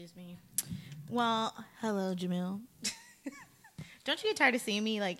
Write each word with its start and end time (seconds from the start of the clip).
Excuse 0.00 0.14
me. 0.14 0.38
Well, 1.10 1.52
hello, 1.80 2.14
Jamil. 2.14 2.60
Don't 4.04 4.22
you 4.22 4.30
get 4.30 4.36
tired 4.36 4.54
of 4.54 4.60
seeing 4.60 4.84
me 4.84 5.00
like 5.00 5.18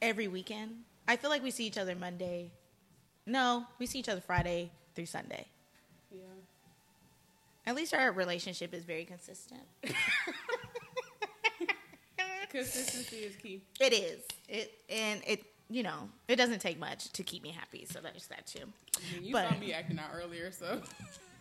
every 0.00 0.28
weekend? 0.28 0.76
I 1.06 1.16
feel 1.16 1.28
like 1.28 1.42
we 1.42 1.50
see 1.50 1.66
each 1.66 1.76
other 1.76 1.94
Monday. 1.94 2.52
No, 3.26 3.66
we 3.78 3.84
see 3.84 3.98
each 3.98 4.08
other 4.08 4.22
Friday 4.22 4.70
through 4.94 5.04
Sunday. 5.04 5.46
Yeah. 6.10 6.20
At 7.66 7.74
least 7.76 7.92
our 7.92 8.12
relationship 8.12 8.72
is 8.72 8.84
very 8.84 9.04
consistent. 9.04 9.60
Consistency 12.48 13.16
is 13.16 13.36
key. 13.36 13.60
It 13.78 13.92
is. 13.92 14.22
It 14.48 14.72
and 14.88 15.20
it 15.26 15.44
you 15.68 15.82
know, 15.82 16.08
it 16.28 16.36
doesn't 16.36 16.60
take 16.60 16.78
much 16.78 17.12
to 17.12 17.22
keep 17.22 17.42
me 17.42 17.50
happy, 17.50 17.84
so 17.84 18.00
that's 18.02 18.26
that 18.28 18.46
too. 18.46 18.60
I 18.96 19.16
mean, 19.16 19.24
you 19.26 19.32
But- 19.32 19.50
saw 19.50 19.58
me 19.58 19.74
acting 19.74 19.98
out 19.98 20.12
earlier, 20.14 20.50
so 20.50 20.80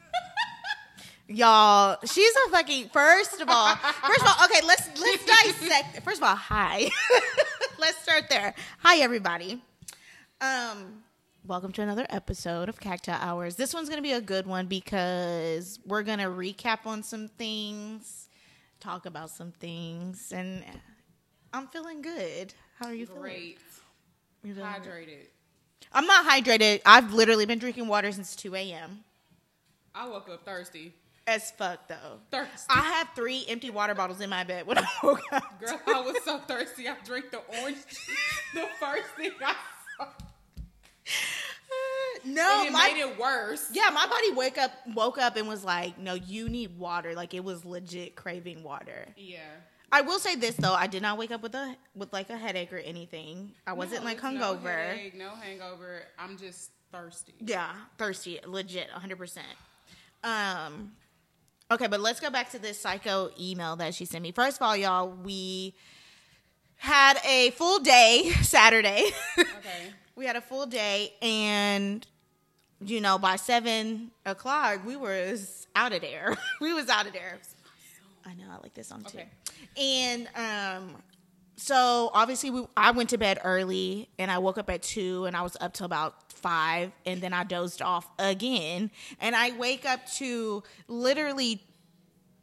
Y'all, 1.28 1.98
she's 2.04 2.34
a 2.48 2.50
fucking 2.50 2.90
first 2.90 3.40
of 3.40 3.48
all, 3.50 3.76
first 3.76 4.22
of 4.22 4.28
all, 4.28 4.46
okay, 4.46 4.60
let's 4.68 4.90
let's 5.00 5.26
dissect. 5.44 6.02
First 6.04 6.18
of 6.18 6.28
all, 6.28 6.36
hi. 6.36 6.90
let's 7.80 7.98
start 8.04 8.26
there. 8.30 8.54
Hi 8.80 8.98
everybody. 8.98 9.62
Um 10.42 11.04
welcome 11.46 11.72
to 11.74 11.82
another 11.82 12.06
episode 12.10 12.68
of 12.68 12.78
Cacti 12.78 13.12
Hours. 13.12 13.56
This 13.56 13.74
one's 13.74 13.88
going 13.88 14.00
to 14.00 14.04
be 14.04 14.12
a 14.12 14.20
good 14.22 14.46
one 14.46 14.66
because 14.68 15.80
we're 15.86 16.04
going 16.04 16.20
to 16.20 16.26
recap 16.26 16.86
on 16.86 17.04
some 17.04 17.30
things, 17.30 18.28
talk 18.82 19.06
about 19.06 19.30
some 19.30 19.54
things 19.54 20.34
and 20.34 20.66
I'm 21.54 21.68
feeling 21.68 22.02
good. 22.02 22.54
How 22.80 22.88
are 22.88 22.94
you 22.94 23.06
feeling? 23.06 23.22
great. 23.22 23.60
You 24.44 24.56
feeling 24.56 24.74
good? 24.74 24.92
Hydrated. 24.92 25.28
I'm 25.94 26.06
not 26.06 26.26
hydrated. 26.26 26.82
I've 26.86 27.14
literally 27.14 27.46
been 27.46 27.60
drinking 27.60 27.88
water 27.88 28.12
since 28.12 28.36
2 28.36 28.56
a.m. 28.56 29.06
I 29.96 30.08
woke 30.10 30.28
up 30.30 30.44
thirsty. 30.44 30.94
As 31.26 31.52
fuck 31.52 31.88
though. 31.88 32.20
Thirsty. 32.32 32.66
I 32.70 32.82
had 32.82 33.08
three 33.16 33.46
empty 33.48 33.70
water 33.70 33.96
bottles 33.96 34.20
in 34.20 34.30
my 34.30 34.44
bed 34.44 34.68
when 34.68 34.78
I 34.78 34.86
woke 35.04 35.22
up. 35.32 35.60
Girl, 35.60 35.80
I 35.88 36.02
was 36.02 36.18
so 36.26 36.40
thirsty. 36.40 36.90
I 36.90 36.96
drank 37.06 37.32
the 37.32 37.40
orange 37.62 37.78
juice. 37.88 38.10
The 38.54 38.68
first 38.80 39.10
thing 39.18 39.32
I 39.44 39.56
saw. 39.98 40.06
no, 42.26 42.60
And 42.60 42.68
it 42.68 42.72
my 42.74 42.92
made 42.94 43.02
it 43.02 43.20
worse. 43.20 43.70
yeah, 43.74 43.90
my 43.94 44.06
body 44.08 44.32
wake 44.34 44.58
up 44.58 44.72
woke 44.94 45.18
up 45.18 45.36
and 45.38 45.48
was 45.48 45.64
like, 45.64 45.98
"No, 45.98 46.14
you 46.14 46.50
need 46.50 46.78
water." 46.78 47.14
Like 47.16 47.34
it 47.34 47.44
was 47.44 47.66
legit 47.66 48.16
craving 48.16 48.64
water. 48.64 49.08
Yeah. 49.18 49.40
I 49.92 50.02
will 50.02 50.20
say 50.20 50.36
this 50.36 50.56
though, 50.56 50.74
I 50.74 50.88
did 50.88 51.02
not 51.02 51.18
wake 51.18 51.32
up 51.32 51.42
with 51.42 51.56
a 51.56 51.76
with 51.96 52.12
like 52.14 52.30
a 52.30 52.38
headache 52.38 52.74
or 52.74 52.78
anything. 52.78 53.52
I 53.68 53.74
wasn't 53.74 54.02
No, 54.02 54.06
like 54.06 54.18
it's 54.18 54.24
No 54.24 54.30
hungover. 54.56 54.88
headache, 54.88 55.16
no 55.16 55.30
hangover. 55.36 56.04
I'm 56.18 56.38
just 56.38 56.72
thirsty. 56.92 57.34
Yeah, 57.40 57.74
thirsty, 57.98 58.40
legit, 58.46 58.90
100%. 58.92 59.40
Um 60.24 60.92
Okay, 61.74 61.88
but 61.88 62.00
let's 62.00 62.20
go 62.20 62.30
back 62.30 62.52
to 62.52 62.60
this 62.60 62.80
psycho 62.80 63.32
email 63.40 63.76
that 63.78 63.96
she 63.96 64.06
sent 64.06 64.22
me. 64.22 64.32
First 64.32 64.58
of 64.58 64.62
all, 64.62 64.78
y'all, 64.78 65.10
we 65.10 65.74
had 66.76 67.18
a 67.26 67.50
full 67.52 67.80
day 67.80 68.32
Saturday. 68.44 69.10
Okay. 69.40 69.90
we 70.16 70.28
had 70.28 70.36
a 70.36 70.42
full 70.42 70.68
day 70.68 71.14
and 71.20 72.06
you 72.86 73.02
know, 73.02 73.18
by 73.18 73.38
7 73.38 74.12
o'clock, 74.26 74.86
we 74.86 74.96
was 74.98 75.66
out 75.76 75.94
of 75.94 76.02
there. 76.02 76.38
we 76.62 76.74
was 76.74 76.90
out 76.90 77.08
of 77.08 77.14
there. 77.14 77.40
I 78.24 78.36
know, 78.36 78.44
I 78.52 78.62
like 78.62 78.76
this 78.76 78.90
song 78.90 79.04
too. 79.04 79.18
Okay. 79.18 79.28
And 79.76 80.28
um 80.36 81.02
so 81.56 82.12
obviously 82.14 82.52
we 82.52 82.68
I 82.78 82.92
went 82.92 83.10
to 83.10 83.18
bed 83.18 83.40
early 83.44 84.10
and 84.20 84.30
I 84.30 84.38
woke 84.38 84.60
up 84.60 84.70
at 84.70 84.84
2 84.84 85.26
and 85.26 85.36
I 85.36 85.42
was 85.42 85.58
up 85.60 85.74
till 85.74 85.88
about 85.88 86.33
5 86.48 86.92
and 87.06 87.22
then 87.22 87.34
I 87.34 87.44
dozed 87.46 87.82
off 87.82 88.06
again 88.20 88.92
and 89.22 89.36
I 89.36 89.52
wake 89.58 89.86
up 89.86 90.06
to 90.18 90.62
literally 90.88 91.64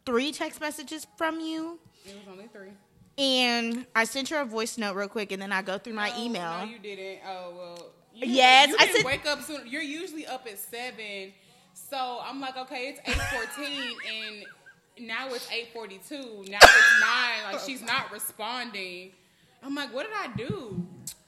three 0.05 0.31
text 0.31 0.59
messages 0.59 1.05
from 1.17 1.39
you 1.39 1.79
It 2.05 2.15
was 2.15 2.23
only 2.29 2.47
three. 2.51 2.71
and 3.17 3.85
I 3.95 4.03
sent 4.05 4.29
her 4.29 4.41
a 4.41 4.45
voice 4.45 4.77
note 4.77 4.95
real 4.95 5.07
quick 5.07 5.31
and 5.31 5.39
then 5.41 5.51
I 5.53 5.61
go 5.61 5.77
through 5.77 5.93
my 5.93 6.09
oh, 6.11 6.17
No, 6.17 6.23
email. 6.25 6.57
No, 6.57 6.63
you 6.65 6.79
didn't. 6.79 7.19
Oh 7.25 7.53
well. 7.55 7.85
You, 8.13 8.27
Yes, 8.27 8.69
you 8.69 8.75
I 8.79 8.85
didn't 8.85 8.95
said- 8.97 9.05
wake 9.05 9.25
up 9.27 9.41
soon. 9.43 9.61
You're 9.67 9.81
usually 9.83 10.25
up 10.27 10.45
at 10.45 10.59
seven, 10.59 11.31
so 11.73 12.19
I'm 12.23 12.41
like, 12.41 12.57
okay, 12.57 12.89
it's 12.89 12.99
eight 13.05 13.21
fourteen, 13.31 13.93
and 14.99 15.07
now 15.07 15.27
it's 15.29 15.49
eight 15.49 15.69
forty 15.73 16.01
two. 16.09 16.43
Now 16.49 16.57
it's 16.61 16.99
nine. 16.99 17.53
Like 17.53 17.61
she's 17.61 17.81
not 17.81 18.11
responding. 18.17 19.11
I'm 19.63 19.75
like, 19.75 19.93
what 19.93 20.07
did 20.07 20.13
I 20.13 20.35
do? 20.35 20.83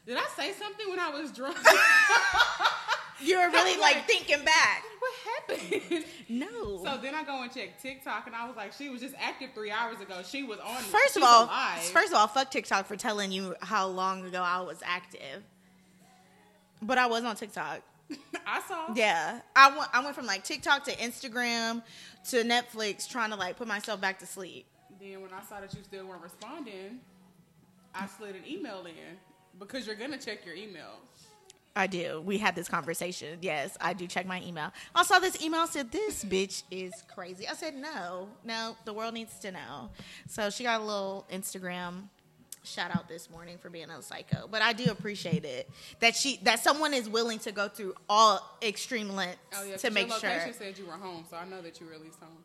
Did 0.06 0.18
I 0.18 0.26
say 0.36 0.52
something 0.54 0.90
when 0.90 1.00
I 1.00 1.10
was 1.10 1.32
drunk? 1.32 1.58
you 3.22 3.38
were 3.38 3.50
really 3.50 3.80
like 3.80 3.96
Like- 3.96 4.08
thinking 4.08 4.44
back. 4.44 4.84
what 5.00 5.14
happened? 5.50 6.06
No. 6.30 6.84
So 6.84 6.98
then 7.02 7.16
I 7.16 7.24
go 7.24 7.42
and 7.42 7.54
check 7.54 7.82
TikTok, 7.82 8.28
and 8.28 8.36
I 8.36 8.46
was 8.48 8.56
like, 8.56 8.74
she 8.74 8.90
was 8.90 9.02
just 9.02 9.16
active 9.20 9.52
three 9.54 9.72
hours 9.72 10.00
ago. 10.02 10.22
She 10.28 10.44
was 10.44 10.60
on. 10.60 10.76
First 10.84 11.16
of 11.18 11.24
all, 11.24 11.46
alive. 11.46 11.80
first 11.84 12.12
of 12.12 12.18
all, 12.18 12.28
fuck 12.28 12.52
TikTok 12.52 12.86
for 12.86 12.96
telling 12.96 13.32
you 13.32 13.56
how 13.62 13.88
long 13.88 14.26
ago 14.26 14.42
I 14.42 14.62
was 14.62 14.78
active. 14.84 15.44
But 16.82 16.98
I 16.98 17.06
was 17.06 17.24
on 17.24 17.36
TikTok. 17.36 17.82
I 18.46 18.62
saw. 18.68 18.94
Yeah, 18.94 19.40
I 19.56 19.70
went. 19.78 19.90
I 19.94 20.04
went 20.04 20.16
from 20.16 20.26
like 20.26 20.44
TikTok 20.44 20.84
to 20.86 20.92
Instagram 20.98 21.82
to 22.30 22.44
Netflix, 22.44 23.08
trying 23.08 23.30
to 23.30 23.36
like 23.38 23.56
put 23.58 23.68
myself 23.68 24.02
back 24.02 24.20
to 24.20 24.26
sleep. 24.26 24.66
Then 25.00 25.22
when 25.22 25.32
I 25.32 25.42
saw 25.44 25.62
that 25.62 25.74
you 25.74 25.82
still 25.84 26.06
weren't 26.08 26.22
responding, 26.22 27.00
I 27.96 28.08
slid 28.08 28.36
an 28.36 28.42
email 28.48 28.86
in 28.86 29.18
because 29.60 29.86
you're 29.88 29.96
gonna 29.96 30.18
check 30.18 30.46
your 30.46 30.56
email. 30.56 31.00
I 31.76 31.88
do. 31.88 32.22
We 32.22 32.38
had 32.38 32.56
this 32.56 32.68
conversation. 32.70 33.40
Yes, 33.42 33.76
I 33.82 33.94
do 33.94 34.06
check 34.06 34.28
my 34.28 34.42
email. 34.44 34.72
I 34.94 35.04
saw 35.04 35.18
this 35.20 35.42
email 35.42 35.66
said 35.66 35.92
this 35.92 36.24
bitch 36.24 36.64
is 36.70 36.94
crazy. 37.14 37.48
I 37.48 37.54
said 37.54 37.76
no, 37.76 38.30
no. 38.44 38.76
The 38.86 38.94
world 38.94 39.14
needs 39.16 39.40
to 39.40 39.52
know. 39.52 39.90
So 40.28 40.50
she 40.52 40.64
got 40.64 40.82
a 40.82 40.84
little 40.84 41.26
Instagram 41.32 42.10
shout 42.64 42.92
out 42.92 43.08
this 43.10 43.30
morning 43.30 43.58
for 43.58 43.70
being 43.70 43.90
a 43.90 44.02
psycho. 44.02 44.48
But 44.50 44.62
I 44.62 44.74
do 44.74 44.90
appreciate 44.92 45.46
it 45.46 45.70
that 46.00 46.16
she 46.16 46.38
that 46.44 46.60
someone 46.60 46.94
is 46.94 47.10
willing 47.10 47.40
to 47.40 47.52
go 47.52 47.68
through 47.68 47.96
all 48.08 48.58
extreme 48.62 49.10
lengths 49.10 49.40
Oh 49.58 49.64
yeah, 49.66 49.78
to 49.78 49.90
make 49.92 50.08
your 50.10 50.20
sure. 50.20 50.30
location 50.30 50.54
said 50.54 50.78
you 50.78 50.86
were 50.86 50.94
home, 50.94 51.26
so 51.30 51.38
I 51.38 51.46
know 51.46 51.62
that 51.62 51.80
you 51.80 51.88
were 51.88 51.94
at 51.94 52.02
least 52.02 52.20
home. 52.20 52.38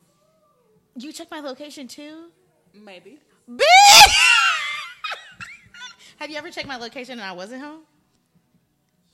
You 0.97 1.13
check 1.13 1.31
my 1.31 1.41
location 1.41 1.87
too, 1.87 2.31
Maybe. 2.75 3.19
bitch. 3.49 3.61
Have 6.19 6.31
you 6.31 6.37
ever 6.37 6.51
checked 6.51 6.67
my 6.67 6.77
location 6.77 7.13
and 7.13 7.23
I 7.23 7.33
wasn't 7.33 7.63
home? 7.63 7.81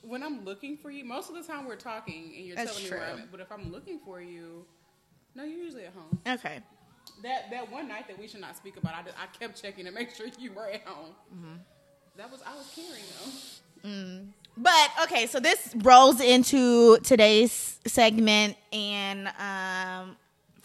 When 0.01 0.23
I'm 0.23 0.43
looking 0.43 0.77
for 0.77 0.91
you, 0.91 1.05
most 1.05 1.29
of 1.29 1.35
the 1.35 1.43
time 1.43 1.65
we're 1.65 1.75
talking 1.75 2.33
and 2.35 2.45
you're 2.45 2.55
That's 2.55 2.71
telling 2.71 2.83
me 2.83 2.89
where. 2.89 3.13
I'm 3.13 3.19
at. 3.19 3.31
But 3.31 3.39
if 3.39 3.51
I'm 3.51 3.71
looking 3.71 3.99
for 4.05 4.21
you, 4.21 4.65
no, 5.35 5.43
you're 5.43 5.59
usually 5.59 5.85
at 5.85 5.93
home. 5.93 6.19
Okay. 6.27 6.59
That 7.23 7.49
that 7.51 7.71
one 7.71 7.87
night 7.87 8.07
that 8.07 8.19
we 8.19 8.27
should 8.27 8.41
not 8.41 8.57
speak 8.57 8.77
about, 8.77 8.93
I, 8.93 8.99
I 9.23 9.27
kept 9.39 9.61
checking 9.61 9.85
to 9.85 9.91
make 9.91 10.13
sure 10.15 10.27
you 10.39 10.51
were 10.51 10.67
at 10.67 10.81
home. 10.85 11.13
Mm-hmm. 11.33 11.55
That 12.17 12.31
was 12.31 12.41
I 12.45 12.55
was 12.55 12.71
caring 12.75 13.03
though. 13.83 14.21
But 14.57 14.89
okay, 15.03 15.27
so 15.27 15.39
this 15.39 15.75
rolls 15.83 16.21
into 16.21 16.97
today's 16.99 17.79
segment, 17.85 18.55
and 18.71 19.27
um, 19.27 20.15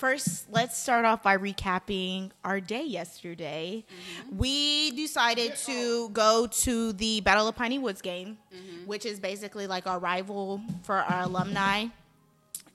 first, 0.01 0.47
let's 0.51 0.79
start 0.79 1.05
off 1.05 1.23
by 1.23 1.37
recapping 1.37 2.31
our 2.43 2.59
day 2.59 2.85
yesterday. 2.85 3.85
Mm-hmm. 3.87 4.39
We 4.39 4.91
decided 4.93 5.55
to 5.67 6.09
go 6.09 6.47
to 6.47 6.93
the 6.95 7.21
Battle 7.21 7.47
of 7.47 7.55
Piney 7.55 7.79
Woods 7.79 8.01
game, 8.01 8.39
mm-hmm. 8.53 8.87
which 8.87 9.05
is 9.05 9.21
basically 9.21 9.67
like 9.67 9.87
our 9.87 9.99
rival 9.99 10.63
for 10.85 10.97
our 10.97 11.25
alumni, 11.25 11.87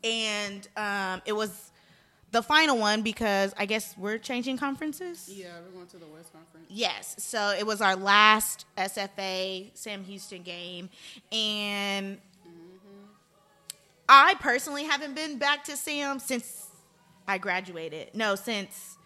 and 0.04 0.68
um, 0.78 1.24
it 1.26 1.34
was 1.34 1.72
the 2.32 2.44
final 2.44 2.78
one 2.78 3.02
because 3.02 3.56
I 3.58 3.66
guess 3.66 3.96
we're 3.98 4.20
changing 4.20 4.58
conferences. 4.58 5.28
Yeah, 5.34 5.48
we're 5.66 5.72
going 5.72 5.88
to 5.88 5.98
the 5.98 6.06
West 6.06 6.32
Conference. 6.32 6.68
Yes. 6.70 7.16
So 7.18 7.56
it 7.58 7.66
was 7.66 7.82
our 7.82 7.96
last 7.96 8.66
SFA 8.78 9.72
Sam 9.74 10.04
Houston 10.04 10.44
game. 10.44 10.90
And 11.32 12.18
mm-hmm. 12.18 13.08
I 14.08 14.36
personally 14.42 14.84
haven't 14.84 15.16
been 15.16 15.38
back 15.38 15.64
to 15.66 15.78
Sam 15.78 16.20
since 16.20 16.65
I 17.28 17.38
graduated. 17.38 18.12
No, 18.14 18.36
since 18.36 18.98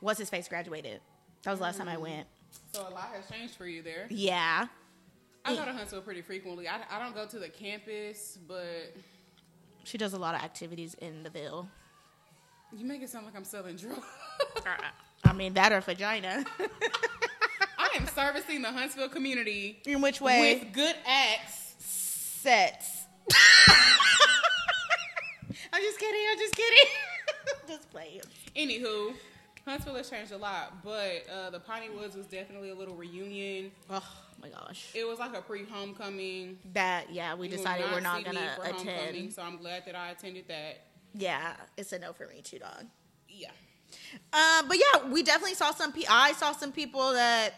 what's 0.00 0.18
his 0.18 0.30
face 0.30 0.48
graduated. 0.48 1.00
That 1.42 1.50
was 1.50 1.58
the 1.60 1.64
last 1.64 1.78
time 1.78 1.88
I 1.88 1.96
went. 1.96 2.26
So 2.72 2.82
a 2.82 2.90
lot 2.90 3.10
has 3.14 3.28
changed 3.30 3.54
for 3.56 3.66
you 3.66 3.82
there. 3.82 4.06
Yeah. 4.10 4.66
I 5.44 5.54
go 5.54 5.64
to 5.64 5.72
Huntsville 5.72 6.00
pretty 6.02 6.22
frequently. 6.22 6.68
I, 6.68 6.80
I 6.90 6.98
don't 6.98 7.14
go 7.14 7.26
to 7.26 7.38
the 7.38 7.48
campus, 7.50 8.38
but 8.48 8.94
She 9.84 9.98
does 9.98 10.14
a 10.14 10.18
lot 10.18 10.34
of 10.34 10.40
activities 10.42 10.94
in 10.94 11.22
the 11.22 11.30
Ville. 11.30 11.68
you 12.74 12.84
make 12.86 13.02
it 13.02 13.10
sound 13.10 13.26
like 13.26 13.36
I'm 13.36 13.44
selling 13.44 13.76
drugs. 13.76 14.00
Uh, 14.56 14.70
I 15.24 15.32
mean, 15.32 15.52
that 15.54 15.72
or 15.72 15.80
vagina. 15.80 16.44
I 17.78 17.88
am 17.96 18.06
servicing 18.08 18.62
the 18.62 18.72
Huntsville 18.72 19.08
community 19.10 19.80
in 19.86 20.00
which 20.00 20.20
way? 20.20 20.60
with 20.62 20.72
good 20.72 20.96
acts. 21.06 21.74
Sets. 21.78 23.04
I'm 25.72 25.82
just 25.82 25.98
kidding. 25.98 26.20
I'm 26.32 26.38
just 26.38 26.54
kidding. 26.56 26.90
just 27.68 27.90
playing. 27.90 28.20
Anywho, 28.56 29.14
Huntsville 29.66 29.94
has 29.96 30.10
changed 30.10 30.32
a 30.32 30.36
lot, 30.36 30.82
but 30.84 31.24
uh, 31.32 31.50
the 31.50 31.60
Piney 31.60 31.90
Woods 31.90 32.16
was 32.16 32.26
definitely 32.26 32.70
a 32.70 32.74
little 32.74 32.94
reunion. 32.94 33.72
Oh 33.90 34.02
my 34.42 34.48
gosh. 34.48 34.90
It 34.94 35.06
was 35.06 35.18
like 35.18 35.34
a 35.36 35.40
pre-homecoming. 35.40 36.58
That 36.72 37.10
yeah, 37.10 37.34
we 37.34 37.48
decided 37.48 37.86
we're 37.90 38.00
not 38.00 38.18
see 38.18 38.24
gonna 38.24 38.56
attend. 38.62 39.32
so 39.32 39.42
I'm 39.42 39.56
glad 39.56 39.84
that 39.86 39.94
I 39.94 40.10
attended 40.10 40.48
that. 40.48 40.86
Yeah, 41.14 41.54
it's 41.76 41.92
a 41.92 41.98
no 41.98 42.12
for 42.12 42.26
me 42.26 42.42
too, 42.42 42.58
dog. 42.58 42.86
yeah. 43.28 43.50
Uh, 44.32 44.62
but 44.66 44.76
yeah, 44.76 45.08
we 45.08 45.22
definitely 45.22 45.54
saw 45.54 45.70
some. 45.70 45.92
Pe- 45.92 46.02
I 46.08 46.32
saw 46.32 46.52
some 46.52 46.72
people 46.72 47.12
that 47.12 47.54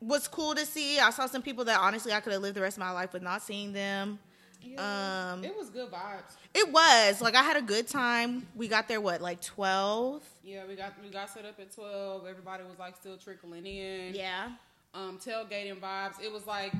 was 0.00 0.28
cool 0.28 0.54
to 0.54 0.64
see. 0.64 0.98
I 0.98 1.10
saw 1.10 1.26
some 1.26 1.42
people 1.42 1.64
that 1.66 1.80
honestly 1.80 2.12
I 2.12 2.20
could 2.20 2.32
have 2.32 2.42
lived 2.42 2.56
the 2.56 2.60
rest 2.60 2.76
of 2.76 2.80
my 2.80 2.92
life 2.92 3.12
with 3.12 3.22
not 3.22 3.42
seeing 3.42 3.72
them. 3.72 4.18
Yeah. 4.64 5.32
Um, 5.34 5.44
it 5.44 5.56
was 5.56 5.70
good 5.70 5.90
vibes. 5.90 6.36
It 6.54 6.70
was 6.72 7.20
like 7.20 7.34
I 7.34 7.42
had 7.42 7.56
a 7.56 7.62
good 7.62 7.88
time. 7.88 8.46
We 8.54 8.68
got 8.68 8.88
there 8.88 9.00
what 9.00 9.20
like 9.20 9.40
twelve. 9.42 10.22
Yeah, 10.44 10.62
we 10.68 10.74
got 10.76 10.92
we 11.02 11.08
got 11.10 11.30
set 11.30 11.44
up 11.44 11.58
at 11.60 11.74
twelve. 11.74 12.26
Everybody 12.26 12.64
was 12.64 12.78
like 12.78 12.96
still 12.96 13.16
trickling 13.16 13.66
in. 13.66 14.14
Yeah. 14.14 14.50
Um, 14.94 15.18
tailgating 15.18 15.78
vibes. 15.80 16.22
It 16.22 16.32
was 16.32 16.46
like 16.46 16.72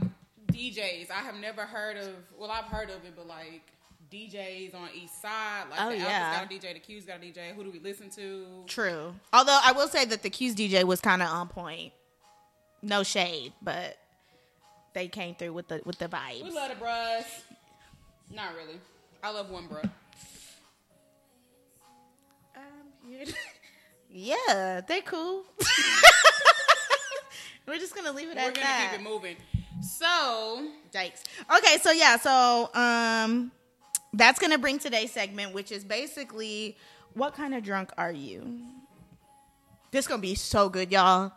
DJs. 0.52 1.10
I 1.10 1.20
have 1.22 1.36
never 1.36 1.62
heard 1.62 1.96
of. 1.96 2.10
Well, 2.38 2.50
I've 2.50 2.64
heard 2.66 2.90
of 2.90 3.04
it, 3.04 3.14
but 3.16 3.26
like 3.26 3.62
DJs 4.12 4.74
on 4.74 4.88
each 4.94 5.08
side. 5.10 5.64
Like 5.70 5.80
Oh, 5.80 5.88
the 5.90 5.96
yeah. 5.96 6.34
Alpha's 6.40 6.58
got 6.58 6.66
a 6.66 6.66
DJ, 6.68 6.74
the 6.74 6.80
Q's 6.80 7.04
got 7.06 7.16
a 7.16 7.20
DJ. 7.20 7.54
Who 7.54 7.64
do 7.64 7.70
we 7.70 7.78
listen 7.78 8.10
to? 8.10 8.44
True. 8.66 9.14
Although 9.32 9.58
I 9.64 9.72
will 9.72 9.88
say 9.88 10.04
that 10.04 10.22
the 10.22 10.30
Q's 10.30 10.54
DJ 10.54 10.84
was 10.84 11.00
kind 11.00 11.22
of 11.22 11.28
on 11.28 11.48
point. 11.48 11.92
No 12.82 13.02
shade, 13.02 13.52
but 13.62 13.96
they 14.92 15.08
came 15.08 15.34
through 15.34 15.52
with 15.54 15.68
the 15.68 15.80
with 15.84 15.98
the 15.98 16.08
vibes. 16.08 16.42
We 16.42 16.50
love 16.50 16.68
the 16.70 16.84
bruhs. 16.84 17.24
Not 18.32 18.54
really. 18.54 18.80
I 19.22 19.30
love 19.30 19.50
one 19.50 19.68
bruh. 19.68 19.88
yeah, 24.10 24.80
they 24.86 25.00
cool. 25.02 25.44
We're 27.66 27.78
just 27.78 27.94
gonna 27.94 28.12
leave 28.12 28.28
it 28.28 28.36
We're 28.36 28.42
at 28.48 28.54
that. 28.54 28.90
We're 28.94 28.98
gonna 28.98 28.98
keep 28.98 29.00
it 29.00 29.02
moving. 29.12 29.36
So 29.82 30.68
Dykes. 30.92 31.24
Okay, 31.56 31.78
so 31.78 31.90
yeah, 31.92 32.16
so 32.16 32.70
um 32.74 33.52
that's 34.12 34.38
gonna 34.38 34.58
bring 34.58 34.78
today's 34.78 35.12
segment, 35.12 35.54
which 35.54 35.72
is 35.72 35.84
basically 35.84 36.76
what 37.14 37.34
kind 37.34 37.54
of 37.54 37.62
drunk 37.62 37.90
are 37.98 38.12
you? 38.12 38.60
This 39.90 40.06
gonna 40.06 40.22
be 40.22 40.34
so 40.34 40.68
good, 40.68 40.90
y'all. 40.90 41.32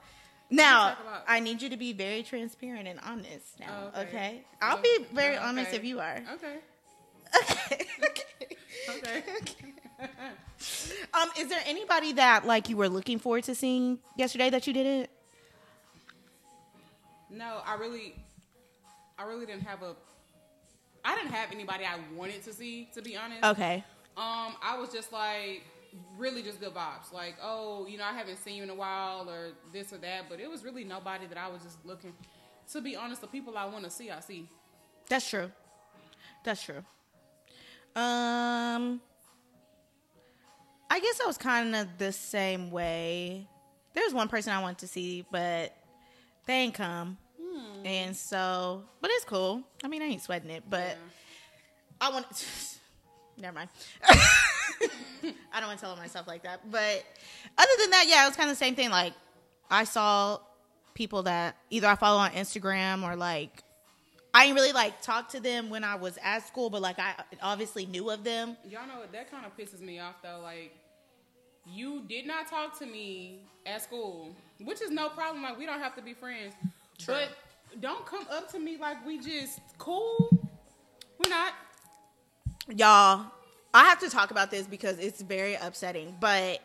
Now, 0.52 0.96
I 1.28 1.40
need 1.40 1.62
you 1.62 1.70
to 1.70 1.78
be 1.78 1.92
very 1.92 2.22
transparent 2.22 2.88
and 2.88 3.00
honest 3.04 3.60
now. 3.60 3.92
Oh, 3.96 4.02
okay. 4.02 4.10
okay. 4.10 4.44
I'll 4.62 4.78
Oh, 4.78 4.82
be 4.82 5.06
very 5.12 5.36
honest 5.38 5.70
okay. 5.70 5.78
if 5.78 5.84
you 5.84 6.00
are. 6.00 6.22
Okay, 7.42 7.86
Okay. 8.10 8.48
okay. 8.89 9.24
okay. 9.42 9.74
Um, 11.13 11.30
is 11.39 11.48
there 11.48 11.62
anybody 11.66 12.12
that 12.13 12.45
like 12.45 12.68
you 12.68 12.75
were 12.75 12.89
looking 12.89 13.19
forward 13.19 13.45
to 13.45 13.56
seeing 13.56 14.00
yesterday 14.18 14.50
that 14.50 14.68
you 14.68 14.74
didn't? 14.74 15.10
no, 17.30 17.62
I 17.66 17.75
really, 17.75 18.16
I 19.18 19.24
really 19.24 19.45
didn't 19.45 19.63
have 19.63 19.81
a. 19.81 19.95
I 21.06 21.16
didn't 21.16 21.31
have 21.31 21.51
anybody 21.51 21.86
I 21.86 21.98
wanted 22.16 22.44
to 22.44 22.54
see. 22.54 22.89
To 22.95 23.01
be 23.01 23.16
honest. 23.16 23.44
Okay. 23.44 23.83
Um, 24.18 24.56
I 24.62 24.77
was 24.77 24.92
just 24.92 25.13
like 25.13 25.63
really 26.18 26.42
just 26.42 26.60
good 26.60 26.74
vibes. 26.74 27.13
Like, 27.13 27.36
oh, 27.42 27.86
you 27.88 27.98
know, 27.98 28.06
I 28.06 28.13
haven't 28.13 28.38
seen 28.38 28.56
you 28.56 28.63
in 28.63 28.69
a 28.69 28.75
while 28.75 29.30
or 29.30 29.50
this 29.72 29.94
or 29.94 29.98
that, 30.00 30.25
but 30.30 30.39
it 30.39 30.50
was 30.50 30.63
really 30.63 30.83
nobody 30.83 31.27
that 31.27 31.38
I 31.38 31.48
was 31.48 31.62
just 31.63 31.77
looking. 31.86 32.13
To 32.74 32.81
be 32.81 32.95
honest, 32.95 33.22
the 33.22 33.27
people 33.27 33.57
I 33.57 33.66
want 33.66 33.83
to 33.86 33.92
see, 33.92 34.10
I 34.10 34.19
see. 34.19 34.50
That's 35.07 35.30
true. 35.30 35.51
That's 36.44 36.63
true. 36.63 36.83
Um, 37.96 39.00
I 40.90 41.00
guess 41.00 41.20
I 41.22 41.26
was 41.28 41.38
kind 41.38 41.76
of 41.76 41.88
the 41.98 42.12
same 42.12 42.70
way. 42.72 43.48
There's 43.94 44.14
one 44.14 44.28
person 44.28 44.52
I 44.54 44.62
wanted 44.62 44.80
to 44.80 44.88
see, 44.88 45.26
but 45.32 45.74
they 46.46 46.54
ain't 46.54 46.74
come, 46.74 47.18
and 47.86 48.16
so, 48.16 48.84
but 49.02 49.10
it's 49.14 49.26
cool. 49.26 49.64
I 49.84 49.88
mean, 49.88 50.02
I 50.02 50.06
ain't 50.06 50.22
sweating 50.22 50.50
it, 50.50 50.64
but 50.70 50.80
Yeah. 50.80 50.96
I 52.02 52.12
want. 52.12 52.26
Never 53.38 53.56
mind. 53.56 53.70
I 54.04 55.60
don't 55.60 55.68
want 55.68 55.80
to 55.80 55.86
tell 55.86 55.96
myself 55.96 56.28
like 56.28 56.44
that. 56.44 56.70
But 56.70 57.04
other 57.58 57.72
than 57.82 57.90
that, 57.92 58.06
yeah, 58.08 58.24
it 58.26 58.28
was 58.28 58.36
kind 58.36 58.50
of 58.50 58.58
the 58.58 58.64
same 58.64 58.76
thing. 58.76 58.90
Like 58.90 59.14
I 59.70 59.84
saw 59.86 60.40
people 60.94 61.24
that 61.24 61.58
either 61.70 61.88
I 61.88 61.96
follow 61.96 62.20
on 62.20 62.32
Instagram 62.32 63.04
or 63.04 63.16
like 63.16 63.64
I 64.36 64.46
didn't 64.48 64.56
really 64.56 64.74
like 64.74 65.02
talk 65.02 65.30
to 65.30 65.40
them 65.40 65.70
when 65.70 65.84
I 65.86 65.96
was 65.96 66.18
at 66.22 66.46
school, 66.46 66.70
but 66.70 66.82
like 66.82 67.00
I 67.00 67.14
obviously 67.42 67.86
knew 67.86 68.10
of 68.10 68.24
them. 68.26 68.58
Y'all 68.70 68.86
know 68.86 69.02
that 69.12 69.32
kind 69.32 69.46
of 69.46 69.56
pisses 69.58 69.80
me 69.80 70.00
off 70.00 70.16
though. 70.22 70.42
Like, 70.44 70.76
you 71.66 72.04
did 72.10 72.28
not 72.28 72.48
talk 72.48 72.78
to 72.80 72.86
me 72.86 73.40
at 73.66 73.82
school, 73.82 74.36
which 74.62 74.82
is 74.82 74.92
no 74.92 75.08
problem. 75.10 75.42
Like, 75.42 75.58
we 75.58 75.66
don't 75.66 75.80
have 75.80 75.96
to 75.96 76.02
be 76.02 76.14
friends, 76.14 76.54
True. 77.00 77.16
but 77.16 77.30
don't 77.82 78.06
come 78.06 78.26
up 78.30 78.52
to 78.52 78.60
me 78.60 78.78
like 78.78 79.06
we 79.06 79.20
just 79.20 79.60
cool. 79.78 80.30
We're 81.24 81.30
not. 81.30 81.54
Y'all, 82.76 83.28
I 83.74 83.86
have 83.86 84.00
to 84.00 84.10
talk 84.10 84.32
about 84.32 84.52
this 84.52 84.68
because 84.68 85.00
it's 85.00 85.22
very 85.22 85.56
upsetting. 85.56 86.14
But 86.20 86.60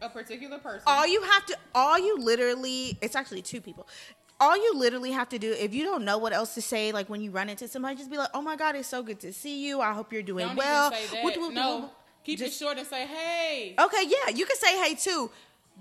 A 0.00 0.08
particular 0.08 0.58
person. 0.58 0.82
all 0.86 1.06
you 1.06 1.20
have 1.22 1.44
to 1.46 1.56
all 1.74 1.98
you 1.98 2.18
literally 2.18 2.96
it's 3.02 3.14
actually 3.16 3.42
two 3.42 3.60
people 3.60 3.86
all 4.38 4.56
you 4.56 4.74
literally 4.76 5.12
have 5.12 5.28
to 5.30 5.38
do 5.38 5.52
if 5.52 5.72
you 5.74 5.82
don't 5.84 6.04
know 6.04 6.18
what 6.18 6.32
else 6.32 6.54
to 6.54 6.60
say 6.62 6.92
like 6.92 7.08
when 7.08 7.20
you 7.22 7.30
run 7.30 7.48
into 7.48 7.66
somebody 7.68 7.96
just 7.96 8.10
be 8.10 8.18
like 8.18 8.28
oh 8.34 8.42
my 8.42 8.54
god 8.56 8.74
it's 8.76 8.88
so 8.88 9.02
good 9.02 9.18
to 9.20 9.32
see 9.32 9.66
you. 9.66 9.80
I 9.80 9.92
hope 9.92 10.12
you're 10.12 10.22
doing 10.22 10.46
don't 10.48 10.56
well. 10.56 10.92
even 10.92 10.98
say 11.08 11.14
that. 11.16 11.24
Whoop, 11.24 11.36
whoop, 11.38 11.52
no, 11.54 11.78
whoop. 11.78 11.90
keep 12.24 12.38
Just- 12.38 12.60
it 12.60 12.64
short 12.64 12.78
and 12.78 12.86
say, 12.86 13.06
hey. 13.06 13.74
okay 13.80 14.04
yeah 14.06 14.34
you 14.34 14.44
can 14.46 14.56
say 14.56 14.76
hey 14.82 14.94
too. 14.94 15.30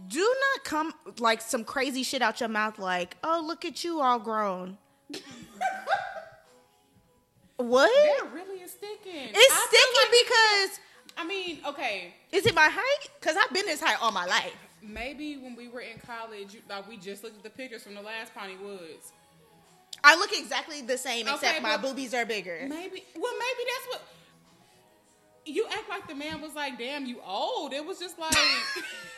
Do 0.10 0.20
not 0.20 0.64
come 0.66 0.94
like 1.20 1.42
some 1.42 1.64
crazy 1.64 2.04
shit 2.04 2.22
out 2.22 2.40
your 2.40 2.50
mouth 2.50 2.80
like 2.80 3.18
oh 3.24 3.44
look 3.46 3.66
at 3.66 3.84
you 3.84 4.02
all 4.02 4.20
grown. 4.20 4.78
What? 7.58 7.90
That 7.90 8.34
really 8.34 8.60
is 8.62 8.72
sticking. 8.72 9.30
it's 9.34 9.38
I 9.54 9.68
sticky 9.68 10.00
like- 10.02 10.26
because 10.28 10.80
I 11.18 11.26
mean, 11.26 11.60
okay, 11.66 12.14
is 12.34 12.46
it 12.46 12.54
my 12.54 12.68
height? 12.70 13.10
Because 13.20 13.38
i've 13.38 13.54
been 13.54 13.66
this 13.66 13.80
height 13.80 13.98
all 14.02 14.12
my 14.12 14.26
life 14.26 14.54
maybe 14.88 15.38
when 15.38 15.56
we 15.56 15.68
were 15.68 15.82
in 15.82 15.98
college, 16.00 16.54
you- 16.54 16.62
like 16.70 16.88
we 16.88 16.98
just 16.98 17.24
looked 17.24 17.38
at 17.38 17.44
the 17.44 17.50
pictures 17.50 17.84
from 17.84 17.96
the 17.96 18.02
last 18.02 18.34
Piney 18.34 18.58
Woods. 18.58 19.12
i 20.04 20.16
look 20.16 20.32
exactly 20.34 20.82
the 20.82 20.98
same 20.98 21.28
except 21.28 21.44
Okay, 21.44 21.60
my 21.60 21.78
boobies 21.78 22.14
are 22.14 22.26
bigger 22.26 22.60
Maybe, 22.68 23.04
well, 23.16 23.34
maybe 23.34 23.70
that's 23.72 23.88
what. 23.90 24.02
You 25.48 25.66
act 25.72 25.88
like 25.90 26.08
the 26.08 26.16
man 26.16 26.42
was 26.42 26.56
like, 26.56 26.78
"Damn, 26.80 27.06
you 27.06 27.22
old." 27.24 27.72
It 27.72 27.86
was 27.86 28.00
just 28.00 28.18
like 28.18 28.36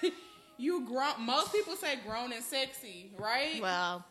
you 0.57 0.85
grown. 0.85 1.21
Most 1.21 1.53
people 1.53 1.75
say 1.77 1.95
grown 2.05 2.33
and 2.33 2.43
sexy, 2.43 3.11
right? 3.17 3.61
Well, 3.61 4.03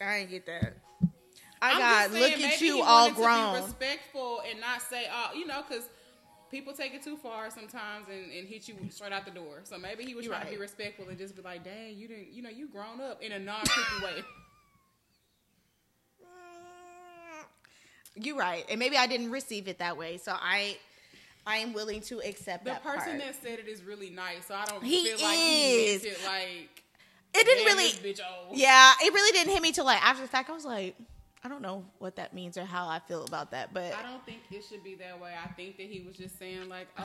I 0.00 0.18
didn't 0.20 0.30
get 0.30 0.46
that. 0.46 0.74
I 1.60 1.72
I'm 1.72 1.78
got 1.78 2.10
saying, 2.10 2.22
look 2.22 2.40
at 2.40 2.60
you 2.62 2.82
all 2.82 3.10
grown. 3.12 3.54
respectful 3.62 4.42
and 4.48 4.60
not 4.60 4.80
say, 4.80 5.06
"Oh, 5.12 5.34
you 5.34 5.46
know," 5.46 5.62
because 5.68 5.84
people 6.54 6.72
take 6.72 6.94
it 6.94 7.02
too 7.02 7.16
far 7.16 7.50
sometimes 7.50 8.06
and, 8.08 8.30
and 8.30 8.46
hit 8.46 8.68
you 8.68 8.74
straight 8.90 9.12
out 9.12 9.24
the 9.24 9.30
door. 9.32 9.60
So 9.64 9.76
maybe 9.78 10.04
he 10.04 10.14
was 10.14 10.24
You're 10.24 10.34
trying 10.34 10.46
to 10.46 10.52
be 10.52 10.58
respectful 10.58 11.08
and 11.08 11.18
just 11.18 11.34
be 11.34 11.42
like, 11.42 11.64
"Dang, 11.64 11.96
you 11.96 12.06
didn't, 12.06 12.32
you 12.32 12.42
know, 12.42 12.50
you 12.50 12.68
grown 12.68 13.00
up 13.00 13.20
in 13.22 13.32
a 13.32 13.38
non 13.38 13.62
creepy 13.66 14.04
way." 14.04 14.22
You're 18.16 18.36
right, 18.36 18.64
and 18.70 18.78
maybe 18.78 18.96
I 18.96 19.08
didn't 19.08 19.32
receive 19.32 19.66
it 19.66 19.78
that 19.80 19.96
way. 19.96 20.18
So 20.18 20.32
I, 20.40 20.76
I 21.44 21.56
am 21.56 21.72
willing 21.72 22.00
to 22.02 22.20
accept 22.20 22.64
The 22.64 22.70
that 22.70 22.84
person 22.84 23.18
part. 23.18 23.18
that 23.18 23.42
said 23.42 23.58
it 23.58 23.66
is 23.66 23.82
really 23.82 24.10
nice, 24.10 24.46
so 24.46 24.54
I 24.54 24.64
don't 24.66 24.84
He 24.84 25.04
feel 25.04 25.18
like 25.26 25.36
he 25.36 25.84
is. 25.86 26.04
it 26.04 26.18
like. 26.24 26.82
it 27.34 27.44
didn't 27.44 27.64
really. 27.64 27.90
bitch 27.90 28.20
old." 28.20 28.56
Yeah, 28.56 28.92
it 29.02 29.12
really 29.12 29.32
didn't 29.36 29.52
hit 29.52 29.62
me 29.62 29.72
till 29.72 29.84
like 29.84 30.00
after 30.04 30.22
the 30.22 30.28
fact. 30.28 30.48
I 30.48 30.52
was 30.52 30.64
like, 30.64 30.94
I 31.44 31.48
don't 31.48 31.60
know 31.60 31.84
what 31.98 32.16
that 32.16 32.32
means 32.32 32.56
or 32.56 32.64
how 32.64 32.88
I 32.88 33.00
feel 33.00 33.22
about 33.24 33.50
that, 33.50 33.74
but 33.74 33.94
I 33.94 34.02
don't 34.02 34.24
think 34.24 34.38
it 34.50 34.64
should 34.64 34.82
be 34.82 34.94
that 34.94 35.20
way. 35.20 35.32
I 35.42 35.48
think 35.48 35.76
that 35.76 35.86
he 35.86 36.00
was 36.00 36.16
just 36.16 36.38
saying 36.38 36.70
like, 36.70 36.88
oh, 36.98 37.04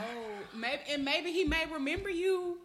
maybe 0.55 0.81
and 0.89 1.03
maybe 1.03 1.31
he 1.31 1.43
may 1.43 1.65
remember 1.69 2.10
you. 2.10 2.60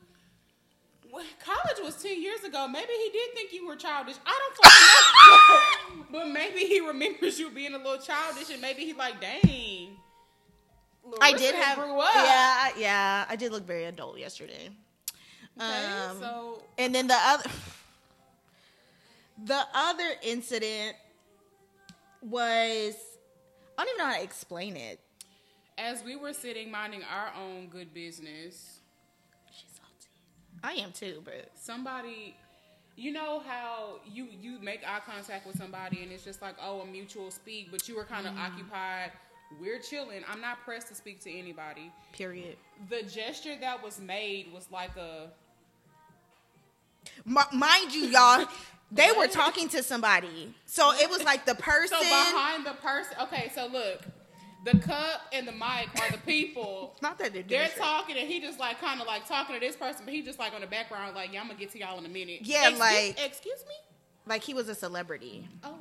Well, 1.12 1.24
college 1.44 1.84
was 1.84 2.00
ten 2.00 2.22
years 2.22 2.44
ago. 2.44 2.68
Maybe 2.68 2.92
he 2.92 3.10
did 3.10 3.34
think 3.34 3.52
you 3.52 3.66
were 3.66 3.74
childish. 3.74 4.14
I 4.24 4.38
don't 4.40 4.56
fucking 4.56 5.98
know. 5.98 6.04
but 6.12 6.28
maybe 6.28 6.60
he 6.60 6.78
remembers 6.78 7.40
you 7.40 7.50
being 7.50 7.74
a 7.74 7.78
little 7.78 7.98
childish, 7.98 8.50
and 8.50 8.60
maybe 8.62 8.84
he's 8.84 8.96
like, 8.96 9.20
dang. 9.20 9.96
I 11.20 11.32
did 11.32 11.56
have. 11.56 11.76
grew 11.76 11.98
up. 11.98 12.14
Yeah, 12.14 12.68
yeah, 12.78 13.24
I 13.28 13.34
did 13.36 13.50
look 13.50 13.66
very 13.66 13.84
adult 13.84 14.18
yesterday. 14.18 14.70
Okay, 15.60 15.86
Um, 15.86 16.18
so 16.20 16.62
And 16.78 16.94
then 16.94 17.08
the 17.08 17.18
other 17.18 17.50
the 19.44 19.60
other 19.74 20.10
incident 20.22 20.96
was 22.24 22.94
I 23.78 23.84
don't 23.84 23.88
even 23.94 23.98
know 23.98 24.12
how 24.12 24.16
to 24.18 24.22
explain 24.22 24.76
it. 24.76 25.00
as 25.78 26.02
we 26.04 26.16
were 26.16 26.32
sitting 26.32 26.70
minding 26.70 27.02
our 27.02 27.32
own 27.40 27.66
good 27.68 27.92
business, 27.92 28.78
She's 29.50 29.70
salty. 29.76 30.08
I 30.62 30.72
am 30.84 30.92
too, 30.92 31.22
but 31.24 31.50
somebody 31.54 32.36
you 32.96 33.10
know 33.12 33.40
how 33.46 33.96
you 34.10 34.28
you 34.40 34.58
make 34.60 34.80
eye 34.86 35.00
contact 35.04 35.46
with 35.46 35.56
somebody 35.56 36.02
and 36.04 36.12
it's 36.12 36.22
just 36.24 36.40
like 36.40 36.54
oh 36.62 36.80
a 36.82 36.86
mutual 36.86 37.30
speak 37.32 37.68
but 37.72 37.88
you 37.88 37.96
were 37.96 38.04
kind 38.04 38.24
of 38.24 38.32
Mm. 38.34 38.38
occupied 38.46 39.10
we're 39.60 39.80
chilling 39.80 40.22
i'm 40.30 40.40
not 40.40 40.60
pressed 40.64 40.86
to 40.88 40.94
speak 40.94 41.20
to 41.22 41.30
anybody 41.36 41.90
period. 42.12 42.56
the 42.88 43.02
gesture 43.02 43.56
that 43.60 43.82
was 43.82 44.00
made 44.00 44.52
was 44.52 44.68
like 44.70 44.96
a 44.96 45.28
M- 47.26 47.36
mind 47.58 47.92
you, 47.92 48.02
y'all, 48.06 48.46
they 48.92 49.10
were 49.16 49.26
talking 49.26 49.68
to 49.70 49.82
somebody. 49.82 50.54
So 50.66 50.92
it 50.92 51.10
was 51.10 51.22
like 51.24 51.46
the 51.46 51.54
person 51.70 51.96
so 51.98 52.02
behind 52.02 52.64
the 52.66 52.72
person 52.74 53.16
okay 53.22 53.50
so 53.54 53.66
look 53.66 54.02
the 54.64 54.78
cup 54.78 55.20
and 55.32 55.46
the 55.46 55.52
mic 55.52 55.88
are 56.00 56.10
the 56.10 56.18
people. 56.24 56.96
Not 57.02 57.18
that 57.18 57.34
they're 57.34 57.42
They're 57.42 57.68
talking 57.76 58.16
and 58.16 58.26
he 58.26 58.40
just 58.40 58.58
like 58.58 58.80
kind 58.80 58.98
of 59.00 59.06
like 59.06 59.28
talking 59.28 59.54
to 59.54 59.60
this 59.60 59.76
person, 59.76 60.02
but 60.06 60.14
he 60.14 60.22
just 60.22 60.38
like 60.38 60.54
on 60.54 60.62
the 60.62 60.66
background, 60.66 61.14
like, 61.14 61.32
yeah, 61.34 61.40
I'm 61.42 61.48
gonna 61.48 61.58
get 61.58 61.70
to 61.72 61.78
y'all 61.78 61.98
in 61.98 62.06
a 62.06 62.08
minute. 62.08 62.40
Yeah, 62.42 62.62
Excuse- 62.70 62.80
like- 62.80 63.20
excuse 63.24 63.64
me. 63.68 63.74
like 64.26 64.42
he 64.42 64.54
was 64.54 64.68
a 64.70 64.74
celebrity. 64.74 65.46
Oh, 65.64 65.76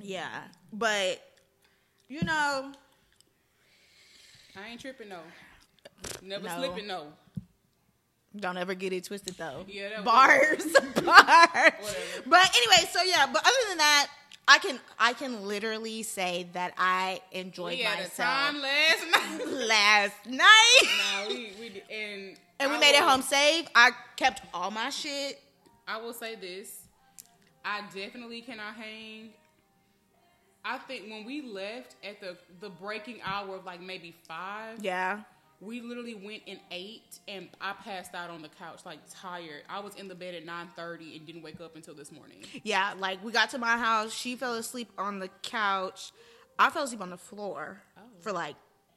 Yeah, 0.00 0.30
but 0.72 1.20
you 2.08 2.22
know, 2.22 2.72
I 4.56 4.68
ain't 4.68 4.80
tripping 4.80 5.08
no. 5.10 5.20
Never 6.22 6.46
No. 6.46 6.56
slipping 6.56 6.86
no. 6.86 7.12
Don't 8.38 8.56
ever 8.56 8.74
get 8.74 8.92
it 8.92 9.04
twisted 9.04 9.36
though. 9.36 9.64
Yeah, 9.68 10.02
bars, 10.02 10.64
bars. 10.94 11.04
Whatever. 11.04 11.74
But 12.26 12.50
anyway, 12.56 12.88
so 12.90 13.02
yeah. 13.02 13.26
But 13.32 13.42
other 13.42 13.68
than 13.68 13.78
that, 13.78 14.08
I 14.48 14.58
can 14.58 14.78
I 14.98 15.12
can 15.12 15.46
literally 15.46 16.02
say 16.02 16.48
that 16.52 16.74
I 16.76 17.20
enjoyed 17.32 17.78
We 17.78 17.84
myself 17.84 18.14
time 18.16 18.60
last 18.60 19.04
night. 19.12 19.46
last 19.68 20.26
night, 20.26 20.82
nah, 21.22 21.28
we 21.28 21.52
we 21.60 21.68
did- 21.70 21.82
and 21.90 22.36
and 22.60 22.70
we 22.70 22.76
I 22.76 22.80
made 22.80 22.94
it 22.96 23.02
home 23.02 23.22
safe. 23.22 23.66
I 23.74 23.90
kept 24.16 24.42
all 24.52 24.70
my 24.70 24.90
shit. 24.90 25.40
I 25.88 26.00
will 26.00 26.12
say 26.12 26.34
this. 26.34 26.82
I 27.64 27.82
definitely 27.94 28.42
cannot 28.42 28.74
hang. 28.74 29.30
I 30.64 30.78
think 30.78 31.10
when 31.10 31.24
we 31.24 31.42
left 31.42 31.94
at 32.02 32.20
the 32.20 32.36
the 32.60 32.70
breaking 32.70 33.20
hour 33.24 33.56
of 33.56 33.64
like 33.64 33.80
maybe 33.80 34.14
five, 34.26 34.82
Yeah. 34.82 35.20
We 35.60 35.80
literally 35.80 36.14
went 36.14 36.42
and 36.46 36.58
ate, 36.70 37.20
and 37.28 37.48
I 37.60 37.72
passed 37.72 38.14
out 38.14 38.30
on 38.30 38.42
the 38.42 38.48
couch 38.48 38.80
like 38.84 38.98
tired. 39.10 39.62
I 39.68 39.80
was 39.80 39.94
in 39.94 40.08
the 40.08 40.14
bed 40.14 40.34
at 40.34 40.44
nine 40.44 40.68
thirty 40.76 41.16
and 41.16 41.26
didn't 41.26 41.42
wake 41.42 41.60
up 41.60 41.76
until 41.76 41.94
this 41.94 42.12
morning. 42.12 42.44
Yeah, 42.62 42.92
like 42.98 43.22
we 43.24 43.32
got 43.32 43.50
to 43.50 43.58
my 43.58 43.76
house. 43.78 44.12
She 44.12 44.36
fell 44.36 44.54
asleep 44.54 44.90
on 44.98 45.18
the 45.20 45.28
couch. 45.42 46.12
I 46.58 46.70
fell 46.70 46.84
asleep 46.84 47.00
on 47.00 47.10
the 47.10 47.16
floor 47.18 47.82
Oh. 47.96 48.02
for 48.20 48.32
like 48.32 48.56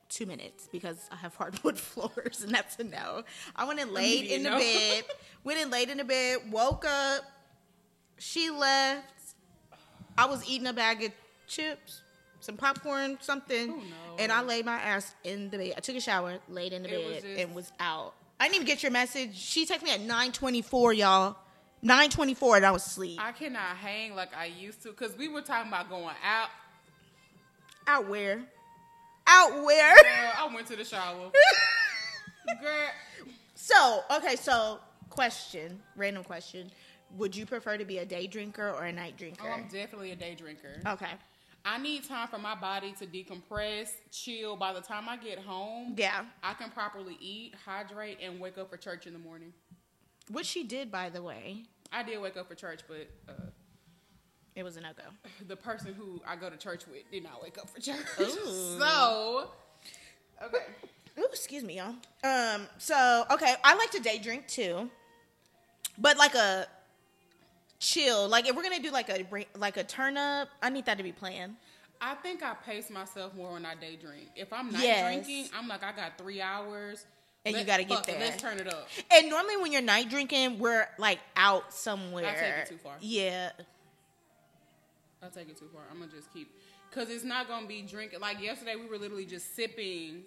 two 0.09 0.25
minutes 0.25 0.67
because 0.71 0.97
I 1.11 1.15
have 1.17 1.35
hardwood 1.35 1.77
floors, 1.79 2.43
and 2.43 2.53
that's 2.53 2.77
a 2.79 2.83
no. 2.83 3.23
I 3.55 3.65
went 3.65 3.79
and 3.79 3.91
laid 3.91 4.25
in 4.25 4.43
the 4.43 4.49
no. 4.51 4.57
bed. 4.59 5.03
Went 5.43 5.59
and 5.61 5.71
laid 5.71 5.89
in 5.89 5.97
the 5.99 6.03
bed. 6.03 6.39
Woke 6.51 6.83
up. 6.85 7.21
She 8.17 8.49
left. 8.49 9.05
I 10.17 10.25
was 10.25 10.43
eating 10.49 10.67
a 10.67 10.73
bag 10.73 11.03
of 11.03 11.11
chips, 11.47 12.01
some 12.39 12.55
popcorn, 12.57 13.17
something, 13.21 13.71
Oh, 13.71 13.75
no. 13.77 14.15
and 14.19 14.31
I 14.31 14.41
laid 14.41 14.65
my 14.65 14.75
ass 14.77 15.13
in 15.23 15.49
the 15.49 15.57
bed. 15.57 15.73
I 15.77 15.79
took 15.79 15.95
a 15.95 16.01
shower, 16.01 16.37
laid 16.49 16.73
in 16.73 16.83
the 16.83 16.93
It 16.93 17.05
was 17.05 17.13
bed, 17.15 17.23
just- 17.23 17.39
and 17.41 17.55
was 17.55 17.71
out. 17.79 18.13
I 18.39 18.45
didn't 18.45 18.55
even 18.55 18.67
get 18.67 18.83
your 18.83 18.91
message. 18.91 19.35
She 19.35 19.65
texted 19.65 19.81
me 19.83 19.91
at 19.91 20.01
nine 20.01 20.31
twenty 20.31 20.61
four, 20.61 20.93
y'all. 20.93 21.37
Nine 21.81 22.09
twenty 22.09 22.33
four, 22.35 22.55
and 22.57 22.65
I 22.65 22.71
was 22.71 22.85
asleep. 22.85 23.19
I 23.21 23.31
cannot 23.31 23.77
hang 23.77 24.15
like 24.15 24.35
I 24.35 24.45
used 24.45 24.83
to 24.83 24.89
because 24.89 25.15
we 25.17 25.27
were 25.27 25.41
talking 25.41 25.69
about 25.69 25.89
going 25.89 26.15
out. 26.23 26.49
Out 27.87 28.07
where? 28.07 28.41
Out 29.25 29.63
where? 29.63 29.95
Girl, 29.95 30.31
I 30.37 30.49
went 30.53 30.67
to 30.67 30.75
the 30.75 30.85
shower. 30.85 31.31
Girl, 32.61 32.87
so, 33.55 34.03
okay, 34.17 34.35
so 34.35 34.79
question, 35.09 35.79
random 35.95 36.23
question. 36.23 36.71
Would 37.17 37.35
you 37.35 37.45
prefer 37.45 37.77
to 37.77 37.85
be 37.85 37.97
a 37.99 38.05
day 38.05 38.27
drinker 38.27 38.69
or 38.69 38.85
a 38.85 38.91
night 38.91 39.17
drinker? 39.17 39.43
oh, 39.47 39.51
I'm 39.51 39.63
definitely 39.67 40.11
a 40.11 40.15
day 40.15 40.35
drinker. 40.35 40.79
okay. 40.85 41.11
I 41.69 41.77
need 41.77 42.05
time 42.07 42.29
for 42.29 42.37
my 42.37 42.55
body 42.55 42.93
to 42.99 43.05
decompress, 43.05 43.89
chill. 44.09 44.55
By 44.55 44.71
the 44.71 44.79
time 44.79 45.09
I 45.09 45.17
get 45.17 45.37
home, 45.37 45.95
Yeah. 45.97 46.23
I 46.41 46.53
can 46.53 46.69
properly 46.69 47.17
eat, 47.19 47.55
hydrate, 47.65 48.19
and 48.23 48.39
wake 48.39 48.57
up 48.57 48.69
for 48.69 48.77
church 48.77 49.05
in 49.05 49.11
the 49.11 49.19
morning. 49.19 49.51
Which 50.31 50.45
she 50.45 50.63
did, 50.63 50.89
by 50.91 51.09
the 51.09 51.21
way. 51.21 51.63
I 51.91 52.03
did 52.03 52.21
wake 52.21 52.37
up 52.37 52.47
for 52.47 52.55
church, 52.55 52.81
but 52.87 53.09
uh, 53.27 53.33
It 54.55 54.63
was 54.63 54.77
a 54.77 54.81
no 54.81 54.89
go. 54.95 55.03
the 55.45 55.57
person 55.57 55.93
who 55.93 56.21
I 56.25 56.37
go 56.37 56.49
to 56.49 56.55
church 56.57 56.87
with 56.87 57.03
did 57.11 57.23
not 57.23 57.43
wake 57.43 57.57
up 57.57 57.69
for 57.69 57.81
church. 57.81 57.97
Ooh. 58.21 58.25
so, 58.79 59.49
okay. 60.41 60.63
Ooh, 61.19 61.27
excuse 61.31 61.63
me, 61.65 61.77
y'all. 61.77 61.95
Um, 62.23 62.67
so 62.77 63.25
okay, 63.31 63.55
I 63.63 63.75
like 63.75 63.91
to 63.91 63.99
day 63.99 64.19
drink 64.19 64.47
too, 64.47 64.89
but 65.97 66.15
like 66.17 66.35
a 66.35 66.67
chill. 67.79 68.27
Like 68.27 68.47
if 68.47 68.55
we're 68.55 68.63
gonna 68.63 68.81
do 68.81 68.91
like 68.91 69.09
a 69.09 69.25
like 69.57 69.77
a 69.77 69.83
turn 69.83 70.17
up, 70.17 70.49
I 70.61 70.69
need 70.69 70.85
that 70.85 70.97
to 70.97 71.03
be 71.03 71.11
planned. 71.11 71.55
I 71.99 72.13
think 72.15 72.43
I 72.43 72.53
pace 72.53 72.89
myself 72.91 73.33
more 73.33 73.53
when 73.53 73.65
I 73.65 73.73
day 73.75 73.97
drink. 73.99 74.29
If 74.35 74.53
I'm 74.53 74.71
not 74.71 74.81
Yes. 74.83 75.03
drinking, 75.25 75.49
I'm 75.57 75.67
like, 75.67 75.83
I 75.83 75.91
got 75.93 76.17
three 76.17 76.41
hours. 76.41 77.05
And 77.45 77.55
you 77.55 77.63
gotta 77.63 77.83
get 77.85 77.99
it, 77.99 78.05
there. 78.05 78.19
Let's 78.19 78.41
turn 78.41 78.59
it 78.59 78.67
up. 78.67 78.87
And 79.11 79.29
normally 79.29 79.57
when 79.57 79.71
you're 79.71 79.81
night 79.81 80.09
drinking, 80.09 80.59
we're 80.59 80.87
like 80.99 81.19
out 81.35 81.73
somewhere. 81.73 82.25
I 82.27 82.33
take 82.33 82.53
it 82.63 82.69
too 82.69 82.77
far. 82.77 82.95
Yeah. 82.99 83.51
I'll 85.23 85.29
take 85.29 85.49
it 85.49 85.57
too 85.57 85.69
far. 85.73 85.81
I'm 85.91 85.99
gonna 85.99 86.11
just 86.11 86.31
keep, 86.33 86.51
cause 86.91 87.09
it's 87.09 87.23
not 87.23 87.47
gonna 87.47 87.65
be 87.67 87.81
drinking. 87.81 88.19
Like 88.19 88.41
yesterday, 88.41 88.75
we 88.75 88.85
were 88.85 88.97
literally 88.97 89.25
just 89.25 89.55
sipping. 89.55 90.23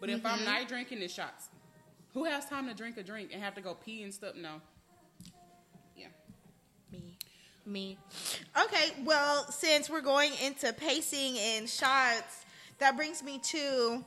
But 0.00 0.10
if 0.10 0.22
Mm-hmm. 0.22 0.26
I'm 0.26 0.44
night 0.44 0.68
drinking, 0.68 1.00
it's 1.02 1.14
shots. 1.14 1.48
Who 2.14 2.24
has 2.24 2.46
time 2.46 2.66
to 2.68 2.74
drink 2.74 2.96
a 2.96 3.02
drink 3.02 3.30
and 3.32 3.40
have 3.42 3.54
to 3.54 3.60
go 3.60 3.74
pee 3.74 4.02
and 4.02 4.12
stuff? 4.12 4.34
No. 4.34 4.60
Me. 7.64 7.96
Okay, 8.60 8.92
well, 9.04 9.44
since 9.50 9.88
we're 9.88 10.00
going 10.00 10.32
into 10.44 10.72
pacing 10.72 11.38
and 11.38 11.68
shots, 11.68 12.44
that 12.78 12.96
brings 12.96 13.22
me 13.22 13.38
to 13.38 14.04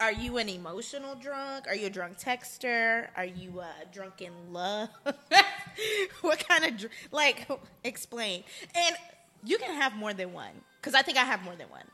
are 0.00 0.12
you 0.12 0.38
an 0.38 0.48
emotional 0.48 1.16
drunk? 1.16 1.66
Are 1.66 1.74
you 1.74 1.86
a 1.86 1.90
drunk 1.90 2.18
texter? 2.18 3.08
Are 3.16 3.24
you 3.24 3.60
a 3.60 3.84
drunk 3.92 4.22
in 4.22 4.32
love? 4.52 4.88
what 6.20 6.48
kind 6.48 6.64
of 6.64 6.76
dr- 6.78 6.92
like 7.10 7.48
explain? 7.82 8.44
And 8.74 8.96
you 9.44 9.58
can 9.58 9.74
have 9.74 9.96
more 9.96 10.14
than 10.14 10.32
one 10.32 10.52
cuz 10.82 10.94
I 10.94 11.02
think 11.02 11.18
I 11.18 11.24
have 11.24 11.42
more 11.42 11.56
than 11.56 11.68
one. 11.68 11.84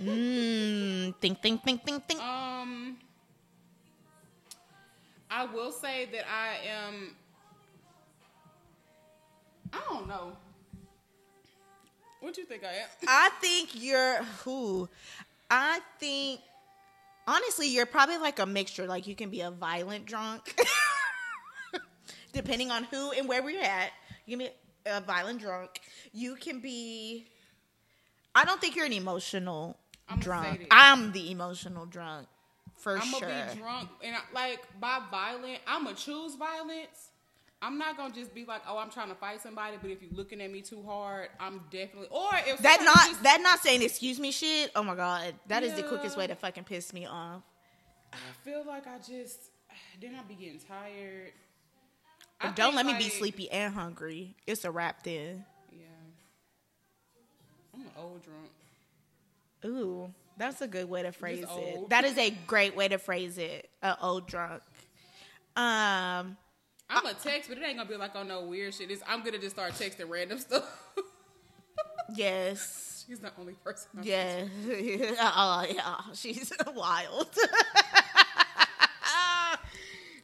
Mmm, 0.00 1.14
think 1.20 1.42
think 1.42 1.64
think 1.64 1.84
think 1.84 2.06
think. 2.06 2.20
Um, 2.22 2.98
I 5.30 5.44
will 5.44 5.72
say 5.72 6.08
that 6.12 6.24
I 6.26 6.66
am. 6.66 7.16
I 9.72 9.80
don't 9.88 10.08
know. 10.08 10.36
What 12.20 12.34
do 12.34 12.40
you 12.40 12.46
think 12.46 12.64
I 12.64 12.68
am? 12.68 12.88
I 13.06 13.30
think 13.40 13.70
you're 13.74 14.22
who? 14.44 14.88
I 15.50 15.80
think 16.00 16.40
honestly, 17.26 17.68
you're 17.68 17.86
probably 17.86 18.18
like 18.18 18.38
a 18.38 18.46
mixture. 18.46 18.86
Like 18.86 19.06
you 19.06 19.14
can 19.14 19.30
be 19.30 19.42
a 19.42 19.50
violent 19.50 20.06
drunk, 20.06 20.58
depending 22.32 22.70
on 22.70 22.84
who 22.84 23.12
and 23.12 23.28
where 23.28 23.42
we're 23.42 23.62
at. 23.62 23.90
You 24.26 24.36
can 24.38 24.46
be 24.46 24.52
a 24.86 25.00
violent 25.00 25.40
drunk. 25.40 25.80
You 26.12 26.34
can 26.36 26.60
be. 26.60 27.26
I 28.34 28.44
don't 28.44 28.60
think 28.60 28.76
you're 28.76 28.86
an 28.86 28.92
emotional 28.92 29.78
I'ma 30.08 30.20
drunk. 30.20 30.66
I'm 30.70 31.12
the 31.12 31.30
emotional 31.30 31.86
drunk 31.86 32.28
for 32.78 32.96
I'm 32.96 33.02
sure. 33.02 33.20
gonna 33.20 33.50
be 33.52 33.60
drunk, 33.60 33.90
and 34.02 34.16
I, 34.16 34.20
like 34.34 34.60
by 34.80 35.00
violent, 35.10 35.58
I'm 35.66 35.84
gonna 35.84 35.96
choose 35.96 36.34
violence. 36.36 37.10
I'm 37.60 37.76
not 37.76 37.96
gonna 37.96 38.14
just 38.14 38.32
be 38.34 38.44
like, 38.44 38.62
oh, 38.68 38.78
I'm 38.78 38.90
trying 38.90 39.08
to 39.08 39.16
fight 39.16 39.42
somebody, 39.42 39.76
but 39.82 39.90
if 39.90 40.00
you're 40.00 40.12
looking 40.12 40.40
at 40.40 40.50
me 40.52 40.60
too 40.60 40.80
hard, 40.86 41.28
I'm 41.40 41.60
definitely. 41.70 42.08
Or 42.10 42.30
if 42.46 42.58
that 42.60 42.82
not 42.82 43.08
just- 43.08 43.22
that 43.24 43.40
not 43.42 43.58
saying 43.60 43.82
excuse 43.82 44.20
me 44.20 44.30
shit. 44.30 44.70
Oh 44.76 44.82
my 44.84 44.94
god, 44.94 45.34
that 45.48 45.62
is 45.64 45.74
the 45.74 45.82
quickest 45.82 46.16
way 46.16 46.26
to 46.28 46.34
fucking 46.36 46.64
piss 46.64 46.92
me 46.92 47.06
off. 47.06 47.42
I 48.12 48.16
feel 48.44 48.64
like 48.64 48.86
I 48.86 48.98
just 48.98 49.50
then 50.00 50.14
I 50.14 50.22
be 50.22 50.34
getting 50.34 50.60
tired. 50.60 51.32
I 52.40 52.52
don't 52.52 52.76
let 52.76 52.86
me 52.86 52.94
be 52.96 53.08
sleepy 53.08 53.50
and 53.50 53.74
hungry. 53.74 54.36
It's 54.46 54.64
a 54.64 54.70
wrap 54.70 55.02
then. 55.02 55.44
Yeah, 55.72 55.86
I'm 57.74 57.80
an 57.80 57.90
old 57.98 58.22
drunk. 58.22 58.50
Ooh, 59.64 60.12
that's 60.38 60.60
a 60.60 60.68
good 60.68 60.88
way 60.88 61.02
to 61.02 61.12
phrase 61.12 61.40
it. 61.40 61.48
old. 61.50 61.90
That 61.90 62.04
is 62.04 62.16
a 62.16 62.30
great 62.46 62.76
way 62.76 62.88
to 62.88 62.98
phrase 62.98 63.38
it. 63.38 63.68
A 63.82 63.96
old 64.00 64.26
drunk. 64.26 64.62
Um, 65.56 66.36
I'm 66.88 67.04
a 67.04 67.14
text, 67.14 67.48
but 67.48 67.58
it 67.58 67.64
ain't 67.64 67.76
gonna 67.76 67.88
be 67.88 67.96
like 67.96 68.14
on 68.14 68.28
no 68.28 68.44
weird 68.44 68.74
shit. 68.74 68.90
It's, 68.90 69.02
I'm 69.06 69.22
gonna 69.22 69.38
just 69.38 69.56
start 69.56 69.72
texting 69.72 70.08
random 70.08 70.38
stuff. 70.38 70.64
yes. 72.14 73.04
She's 73.06 73.18
the 73.20 73.32
only 73.38 73.54
person. 73.54 73.88
I'm 73.98 74.04
Yeah. 74.04 74.44
oh, 75.20 75.66
yeah. 75.68 75.96
She's 76.14 76.52
wild. 76.74 77.28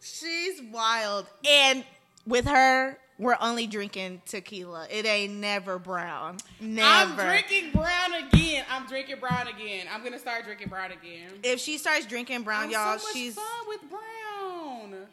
She's 0.00 0.60
wild. 0.70 1.26
And 1.48 1.84
with 2.26 2.46
her, 2.46 2.98
we're 3.18 3.36
only 3.40 3.66
drinking 3.66 4.22
tequila. 4.26 4.86
It 4.90 5.06
ain't 5.06 5.34
never 5.34 5.78
brown. 5.78 6.38
Never. 6.60 6.88
I'm 6.88 7.14
drinking 7.16 7.70
brown 7.72 8.14
again. 8.14 8.64
I'm 8.70 8.86
drinking 8.86 9.20
brown 9.20 9.48
again. 9.48 9.86
I'm 9.92 10.02
gonna 10.02 10.18
start 10.18 10.44
drinking 10.44 10.68
brown 10.68 10.90
again. 10.92 11.30
If 11.42 11.60
she 11.60 11.78
starts 11.78 12.06
drinking 12.06 12.42
brown, 12.42 12.64
I'm 12.64 12.70
y'all, 12.70 12.98
so 12.98 13.04
much 13.06 13.12
she's 13.12 13.34
fun 13.34 13.44
with 13.68 13.80
brown. 13.88 15.06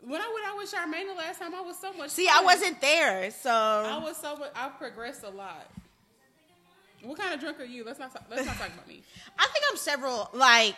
When 0.00 0.20
I 0.20 0.32
went 0.32 0.46
out 0.46 0.56
with 0.56 0.72
Charmaine 0.72 1.08
the 1.08 1.18
last 1.18 1.40
time, 1.40 1.52
I 1.54 1.60
was 1.60 1.76
so 1.78 1.92
much. 1.92 2.10
See, 2.10 2.26
fun. 2.26 2.36
I 2.38 2.44
wasn't 2.44 2.80
there, 2.80 3.30
so 3.32 3.50
I 3.50 3.98
was 4.02 4.16
so 4.16 4.36
much. 4.36 4.52
I've 4.54 4.78
progressed 4.78 5.24
a 5.24 5.30
lot. 5.30 5.68
What 7.02 7.18
kind 7.18 7.34
of 7.34 7.40
drunk 7.40 7.60
are 7.60 7.64
you? 7.64 7.84
Let's 7.84 7.98
not. 7.98 8.12
Talk, 8.12 8.24
let's 8.30 8.46
not 8.46 8.56
talk 8.56 8.68
about 8.68 8.86
me. 8.86 9.02
I 9.38 9.46
think 9.52 9.64
I'm 9.70 9.76
several. 9.76 10.30
Like, 10.32 10.76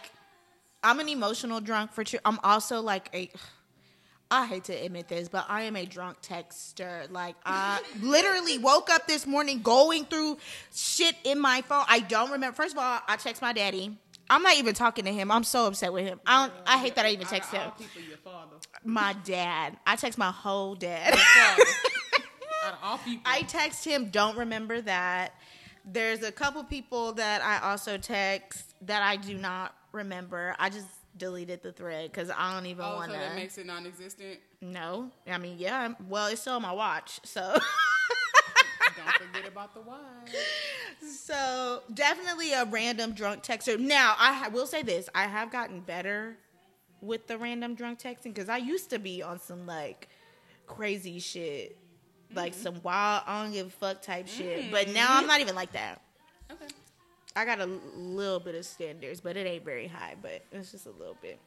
I'm 0.83 1.01
an 1.01 1.09
emotional 1.09 1.61
drunk 1.61 1.93
for 1.93 2.05
sure. 2.05 2.21
I'm 2.25 2.39
also 2.43 2.81
like 2.81 3.11
a. 3.13 3.31
I 4.31 4.47
hate 4.47 4.65
to 4.65 4.75
admit 4.75 5.09
this, 5.09 5.29
but 5.29 5.47
I 5.49 5.63
am 5.63 5.75
a 5.75 5.87
drunk 5.87 6.21
texter. 6.21 7.11
Like 7.11 7.37
I 7.47 7.81
literally 8.03 8.59
woke 8.59 8.91
up 8.91 9.07
this 9.07 9.27
morning 9.27 9.63
going 9.63 10.05
through 10.05 10.39
shit 10.75 11.17
in 11.25 11.41
my 11.41 11.63
phone. 11.63 11.85
I 11.89 12.01
don't 12.01 12.31
remember. 12.31 12.55
First 12.55 12.75
of 12.75 12.79
all, 12.79 13.01
I 13.07 13.17
text 13.17 13.41
my 13.41 13.53
daddy. 13.53 13.97
I'm 14.31 14.43
not 14.43 14.57
even 14.57 14.75
talking 14.75 15.07
to 15.07 15.13
him. 15.13 15.31
I'm 15.31 15.45
so 15.45 15.67
upset 15.67 15.93
with 15.93 16.05
him. 16.05 16.21
I 16.27 16.47
don't. 16.47 16.53
I 16.67 16.79
hate 16.79 16.95
that 16.97 17.07
I 17.07 17.11
even 17.11 17.27
text 17.27 17.51
him. 17.51 17.71
people, 17.79 18.03
your 18.03 18.19
father. 18.19 18.57
My 18.85 19.17
dad. 19.25 19.79
I 19.87 19.97
text 19.97 20.19
my 20.19 20.31
whole 20.31 20.75
dad. 20.75 21.15
Father. 21.15 21.63
Out 22.67 22.73
of 22.75 22.79
all 22.83 22.99
people. 22.99 23.23
I 23.25 23.43
text 23.43 23.85
him. 23.85 24.11
Don't 24.11 24.37
remember 24.37 24.83
that. 24.83 25.35
There's 25.87 26.23
a 26.23 26.33
couple 26.33 26.63
people 26.65 27.15
that 27.15 27.41
I 27.41 27.71
also 27.71 27.97
text 27.97 28.75
that 28.83 29.03
I 29.03 29.17
do 29.17 29.39
not 29.39 29.75
remember. 29.93 30.55
I 30.59 30.69
just 30.69 30.87
deleted 31.19 31.63
the 31.63 31.73
thread 31.73 32.11
because 32.11 32.31
I 32.31 32.55
don't 32.55 32.67
even 32.67 32.85
oh, 32.85 32.97
want 32.97 33.11
so 33.11 33.19
to. 33.19 33.25
that 33.25 33.35
makes 33.35 33.59
it 33.59 33.67
non-existent. 33.67 34.39
no, 34.61 35.11
I 35.27 35.39
mean, 35.39 35.57
yeah. 35.59 35.93
Well, 36.09 36.29
it's 36.29 36.41
still 36.41 36.55
on 36.55 36.63
my 36.63 36.73
watch, 36.73 37.21
so. 37.25 37.59
Don't 38.97 39.29
forget 39.29 39.49
about 39.49 39.75
the 39.75 39.81
why. 39.81 39.99
So 41.01 41.83
definitely 41.95 42.53
a 42.53 42.65
random 42.65 43.13
drunk 43.13 43.43
texter. 43.43 43.79
Now 43.79 44.17
I 44.19 44.33
ha- 44.33 44.51
will 44.53 44.67
say 44.67 44.83
this: 44.83 45.09
I 45.15 45.25
have 45.25 45.53
gotten 45.53 45.81
better 45.81 46.37
with 47.01 47.27
the 47.27 47.39
random 47.39 47.75
drunk 47.75 48.01
texting 48.01 48.35
because 48.35 48.49
I 48.49 48.57
used 48.57 48.91
to 48.91 48.99
be 48.99 49.23
on 49.23 49.39
some 49.39 49.67
like 49.67 50.09
crazy 50.67 51.19
shit, 51.19 51.77
like 52.35 52.55
mm. 52.55 52.63
some 52.63 52.81
wild, 52.83 53.23
I 53.27 53.43
don't 53.43 53.53
give 53.53 53.67
a 53.69 53.71
fuck 53.71 54.03
type 54.03 54.29
shit. 54.29 54.71
But 54.71 54.89
now 54.89 55.07
I'm 55.11 55.25
mm. 55.25 55.29
not 55.29 55.41
even 55.41 55.55
like 55.55 55.73
that. 55.73 56.01
Okay. 56.51 56.67
I 57.39 57.45
got 57.45 57.61
a 57.61 57.67
little 57.67 58.41
bit 58.41 58.57
of 58.57 58.67
standards, 58.67 59.21
but 59.21 59.37
it 59.37 59.47
ain't 59.47 59.65
very 59.65 59.87
high. 59.87 60.17
But 60.21 60.43
it's 60.51 60.73
just 60.73 60.87
a 60.87 60.91
little 60.91 61.17
bit. 61.23 61.39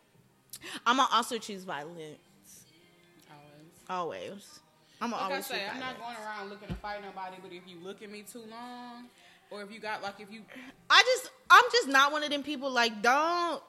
I'm 0.86 0.98
gonna 0.98 1.10
also 1.12 1.38
choose 1.38 1.64
violence 1.64 2.18
Always. 3.90 4.32
always. 4.32 4.60
I'm 5.02 5.10
gonna 5.10 5.22
Like 5.22 5.32
I 5.32 5.34
always 5.34 5.46
say, 5.48 5.64
I'm 5.70 5.80
not 5.80 6.00
going 6.00 6.16
around 6.16 6.50
looking 6.50 6.70
to 6.70 6.76
fight 6.76 7.02
nobody, 7.02 7.38
but 7.42 7.52
if 7.52 7.64
you 7.68 7.78
look 7.84 8.02
at 8.02 8.10
me 8.10 8.24
too 8.24 8.44
long, 8.50 9.08
or 9.50 9.62
if 9.64 9.72
you 9.72 9.80
got 9.80 10.02
like 10.02 10.16
if 10.20 10.32
you 10.32 10.42
I 10.90 11.04
just 11.06 11.32
I'm 11.50 11.66
just 11.74 11.90
not 11.90 12.12
one 12.14 12.24
of 12.24 12.30
them 12.30 12.42
people 12.42 12.72
like 12.72 13.02
don't 13.02 13.62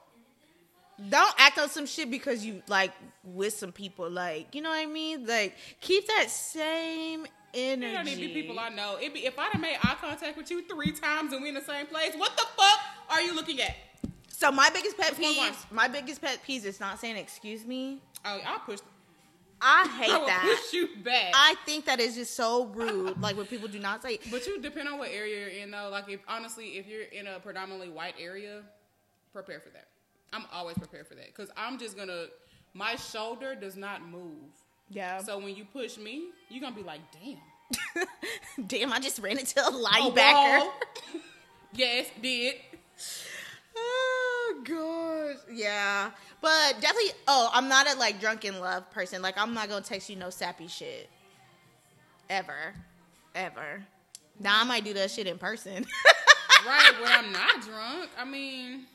don't 1.09 1.35
act 1.37 1.59
on 1.59 1.67
some 1.69 1.85
shit 1.85 2.09
because 2.09 2.45
you 2.45 2.63
like 2.67 2.93
with 3.23 3.53
some 3.53 3.71
people 3.73 4.09
like 4.09 4.55
you 4.55 4.61
know 4.61 4.69
what 4.69 4.79
I 4.79 4.85
mean 4.85 5.25
like 5.25 5.55
keep 5.81 6.07
that 6.07 6.29
same 6.29 7.25
energy. 7.53 7.87
You 7.87 7.93
don't 7.93 8.05
need 8.05 8.15
to 8.15 8.21
be 8.21 8.41
people 8.41 8.59
I 8.59 8.69
know. 8.69 8.97
It 9.01 9.13
be, 9.13 9.25
if 9.25 9.37
I'd 9.37 9.51
have 9.51 9.61
made 9.61 9.77
eye 9.83 9.95
contact 9.99 10.37
with 10.37 10.49
you 10.51 10.63
three 10.67 10.91
times 10.91 11.33
and 11.33 11.41
we 11.41 11.49
in 11.49 11.55
the 11.55 11.61
same 11.61 11.85
place, 11.87 12.13
what 12.15 12.35
the 12.35 12.45
fuck 12.57 12.79
are 13.09 13.21
you 13.21 13.35
looking 13.35 13.61
at? 13.61 13.75
so 14.27 14.51
my 14.51 14.69
biggest 14.71 14.97
pet 14.97 15.11
Which 15.17 15.19
peeve, 15.19 15.65
my 15.71 15.87
biggest 15.87 16.21
pet 16.21 16.39
peeve 16.45 16.65
is 16.65 16.79
not 16.79 16.99
saying 16.99 17.15
excuse 17.17 17.65
me. 17.65 18.01
Oh, 18.25 18.39
I'll 18.45 18.59
push. 18.59 18.79
I 19.61 19.87
hate 19.97 20.11
I 20.11 20.17
will 20.17 20.25
that. 20.27 20.41
push 20.43 20.73
you 20.73 20.89
back. 21.03 21.31
I 21.33 21.55
think 21.65 21.85
that 21.85 22.01
is 22.01 22.15
just 22.15 22.35
so 22.35 22.65
rude. 22.65 23.21
Like 23.21 23.37
when 23.37 23.45
people 23.45 23.69
do 23.69 23.79
not 23.79 24.03
say. 24.03 24.19
but 24.29 24.45
you 24.45 24.61
depend 24.61 24.89
on 24.89 24.97
what 24.99 25.09
area 25.09 25.39
you're 25.39 25.63
in 25.63 25.71
though. 25.71 25.87
Like 25.89 26.09
if 26.09 26.19
honestly, 26.27 26.77
if 26.77 26.87
you're 26.87 27.03
in 27.03 27.27
a 27.27 27.39
predominantly 27.39 27.89
white 27.89 28.15
area, 28.19 28.61
prepare 29.31 29.61
for 29.61 29.69
that. 29.69 29.87
I'm 30.33 30.43
always 30.51 30.77
prepared 30.77 31.07
for 31.07 31.15
that 31.15 31.27
because 31.27 31.49
I'm 31.55 31.77
just 31.79 31.95
gonna. 31.95 32.25
My 32.73 32.95
shoulder 32.95 33.55
does 33.55 33.77
not 33.77 34.05
move. 34.05 34.51
Yeah. 34.93 35.19
So 35.19 35.37
when 35.39 35.55
you 35.55 35.65
push 35.65 35.97
me, 35.97 36.25
you're 36.49 36.61
gonna 36.61 36.75
be 36.75 36.83
like, 36.83 37.01
damn. 37.11 37.37
Damn, 38.67 38.93
I 38.93 38.99
just 38.99 39.19
ran 39.19 39.39
into 39.39 39.59
a 39.59 39.71
linebacker. 39.71 40.69
yes, 41.73 42.07
did. 42.21 42.55
Oh 43.75 44.61
gosh, 44.63 45.43
yeah, 45.51 46.11
but 46.39 46.79
definitely. 46.79 47.13
Oh, 47.27 47.49
I'm 47.51 47.67
not 47.67 47.91
a 47.91 47.97
like 47.97 48.19
drunken 48.19 48.59
love 48.59 48.89
person. 48.91 49.21
Like 49.23 49.37
I'm 49.37 49.53
not 49.55 49.69
gonna 49.69 49.81
text 49.81 50.09
you 50.09 50.15
no 50.15 50.29
sappy 50.29 50.67
shit, 50.67 51.09
ever, 52.29 52.75
ever. 53.33 53.83
Now 54.39 54.61
I 54.61 54.63
might 54.63 54.83
do 54.83 54.93
that 54.93 55.09
shit 55.11 55.27
in 55.27 55.37
person. 55.37 55.85
Right, 56.65 56.93
when 57.01 57.11
I'm 57.11 57.29
not 57.33 57.61
drunk. 57.61 58.09
I 58.17 58.23
mean, 58.23 58.85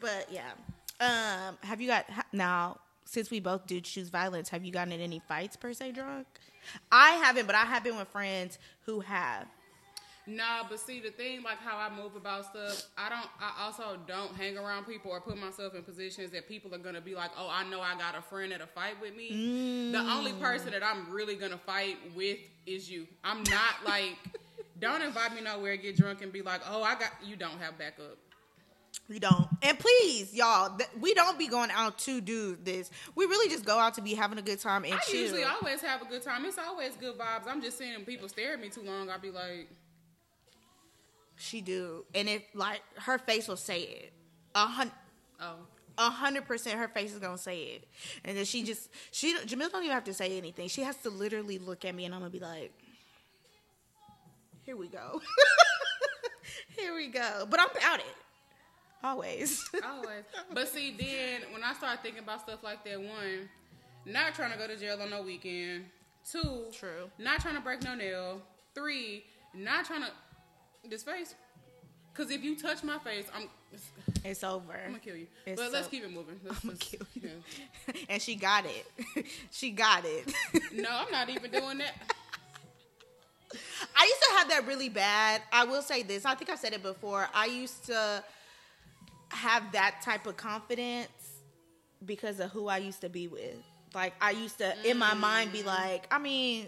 but 0.00 0.26
yeah, 0.30 0.52
um, 0.98 1.58
have 1.60 1.82
you 1.82 1.88
got 1.88 2.06
now? 2.32 2.78
Since 3.04 3.30
we 3.30 3.40
both 3.40 3.66
do 3.66 3.80
choose 3.80 4.08
violence, 4.08 4.48
have 4.48 4.64
you 4.64 4.72
gotten 4.72 4.92
in 4.92 5.00
any 5.00 5.20
fights 5.28 5.56
per 5.56 5.72
se 5.72 5.92
drunk? 5.92 6.26
I 6.90 7.10
haven't, 7.12 7.46
but 7.46 7.54
I 7.54 7.64
have 7.64 7.84
been 7.84 7.96
with 7.96 8.08
friends 8.08 8.58
who 8.86 9.00
have. 9.00 9.46
nah. 10.26 10.64
But 10.68 10.80
see, 10.80 11.00
the 11.00 11.10
thing, 11.10 11.42
like 11.42 11.58
how 11.58 11.76
I 11.76 11.94
move 11.94 12.16
about 12.16 12.46
stuff, 12.46 12.88
I 12.96 13.08
don't. 13.10 13.28
I 13.40 13.64
also 13.64 13.98
don't 14.06 14.34
hang 14.34 14.56
around 14.56 14.86
people 14.86 15.10
or 15.10 15.20
put 15.20 15.38
myself 15.38 15.74
in 15.74 15.82
positions 15.82 16.30
that 16.30 16.48
people 16.48 16.74
are 16.74 16.78
gonna 16.78 17.00
be 17.00 17.14
like, 17.14 17.30
oh, 17.38 17.48
I 17.52 17.68
know 17.68 17.80
I 17.80 17.96
got 17.98 18.16
a 18.16 18.22
friend 18.22 18.52
that'll 18.52 18.66
fight 18.68 19.00
with 19.00 19.14
me. 19.14 19.92
The 19.92 19.98
only 19.98 20.32
mm. 20.32 20.40
person 20.40 20.70
that 20.72 20.82
I'm 20.82 21.10
really 21.12 21.36
gonna 21.36 21.58
fight 21.58 21.98
with 22.16 22.38
is 22.66 22.90
you. 22.90 23.06
I'm 23.22 23.42
not 23.44 23.74
like. 23.84 24.16
Don't 24.80 25.02
invite 25.02 25.32
me 25.36 25.40
nowhere, 25.40 25.76
get 25.76 25.96
drunk, 25.96 26.20
and 26.20 26.32
be 26.32 26.42
like, 26.42 26.60
"Oh, 26.68 26.82
I 26.82 26.94
got 26.94 27.12
you." 27.24 27.36
Don't 27.36 27.58
have 27.60 27.78
backup. 27.78 28.18
We 29.08 29.18
don't. 29.18 29.46
And 29.62 29.78
please, 29.78 30.32
y'all, 30.34 30.76
th- 30.76 30.88
we 31.00 31.14
don't 31.14 31.38
be 31.38 31.46
going 31.48 31.70
out 31.70 31.98
to 32.00 32.20
do 32.20 32.56
this. 32.62 32.90
We 33.14 33.26
really 33.26 33.48
just 33.50 33.64
go 33.64 33.78
out 33.78 33.94
to 33.94 34.02
be 34.02 34.14
having 34.14 34.38
a 34.38 34.42
good 34.42 34.60
time 34.60 34.84
and 34.84 34.94
I 34.94 34.98
chill. 34.98 35.20
usually 35.20 35.44
always 35.44 35.80
have 35.82 36.00
a 36.02 36.04
good 36.06 36.22
time. 36.22 36.44
It's 36.44 36.58
always 36.58 36.94
good 36.96 37.18
vibes. 37.18 37.46
I'm 37.46 37.60
just 37.60 37.76
seeing 37.78 38.04
people 38.04 38.28
stare 38.28 38.54
at 38.54 38.60
me 38.60 38.68
too 38.70 38.82
long. 38.82 39.10
I'll 39.10 39.18
be 39.18 39.30
like, 39.30 39.68
She 41.36 41.60
do, 41.60 42.04
and 42.14 42.28
if 42.28 42.42
like 42.54 42.80
her 43.00 43.18
face 43.18 43.48
will 43.48 43.56
say 43.56 43.80
it, 43.82 44.12
a 44.54 44.66
hun- 44.66 44.92
"Oh, 45.40 45.56
a 45.98 46.10
hundred 46.10 46.46
percent, 46.46 46.78
her 46.78 46.88
face 46.88 47.12
is 47.12 47.18
gonna 47.18 47.36
say 47.38 47.58
it, 47.62 47.88
and 48.24 48.36
then 48.36 48.44
she 48.44 48.62
just 48.62 48.88
she 49.10 49.36
Jamil 49.38 49.70
don't 49.70 49.82
even 49.82 49.94
have 49.94 50.04
to 50.04 50.14
say 50.14 50.38
anything. 50.38 50.68
She 50.68 50.82
has 50.82 50.96
to 50.98 51.10
literally 51.10 51.58
look 51.58 51.84
at 51.84 51.94
me, 51.94 52.04
and 52.04 52.14
I'm 52.14 52.20
gonna 52.20 52.30
be 52.30 52.38
like, 52.38 52.72
"Here 54.62 54.76
we 54.76 54.86
go, 54.88 55.20
here 56.76 56.94
we 56.94 57.08
go." 57.08 57.46
But 57.50 57.60
I'm 57.60 57.70
about 57.70 57.98
it, 58.00 58.06
always. 59.04 59.68
always." 59.84 60.24
but 60.52 60.68
see, 60.68 60.94
then 60.98 61.42
when 61.52 61.62
I 61.62 61.74
start 61.74 62.00
thinking 62.02 62.22
about 62.22 62.40
stuff 62.42 62.62
like 62.64 62.84
that, 62.84 63.00
one, 63.00 63.48
not 64.06 64.34
trying 64.34 64.52
to 64.52 64.58
go 64.58 64.66
to 64.66 64.76
jail 64.76 64.98
on 65.00 65.10
no 65.10 65.22
weekend. 65.22 65.84
Two, 66.28 66.64
True. 66.72 67.10
not 67.18 67.40
trying 67.40 67.54
to 67.54 67.60
break 67.60 67.82
no 67.82 67.94
nail. 67.94 68.40
Three, 68.74 69.24
not 69.54 69.84
trying 69.84 70.02
to 70.02 70.08
this 70.88 71.02
face. 71.02 71.34
Cause 72.14 72.30
if 72.30 72.44
you 72.44 72.56
touch 72.56 72.84
my 72.84 72.98
face, 72.98 73.26
I'm, 73.34 73.48
it's 74.24 74.44
over. 74.44 74.72
I'm 74.72 74.92
gonna 74.92 74.98
kill 75.00 75.16
you. 75.16 75.26
It's 75.44 75.60
but 75.60 75.72
let's 75.72 75.86
so- 75.86 75.90
keep 75.90 76.04
it 76.04 76.12
moving. 76.12 76.38
Let's, 76.44 76.62
I'm 76.62 76.68
gonna 76.70 76.78
kill 76.78 77.06
you. 77.14 77.30
yeah. 77.88 77.94
and 78.08 78.22
she 78.22 78.36
got 78.36 78.64
it. 78.66 79.26
she 79.50 79.70
got 79.70 80.04
it. 80.04 80.32
No, 80.72 80.88
I'm 80.90 81.10
not 81.10 81.28
even 81.28 81.50
doing 81.50 81.78
that. 81.78 81.94
I 83.96 84.04
used 84.04 84.22
to 84.22 84.36
have 84.38 84.48
that 84.50 84.66
really 84.66 84.88
bad. 84.88 85.42
I 85.52 85.64
will 85.64 85.82
say 85.82 86.02
this. 86.02 86.24
I 86.24 86.34
think 86.34 86.50
I've 86.50 86.58
said 86.58 86.72
it 86.72 86.82
before. 86.82 87.28
I 87.34 87.46
used 87.46 87.84
to 87.86 88.22
have 89.34 89.72
that 89.72 90.00
type 90.02 90.26
of 90.26 90.36
confidence 90.36 91.08
because 92.04 92.40
of 92.40 92.50
who 92.50 92.68
I 92.68 92.78
used 92.78 93.00
to 93.02 93.08
be 93.08 93.28
with. 93.28 93.56
Like 93.94 94.14
I 94.20 94.32
used 94.32 94.58
to 94.58 94.74
in 94.88 94.98
my 94.98 95.14
mind 95.14 95.52
be 95.52 95.60
mm. 95.60 95.66
like, 95.66 96.06
I 96.10 96.18
mean, 96.18 96.66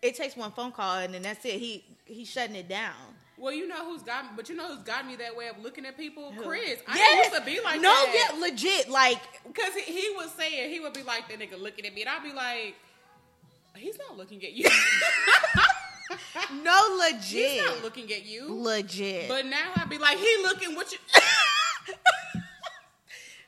it 0.00 0.16
takes 0.16 0.36
one 0.36 0.52
phone 0.52 0.72
call 0.72 0.98
and 0.98 1.14
then 1.14 1.22
that's 1.22 1.44
it. 1.44 1.54
He 1.54 1.84
he's 2.04 2.28
shutting 2.28 2.56
it 2.56 2.68
down. 2.68 2.94
Well, 3.38 3.52
you 3.52 3.66
know 3.66 3.84
who's 3.84 4.02
got 4.02 4.24
me, 4.24 4.30
but 4.36 4.48
you 4.48 4.54
know 4.54 4.68
who's 4.68 4.84
got 4.84 5.06
me 5.06 5.16
that 5.16 5.36
way 5.36 5.48
of 5.48 5.58
looking 5.60 5.84
at 5.84 5.96
people? 5.96 6.30
Who? 6.32 6.42
Chris. 6.42 6.78
I 6.86 6.96
Yes! 6.96 7.32
used 7.32 7.40
to 7.40 7.44
be 7.44 7.60
like 7.60 7.80
no, 7.80 7.88
that. 7.88 8.30
yeah, 8.32 8.40
legit. 8.40 8.88
Like 8.88 9.20
Because 9.44 9.74
he, 9.74 9.92
he 9.92 10.14
was 10.14 10.30
saying, 10.32 10.70
he 10.70 10.78
would 10.78 10.92
be 10.92 11.02
like, 11.02 11.28
that 11.28 11.40
nigga 11.40 11.60
looking 11.60 11.84
at 11.84 11.92
me. 11.92 12.02
And 12.02 12.10
I'd 12.10 12.22
be 12.22 12.32
like, 12.32 12.76
he's 13.74 13.98
not 13.98 14.16
looking 14.16 14.44
at 14.44 14.52
you. 14.52 14.68
no, 16.62 16.96
legit. 17.00 17.50
he's 17.50 17.62
not 17.64 17.82
looking 17.82 18.12
at 18.12 18.24
you. 18.24 18.54
legit. 18.54 19.28
But 19.28 19.46
now 19.46 19.72
I'd 19.76 19.88
be 19.88 19.98
like, 19.98 20.18
he 20.18 20.36
looking 20.42 20.76
what 20.76 20.92
you. 20.92 20.98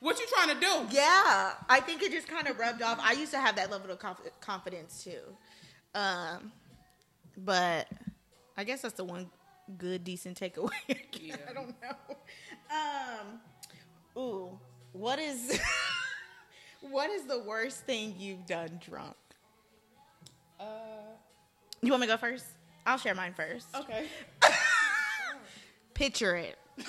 What 0.05 0.19
you 0.21 0.27
trying 0.27 0.55
to 0.55 0.61
do? 0.61 0.95
Yeah, 0.95 1.53
I 1.69 1.81
think 1.81 2.03
it 2.03 2.13
just 2.13 2.29
kind 2.29 2.47
of 2.47 2.59
rubbed 2.59 2.83
off. 2.83 2.99
I 3.01 3.13
used 3.13 3.33
to 3.33 3.39
have 3.39 3.57
that 3.57 3.71
level 3.71 3.91
of 3.91 3.99
conf- 3.99 4.21
confidence 4.41 5.03
too, 5.03 5.21
um, 5.95 6.53
but 7.39 7.89
I 8.57 8.65
guess 8.65 8.83
that's 8.83 8.95
the 8.95 9.05
one 9.05 9.31
good, 9.79 10.05
decent 10.05 10.39
takeaway. 10.39 10.71
Yeah. 11.21 11.37
I 11.49 11.53
don't 11.55 11.75
know. 11.83 12.17
Um, 12.71 14.21
ooh, 14.23 14.59
what 14.93 15.19
is 15.19 15.59
what 16.83 17.09
is 17.11 17.25
the 17.25 17.39
worst 17.39 17.85
thing 17.87 18.15
you've 18.19 18.45
done 18.47 18.79
drunk? 18.87 19.17
Uh, 20.61 20.65
You 21.81 21.91
want 21.91 22.03
me 22.03 22.07
to 22.09 22.13
go 22.13 22.17
first? 22.19 22.45
I'll 22.87 22.99
share 22.99 23.15
mine 23.15 23.33
first. 23.35 23.67
okay. 23.75 24.07
Picture 25.95 26.37
it. 26.37 26.59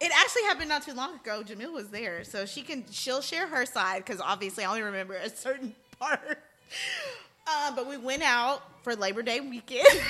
it 0.00 0.10
actually 0.18 0.42
happened 0.44 0.68
not 0.68 0.82
too 0.82 0.94
long 0.94 1.16
ago. 1.16 1.42
Jamil 1.44 1.72
was 1.72 1.88
there, 1.88 2.24
so 2.24 2.46
she 2.46 2.62
can 2.62 2.84
she'll 2.90 3.20
share 3.20 3.46
her 3.46 3.66
side 3.66 4.04
because 4.04 4.20
obviously 4.20 4.64
I 4.64 4.68
only 4.68 4.82
remember 4.82 5.14
a 5.14 5.28
certain 5.28 5.74
part. 6.00 6.42
Uh, 7.46 7.74
but 7.74 7.86
we 7.88 7.96
went 7.96 8.22
out 8.22 8.62
for 8.82 8.94
Labor 8.94 9.22
Day 9.22 9.40
weekend. 9.40 9.86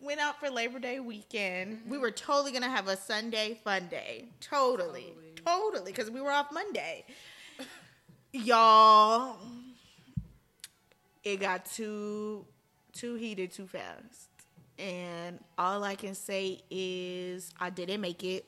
went 0.00 0.20
out 0.20 0.38
for 0.38 0.50
Labor 0.50 0.78
Day 0.78 1.00
weekend. 1.00 1.80
We 1.88 1.96
were 1.96 2.10
totally 2.10 2.52
gonna 2.52 2.68
have 2.68 2.88
a 2.88 2.96
Sunday 2.96 3.58
fun 3.64 3.88
day. 3.88 4.26
Totally, 4.40 5.14
totally, 5.44 5.92
because 5.92 6.10
we 6.10 6.20
were 6.20 6.30
off 6.30 6.52
Monday. 6.52 7.04
Y'all, 8.32 9.38
it 11.22 11.40
got 11.40 11.64
too 11.64 12.44
too 12.92 13.14
heated 13.14 13.50
too 13.52 13.66
fast, 13.66 14.28
and 14.78 15.38
all 15.58 15.84
I 15.84 15.94
can 15.94 16.14
say 16.14 16.60
is 16.70 17.50
I 17.60 17.70
didn't 17.70 18.00
make 18.00 18.22
it. 18.24 18.44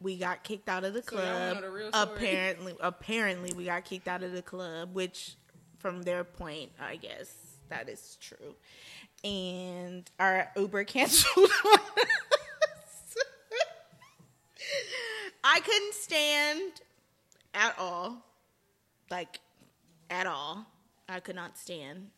We 0.00 0.16
got 0.16 0.42
kicked 0.44 0.68
out 0.68 0.84
of 0.84 0.94
the 0.94 1.02
So 1.02 1.08
club. 1.16 1.56
know 1.56 1.60
the 1.60 1.90
apparently, 1.92 2.74
apparently 2.80 3.52
we 3.52 3.66
got 3.66 3.84
kicked 3.84 4.08
out 4.08 4.22
of 4.22 4.32
the 4.32 4.40
club, 4.42 4.94
which, 4.94 5.34
from 5.78 6.02
their 6.02 6.24
point, 6.24 6.72
I 6.80 6.96
guess 6.96 7.34
that 7.68 7.88
is 7.88 8.16
true. 8.20 8.54
And 9.22 10.10
our 10.18 10.48
Uber 10.56 10.84
canceled. 10.84 11.50
I 15.42 15.60
couldn't 15.60 15.94
stand 15.94 16.72
at 17.54 17.74
all, 17.78 18.24
like 19.10 19.40
at 20.10 20.26
all. 20.26 20.66
I 21.08 21.20
could 21.20 21.34
not 21.34 21.58
stand, 21.58 22.08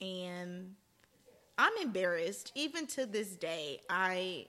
and 0.00 0.74
I'm 1.60 1.72
embarrassed 1.82 2.52
even 2.54 2.86
to 2.88 3.04
this 3.04 3.36
day. 3.36 3.80
I 3.90 4.46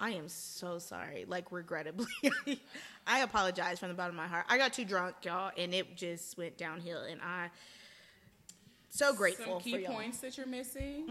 I 0.00 0.10
am 0.10 0.28
so 0.28 0.80
sorry. 0.80 1.24
Like 1.28 1.52
regrettably. 1.52 2.06
I 3.06 3.20
apologize 3.20 3.78
from 3.78 3.88
the 3.88 3.94
bottom 3.94 4.16
of 4.16 4.20
my 4.20 4.26
heart. 4.26 4.46
I 4.48 4.58
got 4.58 4.72
too 4.72 4.84
drunk, 4.84 5.14
y'all, 5.22 5.52
and 5.56 5.72
it 5.72 5.94
just 5.96 6.36
went 6.36 6.58
downhill 6.58 7.02
and 7.02 7.20
I 7.22 7.50
so 8.88 9.14
grateful 9.14 9.54
Some 9.54 9.60
key 9.60 9.72
for 9.74 9.78
y'all. 9.78 9.92
points 9.92 10.18
that 10.18 10.36
you're 10.36 10.48
missing. 10.48 11.06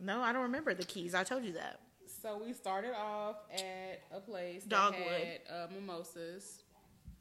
No, 0.00 0.20
I 0.20 0.32
don't 0.32 0.42
remember 0.42 0.74
the 0.74 0.84
keys. 0.84 1.14
I 1.14 1.22
told 1.22 1.44
you 1.44 1.52
that. 1.52 1.78
So 2.20 2.42
we 2.44 2.52
started 2.52 2.92
off 2.96 3.36
at 3.54 4.02
a 4.12 4.18
place 4.18 4.64
Dogwood. 4.64 5.38
uh, 5.48 5.68
mimosas, 5.72 6.64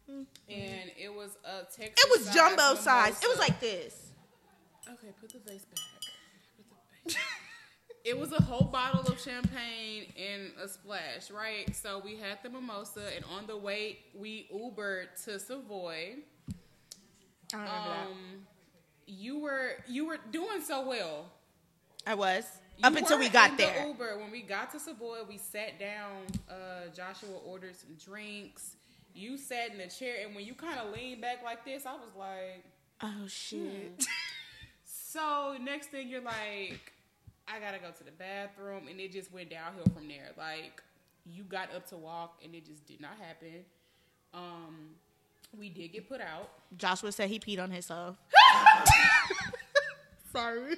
and 0.07 0.25
it 0.97 1.13
was 1.13 1.37
a 1.45 1.59
Texas. 1.65 2.03
It 2.03 2.19
was 2.19 2.33
jumbo 2.33 2.73
size. 2.73 3.21
It 3.21 3.29
was 3.29 3.37
like 3.37 3.59
this. 3.59 4.07
Okay, 4.87 5.13
put 5.21 5.31
the 5.31 5.39
vase 5.47 5.65
back. 5.65 5.94
Put 7.05 7.13
the 7.13 7.17
vase. 7.19 7.97
it 8.03 8.17
was 8.19 8.31
a 8.33 8.41
whole 8.41 8.65
bottle 8.67 9.01
of 9.11 9.19
champagne 9.19 10.11
and 10.17 10.51
a 10.61 10.67
splash, 10.67 11.31
right? 11.31 11.73
So 11.75 12.01
we 12.03 12.17
had 12.17 12.39
the 12.43 12.49
mimosa, 12.49 13.01
and 13.15 13.23
on 13.25 13.47
the 13.47 13.57
way 13.57 13.99
we 14.13 14.47
Ubered 14.53 15.23
to 15.25 15.39
Savoy. 15.39 16.15
I 17.53 17.57
don't 17.57 17.61
remember 17.63 18.11
Um, 18.11 18.47
you 19.07 19.39
were 19.39 19.77
you 19.87 20.05
were 20.07 20.17
doing 20.31 20.61
so 20.61 20.87
well. 20.87 21.31
I 22.07 22.15
was. 22.15 22.43
You 22.77 22.85
Up 22.87 22.95
until 22.95 23.17
we 23.19 23.29
got 23.29 23.55
there. 23.57 23.81
The 23.83 23.87
Uber 23.87 24.17
when 24.19 24.31
we 24.31 24.41
got 24.41 24.71
to 24.73 24.79
Savoy, 24.79 25.19
we 25.29 25.37
sat 25.37 25.79
down. 25.79 26.25
Uh, 26.49 26.89
Joshua 26.93 27.37
ordered 27.45 27.75
some 27.75 27.95
drinks. 28.03 28.75
You 29.13 29.37
sat 29.37 29.71
in 29.71 29.77
the 29.77 29.87
chair, 29.87 30.15
and 30.25 30.35
when 30.35 30.45
you 30.45 30.53
kind 30.55 30.77
of 30.77 30.91
leaned 30.93 31.21
back 31.21 31.41
like 31.43 31.63
this, 31.63 31.85
I 31.85 31.93
was 31.93 32.13
like, 32.17 32.65
Oh 33.01 33.27
shit. 33.27 34.05
So 34.85 35.55
next 35.61 35.87
thing 35.91 36.09
you're 36.09 36.19
like, 36.19 36.91
I 37.47 37.59
gotta 37.59 37.79
go 37.79 37.91
to 37.91 38.03
the 38.03 38.11
bathroom, 38.11 38.87
and 38.89 38.99
it 38.99 39.11
just 39.11 39.31
went 39.31 39.49
downhill 39.49 39.85
from 39.93 40.07
there. 40.07 40.31
Like 40.37 40.81
you 41.25 41.43
got 41.43 41.73
up 41.73 41.87
to 41.89 41.97
walk, 41.97 42.39
and 42.43 42.53
it 42.55 42.65
just 42.65 42.85
did 42.85 43.01
not 43.01 43.17
happen. 43.19 43.65
Um, 44.33 44.89
we 45.57 45.69
did 45.69 45.93
get 45.93 46.09
put 46.09 46.21
out. 46.21 46.49
Joshua 46.77 47.11
said 47.11 47.29
he 47.29 47.39
peed 47.39 47.61
on 47.61 47.71
himself. 47.71 48.17
Sorry. 50.31 50.75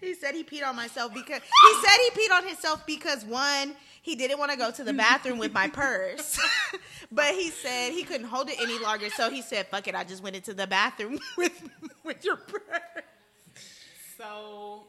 He 0.00 0.14
said 0.14 0.34
he 0.34 0.44
peed 0.44 0.66
on 0.66 0.76
myself 0.76 1.12
because 1.12 1.40
he 1.42 1.86
said 1.86 1.96
he 2.04 2.10
peed 2.20 2.36
on 2.36 2.46
himself 2.46 2.86
because 2.86 3.24
one, 3.24 3.74
he 4.02 4.14
didn't 4.14 4.38
want 4.38 4.52
to 4.52 4.56
go 4.56 4.70
to 4.70 4.84
the 4.84 4.92
bathroom 4.92 5.38
with 5.38 5.52
my 5.52 5.68
purse. 5.68 6.38
but 7.12 7.34
he 7.34 7.50
said 7.50 7.92
he 7.92 8.04
couldn't 8.04 8.26
hold 8.26 8.48
it 8.48 8.56
any 8.60 8.78
longer, 8.78 9.10
so 9.10 9.30
he 9.30 9.42
said, 9.42 9.66
"Fuck 9.66 9.88
it, 9.88 9.94
I 9.94 10.04
just 10.04 10.22
went 10.22 10.36
into 10.36 10.54
the 10.54 10.66
bathroom 10.66 11.18
with 11.36 11.68
with 12.04 12.24
your 12.24 12.36
purse." 12.36 13.04
So 14.16 14.84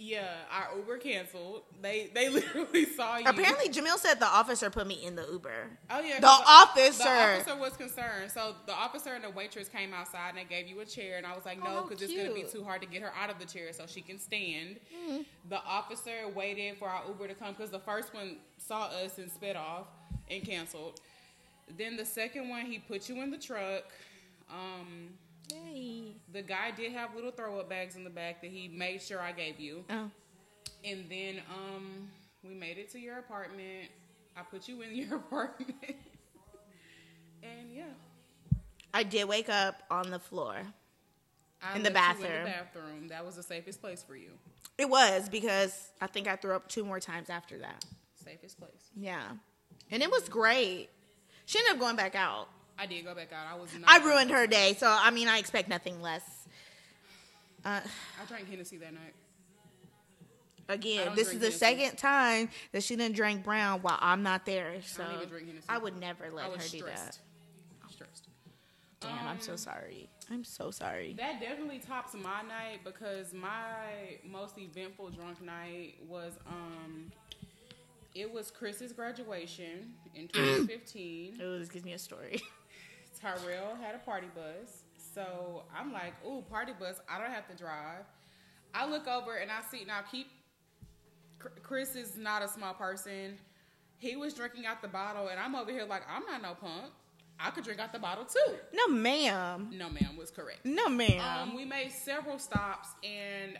yeah, 0.00 0.24
our 0.50 0.78
Uber 0.78 0.96
canceled. 0.96 1.62
They 1.82 2.10
they 2.14 2.28
literally 2.30 2.86
saw 2.86 3.18
you. 3.18 3.26
Apparently, 3.26 3.68
Jamil 3.68 3.98
said 3.98 4.14
the 4.18 4.26
officer 4.26 4.70
put 4.70 4.86
me 4.86 5.04
in 5.04 5.14
the 5.14 5.26
Uber. 5.30 5.68
Oh 5.90 6.00
yeah, 6.00 6.18
The 6.20 6.26
'cause 6.26 6.42
officer. 6.46 7.04
The 7.04 7.10
officer 7.10 7.56
was 7.56 7.76
concerned. 7.76 8.32
So 8.32 8.54
the 8.66 8.72
officer 8.72 9.10
and 9.12 9.22
the 9.22 9.30
waitress 9.30 9.68
came 9.68 9.92
outside 9.92 10.30
and 10.30 10.38
they 10.38 10.44
gave 10.44 10.66
you 10.68 10.80
a 10.80 10.86
chair, 10.86 11.18
and 11.18 11.26
I 11.26 11.34
was 11.34 11.44
like, 11.44 11.58
Oh, 11.62 11.74
no, 11.74 11.82
because 11.82 12.02
it's 12.02 12.14
gonna 12.14 12.32
be 12.32 12.44
too 12.50 12.64
hard 12.64 12.80
to 12.80 12.88
get 12.88 13.02
her 13.02 13.12
out 13.20 13.28
of 13.28 13.38
the 13.38 13.44
chair 13.44 13.72
so 13.72 13.84
she 13.86 14.00
can 14.00 14.18
stand. 14.18 14.80
Mm-hmm. 14.94 15.22
The 15.50 15.62
officer 15.62 16.28
waited 16.34 16.78
for 16.78 16.88
our 16.88 17.02
Uber 17.06 17.28
to 17.28 17.34
come 17.34 17.52
because 17.52 17.70
the 17.70 17.78
first 17.80 18.14
one 18.14 18.36
saw 18.56 18.84
us 18.86 19.18
and 19.18 19.30
sped 19.30 19.56
off 19.56 19.86
and 20.30 20.42
canceled. 20.42 21.00
Then 21.76 21.96
the 21.96 22.06
second 22.06 22.48
one, 22.48 22.66
he 22.66 22.78
put 22.78 23.08
you 23.08 23.22
in 23.22 23.30
the 23.30 23.38
truck. 23.38 23.84
Um, 24.50 25.10
The 26.32 26.42
guy 26.42 26.70
did 26.70 26.92
have 26.92 27.14
little 27.14 27.32
throw 27.32 27.58
up 27.58 27.68
bags 27.68 27.96
in 27.96 28.04
the 28.04 28.10
back 28.10 28.40
that 28.42 28.50
he 28.50 28.68
made 28.68 29.02
sure 29.02 29.20
I 29.20 29.32
gave 29.32 29.58
you. 29.58 29.84
Oh. 29.90 30.10
And 30.84 31.04
then 31.10 31.40
um, 31.52 32.08
we 32.42 32.54
made 32.54 32.78
it 32.78 32.90
to 32.92 32.98
your 32.98 33.18
apartment. 33.18 33.88
I 34.36 34.42
put 34.42 34.68
you 34.68 34.82
in 34.82 34.94
your 34.94 35.16
apartment. 35.16 35.96
and 37.42 37.72
yeah. 37.74 37.84
I 38.94 39.02
did 39.02 39.28
wake 39.28 39.48
up 39.48 39.82
on 39.90 40.10
the 40.10 40.18
floor. 40.18 40.56
I 41.62 41.76
In 41.76 41.82
the 41.82 41.90
you 41.90 42.26
In 42.26 42.44
the 42.44 42.50
bathroom. 42.50 43.08
That 43.08 43.24
was 43.24 43.36
the 43.36 43.42
safest 43.42 43.80
place 43.80 44.02
for 44.02 44.16
you. 44.16 44.30
It 44.78 44.88
was 44.88 45.28
because 45.28 45.90
I 46.00 46.06
think 46.06 46.26
I 46.26 46.36
threw 46.36 46.54
up 46.54 46.68
two 46.68 46.84
more 46.84 47.00
times 47.00 47.28
after 47.28 47.58
that. 47.58 47.84
Safest 48.14 48.58
place. 48.58 48.90
Yeah. 48.96 49.22
And 49.90 50.02
it 50.02 50.10
was 50.10 50.28
great. 50.28 50.88
She 51.44 51.58
ended 51.58 51.74
up 51.74 51.80
going 51.80 51.96
back 51.96 52.14
out. 52.14 52.48
I 52.80 52.86
did 52.86 53.04
go 53.04 53.14
back 53.14 53.28
out. 53.32 53.46
I 53.54 53.60
was 53.60 53.70
not. 53.78 53.90
I 53.90 54.04
ruined 54.04 54.30
her 54.30 54.46
day, 54.46 54.74
so 54.78 54.86
I 54.88 55.10
mean, 55.10 55.28
I 55.28 55.38
expect 55.38 55.68
nothing 55.68 56.00
less. 56.00 56.22
Uh, 57.64 57.80
I 57.80 58.24
drank 58.26 58.48
Hennessy 58.48 58.78
that 58.78 58.94
night. 58.94 59.14
Again, 60.68 61.14
this 61.16 61.28
is 61.28 61.34
the 61.40 61.46
Hennessy. 61.46 61.58
second 61.58 61.96
time 61.98 62.48
that 62.72 62.82
she 62.82 62.96
didn't 62.96 63.16
drink 63.16 63.42
brown 63.44 63.82
while 63.82 63.98
I'm 64.00 64.22
not 64.22 64.46
there. 64.46 64.76
So 64.84 65.02
Hennessy. 65.04 65.60
I 65.68 65.78
would 65.78 65.98
never 66.00 66.30
let 66.30 66.44
I 66.44 66.48
her 66.48 66.52
was 66.56 66.70
do 66.70 66.78
that. 66.84 66.96
stressed. 66.98 67.20
Stressed. 67.90 68.28
Damn, 69.00 69.10
I'm 69.26 69.28
Um, 69.36 69.40
so 69.40 69.56
sorry. 69.56 70.08
I'm 70.30 70.44
so 70.44 70.70
sorry. 70.70 71.14
That 71.18 71.40
definitely 71.40 71.80
tops 71.80 72.14
my 72.14 72.42
night 72.42 72.80
because 72.84 73.34
my 73.34 74.18
most 74.24 74.58
eventful 74.58 75.10
drunk 75.10 75.42
night 75.42 75.96
was 76.08 76.34
um 76.46 77.10
it 78.14 78.32
was 78.32 78.50
Chris's 78.50 78.92
graduation 78.92 79.92
in 80.14 80.28
2015. 80.28 81.38
It 81.40 81.44
was 81.44 81.68
gives 81.68 81.84
me 81.84 81.92
a 81.94 81.98
story. 81.98 82.40
Tyrell 83.20 83.76
had 83.80 83.94
a 83.94 83.98
party 83.98 84.28
bus. 84.34 84.84
So 85.14 85.64
I'm 85.76 85.92
like, 85.92 86.14
ooh, 86.26 86.42
party 86.48 86.72
bus. 86.78 87.00
I 87.08 87.18
don't 87.18 87.30
have 87.30 87.48
to 87.48 87.56
drive. 87.56 88.04
I 88.74 88.88
look 88.88 89.08
over 89.08 89.36
and 89.36 89.50
I 89.50 89.60
see 89.70 89.84
now 89.84 90.00
keep 90.10 90.28
Chris 91.62 91.96
is 91.96 92.16
not 92.16 92.42
a 92.42 92.48
small 92.48 92.74
person. 92.74 93.38
He 93.98 94.16
was 94.16 94.34
drinking 94.34 94.66
out 94.66 94.82
the 94.82 94.88
bottle 94.88 95.28
and 95.28 95.40
I'm 95.40 95.54
over 95.54 95.70
here 95.70 95.84
like, 95.84 96.02
I'm 96.08 96.24
not 96.26 96.42
no 96.42 96.54
punk. 96.54 96.92
I 97.42 97.50
could 97.50 97.64
drink 97.64 97.80
out 97.80 97.92
the 97.92 97.98
bottle 97.98 98.24
too. 98.24 98.54
No, 98.72 98.88
ma'am. 98.88 99.70
No, 99.72 99.88
ma'am, 99.88 100.16
was 100.18 100.30
correct. 100.30 100.64
No, 100.64 100.88
ma'am. 100.88 101.20
Um, 101.20 101.54
we 101.56 101.64
made 101.64 101.90
several 101.90 102.38
stops, 102.38 102.88
and 103.02 103.58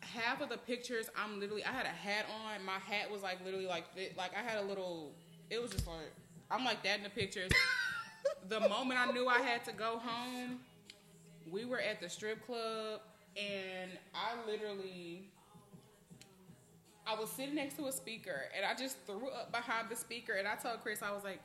half 0.00 0.40
of 0.40 0.48
the 0.48 0.58
pictures, 0.58 1.08
I'm 1.16 1.38
literally, 1.38 1.64
I 1.64 1.70
had 1.70 1.86
a 1.86 1.90
hat 1.90 2.26
on. 2.44 2.64
My 2.64 2.78
hat 2.78 3.10
was 3.10 3.22
like 3.22 3.38
literally 3.44 3.66
like, 3.66 3.84
like 4.16 4.32
I 4.36 4.42
had 4.42 4.58
a 4.58 4.66
little. 4.66 5.12
It 5.48 5.62
was 5.62 5.70
just 5.70 5.86
like, 5.86 6.12
I'm 6.50 6.64
like 6.64 6.82
that 6.82 6.98
in 6.98 7.04
the 7.04 7.10
pictures. 7.10 7.52
The 8.48 8.60
moment 8.60 9.00
I 9.00 9.12
knew 9.12 9.26
I 9.26 9.38
had 9.38 9.64
to 9.66 9.72
go 9.72 9.98
home, 9.98 10.58
we 11.50 11.64
were 11.64 11.80
at 11.80 12.00
the 12.00 12.08
strip 12.08 12.44
club, 12.46 13.00
and 13.36 13.90
I 14.14 14.34
literally. 14.50 15.28
I 17.06 17.18
was 17.18 17.30
sitting 17.30 17.56
next 17.56 17.76
to 17.78 17.86
a 17.86 17.92
speaker 17.92 18.42
and 18.56 18.64
I 18.64 18.72
just 18.80 18.96
threw 19.04 19.30
up 19.30 19.50
behind 19.50 19.88
the 19.88 19.96
speaker 19.96 20.34
and 20.34 20.46
I 20.46 20.54
told 20.54 20.80
Chris, 20.80 21.02
I 21.02 21.10
was 21.10 21.24
like, 21.24 21.40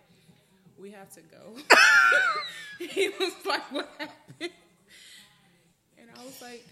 we 0.77 0.91
have 0.91 1.09
to 1.11 1.21
go. 1.21 1.57
he 2.85 3.09
was 3.19 3.33
like, 3.45 3.71
what 3.71 3.89
happened? 3.97 4.51
And 5.97 6.09
I 6.15 6.23
was 6.23 6.39
like, 6.39 6.63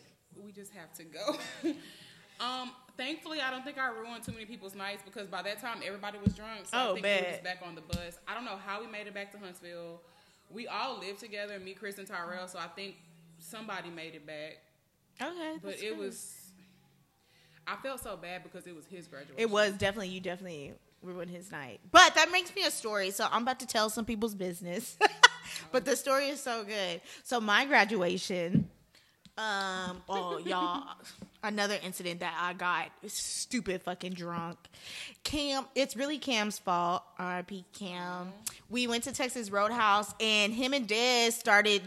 we 0.43 0.51
just 0.51 0.71
have 0.73 0.93
to 0.93 1.03
go. 1.03 1.37
um, 2.39 2.71
thankfully, 2.97 3.39
I 3.41 3.49
don't 3.51 3.63
think 3.63 3.77
I 3.77 3.87
ruined 3.89 4.23
too 4.23 4.31
many 4.31 4.45
people's 4.45 4.75
nights 4.75 5.01
because 5.03 5.27
by 5.27 5.41
that 5.43 5.59
time 5.61 5.79
everybody 5.85 6.17
was 6.23 6.33
drunk. 6.33 6.65
So 6.65 6.69
Oh, 6.73 6.79
I 6.91 6.93
think 6.93 7.05
we 7.05 7.11
were 7.11 7.21
bad. 7.21 7.31
just 7.31 7.43
back 7.43 7.59
on 7.65 7.75
the 7.75 7.81
bus. 7.81 8.17
I 8.27 8.33
don't 8.33 8.45
know 8.45 8.57
how 8.65 8.81
we 8.81 8.87
made 8.87 9.07
it 9.07 9.13
back 9.13 9.31
to 9.33 9.37
Huntsville. 9.39 10.01
We 10.49 10.67
all 10.67 10.99
lived 10.99 11.19
together, 11.19 11.59
me, 11.59 11.73
Chris, 11.73 11.97
and 11.97 12.07
Tyrell. 12.07 12.47
So 12.47 12.59
I 12.59 12.67
think 12.67 12.95
somebody 13.39 13.89
made 13.89 14.15
it 14.15 14.25
back. 14.27 14.57
okay, 15.21 15.57
But 15.63 15.75
it 15.75 15.89
good. 15.89 15.97
was. 15.97 16.35
I 17.65 17.75
felt 17.77 18.01
so 18.01 18.17
bad 18.17 18.43
because 18.43 18.67
it 18.67 18.75
was 18.75 18.85
his 18.85 19.07
graduation. 19.07 19.35
It 19.39 19.49
was 19.49 19.73
definitely 19.73 20.09
you 20.09 20.19
definitely 20.19 20.73
ruined 21.01 21.31
his 21.31 21.49
night. 21.51 21.79
But 21.91 22.13
that 22.15 22.29
makes 22.31 22.53
me 22.55 22.63
a 22.65 22.71
story, 22.71 23.09
so 23.11 23.25
I'm 23.31 23.43
about 23.43 23.59
to 23.61 23.65
tell 23.67 23.89
some 23.89 24.03
people's 24.05 24.35
business. 24.35 24.97
but 25.71 25.85
the 25.85 25.95
story 25.95 26.27
is 26.27 26.41
so 26.41 26.63
good. 26.65 26.99
So 27.23 27.39
my 27.39 27.65
graduation, 27.65 28.69
um, 29.37 30.01
oh 30.09 30.39
y'all, 30.39 30.83
another 31.43 31.77
incident 31.83 32.21
that 32.21 32.35
I 32.39 32.53
got 32.53 32.89
stupid 33.07 33.81
fucking 33.83 34.13
drunk. 34.13 34.57
Cam, 35.23 35.65
it's 35.75 35.95
really 35.95 36.17
Cam's 36.17 36.57
fault. 36.57 37.03
R.I.P. 37.19 37.65
Cam. 37.73 38.31
We 38.69 38.87
went 38.87 39.03
to 39.03 39.13
Texas 39.13 39.51
Roadhouse 39.51 40.13
and 40.19 40.53
him 40.53 40.73
and 40.73 40.87
Dez 40.87 41.33
started 41.33 41.81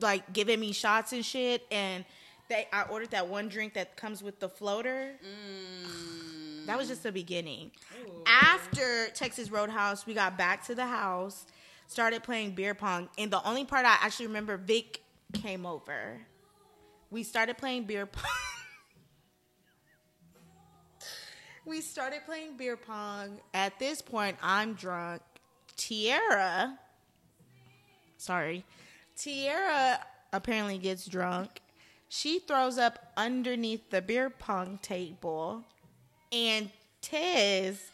like 0.00 0.32
giving 0.32 0.60
me 0.60 0.72
shots 0.72 1.12
and 1.12 1.24
shit. 1.24 1.66
And 1.70 2.04
they, 2.48 2.68
I 2.72 2.82
ordered 2.82 3.10
that 3.10 3.28
one 3.28 3.48
drink 3.48 3.74
that 3.74 3.96
comes 3.96 4.22
with 4.22 4.38
the 4.38 4.48
floater. 4.48 5.12
Mm. 5.24 6.66
That 6.66 6.78
was 6.78 6.88
just 6.88 7.02
the 7.02 7.12
beginning. 7.12 7.72
After 8.26 9.08
Texas 9.14 9.50
Roadhouse, 9.50 10.06
we 10.06 10.14
got 10.14 10.38
back 10.38 10.64
to 10.66 10.74
the 10.76 10.86
house, 10.86 11.44
started 11.88 12.22
playing 12.22 12.52
beer 12.52 12.74
pong, 12.74 13.08
and 13.18 13.32
the 13.32 13.44
only 13.46 13.64
part 13.64 13.84
I 13.84 13.96
actually 14.00 14.28
remember, 14.28 14.56
Vic 14.56 15.02
came 15.32 15.66
over. 15.66 16.20
We 17.10 17.24
started 17.24 17.58
playing 17.58 17.84
beer 17.84 18.06
pong. 18.06 18.30
we 21.64 21.80
started 21.80 22.20
playing 22.26 22.56
beer 22.56 22.76
pong. 22.76 23.40
At 23.54 23.78
this 23.78 24.02
point, 24.02 24.36
I'm 24.42 24.74
drunk. 24.74 25.22
Tierra, 25.76 26.78
sorry, 28.18 28.64
Tierra 29.16 30.00
apparently 30.32 30.78
gets 30.78 31.06
drunk. 31.06 31.60
She 32.08 32.40
throws 32.40 32.78
up 32.78 33.12
underneath 33.16 33.90
the 33.90 34.02
beer 34.02 34.30
pong 34.30 34.78
table, 34.82 35.64
and 36.30 36.70
Tez, 37.00 37.90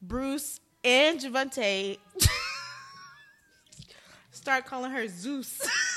Bruce, 0.00 0.60
and 0.82 1.20
Javante 1.20 1.98
start 4.30 4.64
calling 4.64 4.90
her 4.90 5.06
Zeus. 5.06 5.68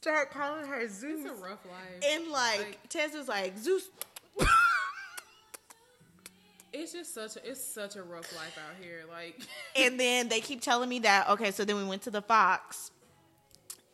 start 0.00 0.30
calling 0.30 0.66
her 0.66 0.88
Zeus. 0.88 1.20
It's 1.20 1.30
a 1.30 1.34
rough 1.42 1.64
life. 1.66 2.04
And 2.10 2.28
like, 2.28 2.58
Like- 2.60 2.88
Tez 2.88 3.12
was 3.12 3.28
like, 3.28 3.56
Zeus. 3.58 3.88
It's 6.72 6.92
just 6.92 7.12
such 7.12 7.34
a 7.36 7.50
it's 7.50 7.62
such 7.64 7.96
a 7.96 8.02
rough 8.02 8.32
life 8.36 8.56
out 8.56 8.76
here. 8.80 9.00
Like 9.10 9.40
and 9.76 9.98
then 9.98 10.28
they 10.28 10.40
keep 10.40 10.60
telling 10.60 10.88
me 10.88 11.00
that, 11.00 11.28
okay, 11.30 11.50
so 11.50 11.64
then 11.64 11.76
we 11.76 11.84
went 11.84 12.02
to 12.02 12.10
the 12.12 12.22
Fox 12.22 12.92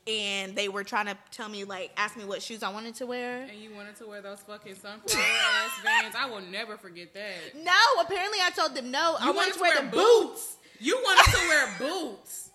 and 0.07 0.55
they 0.55 0.69
were 0.69 0.85
trying 0.85 1.07
to 1.07 1.17
tell 1.33 1.49
me, 1.49 1.65
like, 1.65 1.91
ask 1.97 2.17
me 2.17 2.25
what 2.25 2.41
shoes 2.43 2.63
I 2.63 2.69
wanted 2.71 2.95
to 2.97 3.07
wear. 3.07 3.43
and 3.43 3.59
you 3.59 3.75
wanted 3.75 3.97
to 3.97 4.07
wear 4.07 4.21
those 4.21 4.41
fucking 4.41 4.75
sunflower 4.77 5.21
ass 5.25 5.71
vans. 5.83 6.15
I 6.17 6.29
will 6.31 6.43
never 6.43 6.77
forget 6.77 7.13
that. 7.15 7.57
No, 7.57 7.73
apparently 8.03 8.39
I 8.45 8.51
told 8.51 8.75
them 8.77 8.91
no. 8.91 9.17
I 9.19 9.27
You 9.27 9.35
wanted 9.35 9.55
to 9.55 9.61
wear, 9.61 9.81
the 9.83 9.89
boots. 9.89 10.57
You 10.79 10.97
wanted 11.03 11.33
to 11.33 11.39
wear 11.49 11.75
boots. 11.79 12.51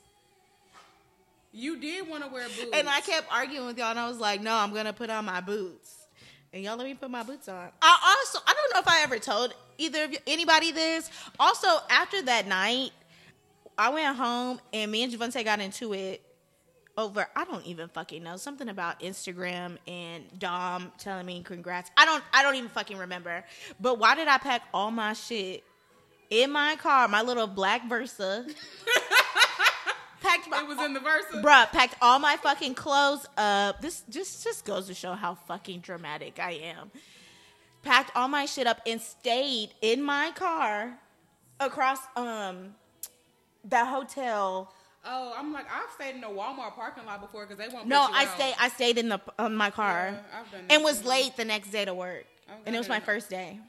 You 1.54 1.80
did 1.80 2.08
want 2.08 2.24
to 2.24 2.30
wear 2.30 2.48
boots. 2.48 2.70
And 2.74 2.88
I 2.88 3.02
kept 3.02 3.32
arguing 3.32 3.68
with 3.68 3.78
y'all, 3.78 3.92
and 3.92 4.00
I 4.00 4.08
was 4.08 4.20
like, 4.20 4.42
no, 4.42 4.56
I'm 4.56 4.72
going 4.72 4.86
to 4.86 4.94
put 4.94 5.10
on 5.10 5.26
my 5.26 5.42
boots. 5.42 6.08
And 6.54 6.64
y'all 6.64 6.78
let 6.78 6.86
me 6.86 6.94
put 6.94 7.10
my 7.10 7.24
boots 7.24 7.48
on. 7.48 7.70
I 7.82 8.18
also, 8.20 8.40
I 8.46 8.54
don't 8.54 8.74
know 8.74 8.80
if 8.80 8.88
I 8.88 9.04
ever 9.04 9.20
told 9.20 9.54
either 9.78 10.04
of 10.04 10.12
you, 10.12 10.18
anybody 10.28 10.72
this. 10.72 11.10
Also, 11.40 11.68
after 11.90 12.22
that 12.24 12.48
night, 12.48 12.92
I 13.78 13.90
went 13.90 14.18
home 14.18 14.60
and 14.74 14.92
me 14.92 15.04
and 15.04 15.14
Javante 15.14 15.44
got 15.46 15.62
into 15.62 15.94
it 15.94 16.22
over, 16.98 17.26
I 17.36 17.46
don't 17.46 17.66
even 17.66 17.88
fucking 17.88 18.22
know, 18.22 18.36
something 18.36 18.68
about 18.68 19.00
Instagram 19.00 19.78
and 19.88 20.26
Dom 20.40 20.92
telling 20.98 21.26
me 21.26 21.42
congrats. 21.42 21.90
I 21.96 22.06
don't, 22.06 22.24
I 22.34 22.44
don't 22.44 22.56
even 22.56 22.70
fucking 22.70 22.98
remember. 22.98 23.46
But 23.80 23.98
why 23.98 24.16
did 24.16 24.28
I 24.28 24.38
pack 24.38 24.64
all 24.74 24.92
my 24.92 25.14
shit 25.14 25.64
in 26.30 26.52
my 26.52 26.76
car, 26.76 27.08
my 27.08 27.22
little 27.22 27.48
black 27.48 27.88
Versa? 27.88 28.46
packed 30.22 30.50
my, 30.50 30.62
it 30.62 30.68
was 30.68 30.80
in 30.80 30.94
the 30.94 31.00
verse. 31.00 31.26
Bruh, 31.36 31.70
packed 31.72 31.96
all 32.02 32.20
my 32.20 32.38
fucking 32.38 32.76
clothes 32.76 33.26
up. 33.38 33.82
This 33.82 34.04
just 34.10 34.44
just 34.44 34.66
goes 34.66 34.88
to 34.88 34.94
show 34.94 35.14
how 35.14 35.36
fucking 35.36 35.82
dramatic 35.82 36.40
I 36.40 36.52
am. 36.52 36.92
Packed 37.84 38.12
all 38.16 38.28
my 38.28 38.46
shit 38.46 38.68
up 38.68 38.80
and 38.86 39.02
stayed 39.02 39.74
in 39.82 40.02
my 40.04 40.32
car 40.32 40.98
across 41.60 42.00
um 42.16 42.76
that 43.66 43.88
hotel. 43.88 44.72
Oh, 45.04 45.34
I'm 45.36 45.52
like 45.52 45.66
I've 45.66 45.92
stayed 45.96 46.16
in 46.16 46.24
a 46.24 46.30
Walmart 46.30 46.76
parking 46.76 47.06
lot 47.06 47.22
before 47.22 47.46
because 47.46 47.58
they 47.58 47.74
won't. 47.74 47.88
No, 47.88 48.08
I 48.12 48.26
stayed 48.26 48.56
I 48.60 48.70
stayed 48.70 48.98
in 48.98 49.10
the 49.10 49.20
um, 49.40 49.56
my 49.56 49.72
car 49.72 50.14
Yeah, 50.14 50.60
and 50.70 50.84
was 50.84 51.04
late 51.04 51.36
the 51.36 51.46
next 51.46 51.72
day 51.72 51.86
to 51.86 51.94
work. 51.94 52.26
And 52.66 52.76
it 52.76 52.78
was 52.78 52.90
my 52.90 53.00
first 53.00 53.30
day. 53.30 53.60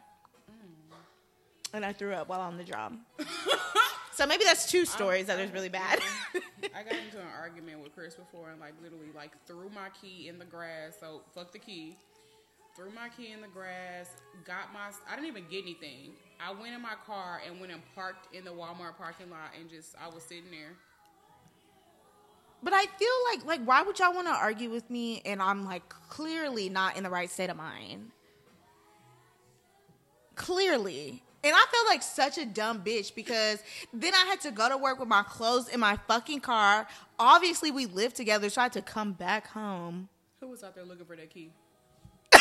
And 1.74 1.86
I 1.86 1.92
threw 1.94 2.12
up 2.12 2.28
while 2.28 2.40
on 2.40 2.58
the 2.58 2.64
job. 2.64 2.98
so 4.22 4.28
maybe 4.28 4.44
that's 4.44 4.70
two 4.70 4.84
stories 4.84 5.26
that 5.26 5.36
was 5.36 5.50
really 5.50 5.68
bad. 5.68 5.98
I 6.72 6.84
got 6.84 6.92
into 6.92 7.18
an 7.18 7.26
argument 7.40 7.82
with 7.82 7.92
Chris 7.92 8.14
before 8.14 8.50
and 8.50 8.60
like 8.60 8.74
literally 8.80 9.08
like 9.16 9.32
threw 9.48 9.68
my 9.74 9.88
key 10.00 10.28
in 10.28 10.38
the 10.38 10.44
grass. 10.44 10.94
So 11.00 11.22
fuck 11.34 11.50
the 11.50 11.58
key. 11.58 11.96
Threw 12.76 12.90
my 12.92 13.08
key 13.08 13.32
in 13.32 13.40
the 13.40 13.48
grass. 13.48 14.10
Got 14.44 14.72
my. 14.72 14.92
I 15.10 15.16
didn't 15.16 15.26
even 15.26 15.46
get 15.50 15.62
anything. 15.62 16.12
I 16.40 16.52
went 16.52 16.72
in 16.72 16.80
my 16.80 16.94
car 17.04 17.40
and 17.44 17.58
went 17.58 17.72
and 17.72 17.82
parked 17.96 18.32
in 18.32 18.44
the 18.44 18.52
Walmart 18.52 18.96
parking 18.96 19.28
lot 19.28 19.50
and 19.58 19.68
just 19.68 19.96
I 20.00 20.06
was 20.06 20.22
sitting 20.22 20.52
there. 20.52 20.70
But 22.62 22.74
I 22.74 22.86
feel 22.96 23.08
like 23.32 23.44
like 23.44 23.66
why 23.66 23.82
would 23.82 23.98
y'all 23.98 24.14
want 24.14 24.28
to 24.28 24.34
argue 24.34 24.70
with 24.70 24.88
me 24.88 25.20
and 25.24 25.42
I'm 25.42 25.64
like 25.64 25.88
clearly 25.88 26.68
not 26.68 26.96
in 26.96 27.02
the 27.02 27.10
right 27.10 27.28
state 27.28 27.50
of 27.50 27.56
mind. 27.56 28.12
Clearly. 30.36 31.24
And 31.44 31.52
I 31.54 31.64
felt 31.72 31.86
like 31.88 32.02
such 32.02 32.38
a 32.38 32.46
dumb 32.46 32.82
bitch 32.84 33.14
because 33.14 33.62
then 33.92 34.14
I 34.14 34.26
had 34.26 34.40
to 34.42 34.52
go 34.52 34.68
to 34.68 34.76
work 34.76 35.00
with 35.00 35.08
my 35.08 35.24
clothes 35.24 35.68
in 35.68 35.80
my 35.80 35.96
fucking 36.06 36.40
car. 36.40 36.86
Obviously 37.18 37.72
we 37.72 37.86
lived 37.86 38.14
together, 38.14 38.48
so 38.48 38.60
I 38.60 38.64
had 38.64 38.72
to 38.74 38.82
come 38.82 39.12
back 39.12 39.48
home. 39.48 40.08
Who 40.40 40.48
was 40.48 40.62
out 40.62 40.74
there 40.74 40.84
looking 40.84 41.06
for 41.06 41.16
that 41.16 41.30
key? 41.30 41.50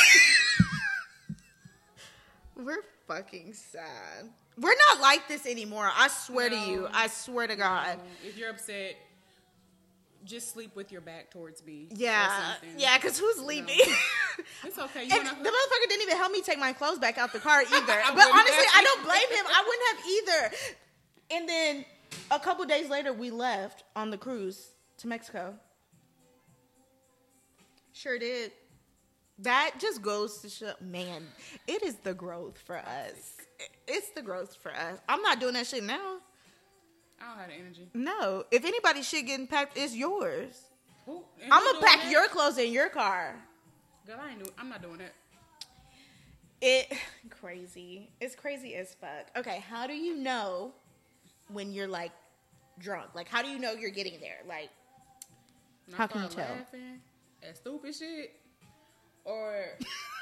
We're 2.56 2.84
fucking 3.08 3.54
sad. 3.54 4.30
We're 4.58 4.76
not 4.90 5.02
like 5.02 5.28
this 5.28 5.48
anymore. 5.48 5.90
I 5.96 6.08
swear 6.08 6.50
to 6.50 6.56
you. 6.56 6.88
I 6.92 7.08
swear 7.08 7.48
to 7.48 7.56
God. 7.56 8.00
If 8.24 8.38
you're 8.38 8.50
upset, 8.52 8.98
just 10.26 10.52
sleep 10.54 10.76
with 10.76 10.92
your 10.92 11.02
back 11.02 11.32
towards 11.32 11.66
me. 11.66 11.88
Yeah. 11.92 12.54
Yeah, 12.78 12.98
because 12.98 13.18
who's 13.20 13.40
leaving? 13.42 13.80
It's 14.64 14.78
okay. 14.78 15.04
You 15.04 15.10
And 15.14 15.24
wanna, 15.24 15.44
the 15.44 15.50
motherfucker 15.50 15.90
didn't 15.90 16.04
even 16.04 16.18
help 16.18 16.32
me 16.32 16.42
take 16.42 16.58
my 16.58 16.74
clothes 16.74 16.98
back 16.98 17.18
out 17.18 17.32
the 17.34 17.40
car 17.40 17.62
either. 17.62 17.68
but 17.86 18.28
honestly, 18.32 18.66
I 18.76 18.82
don't 18.84 19.04
blame 19.04 19.30
him. 19.30 19.46
I 19.48 19.64
wouldn't 19.68 19.88
have 19.90 20.50
either. 20.50 20.56
And 21.32 21.50
then 21.50 21.86
a 22.32 22.40
couple 22.40 22.66
days 22.66 22.90
later, 22.90 23.14
we 23.14 23.30
left 23.30 23.84
on 23.96 24.10
the 24.10 24.18
cruise 24.18 24.70
to 24.98 25.08
Mexico. 25.08 25.54
Sure 27.94 28.18
did. 28.18 28.52
That 29.40 29.72
just 29.80 30.02
goes 30.02 30.40
to 30.40 30.50
show, 30.50 30.74
man, 30.82 31.24
it 31.68 31.84
is 31.84 31.96
the 31.96 32.14
growth 32.14 32.58
for 32.66 32.78
us. 32.78 33.34
It's 33.88 34.10
the 34.12 34.22
growth 34.22 34.56
for 34.62 34.72
us. 34.74 35.00
I'm 35.10 35.22
not 35.22 35.40
doing 35.40 35.54
that 35.54 35.68
shit 35.68 35.84
now. 35.84 36.18
I 37.22 37.30
don't 37.30 37.40
have 37.40 37.50
the 37.50 37.56
energy. 37.56 37.90
No. 37.94 38.46
If 38.52 38.66
anybody's 38.66 39.08
shit 39.08 39.26
getting 39.26 39.48
packed, 39.48 39.78
it's 39.78 39.96
yours. 39.96 40.60
And 41.08 41.52
I'm 41.52 41.64
gonna 41.64 41.86
pack 41.86 42.02
that? 42.04 42.12
your 42.12 42.28
clothes 42.28 42.58
in 42.58 42.72
your 42.72 42.90
car. 42.90 43.36
Girl, 44.08 44.18
I 44.22 44.32
ain't 44.32 44.44
do, 44.44 44.50
I'm 44.58 44.70
not 44.70 44.82
doing 44.82 44.98
that. 45.00 45.14
It 46.62 46.94
crazy. 47.30 48.12
It's 48.20 48.36
crazy 48.36 48.76
as 48.76 48.94
fuck. 48.94 49.28
Okay, 49.36 49.64
how 49.68 49.88
do 49.88 49.94
you 49.94 50.16
know 50.16 50.74
when 51.52 51.72
you're 51.74 51.88
like 51.88 52.12
drunk? 52.80 53.16
Like, 53.16 53.28
how 53.28 53.42
do 53.42 53.50
you 53.50 53.58
know 53.60 53.74
you're 53.74 53.90
getting 53.90 54.20
there? 54.20 54.38
Like, 54.48 54.70
How 55.94 56.08
can 56.08 56.22
you 56.24 56.30
tell? 56.30 56.46
At 57.44 57.58
stupid 57.58 57.96
shit, 57.96 58.36
or 59.26 59.66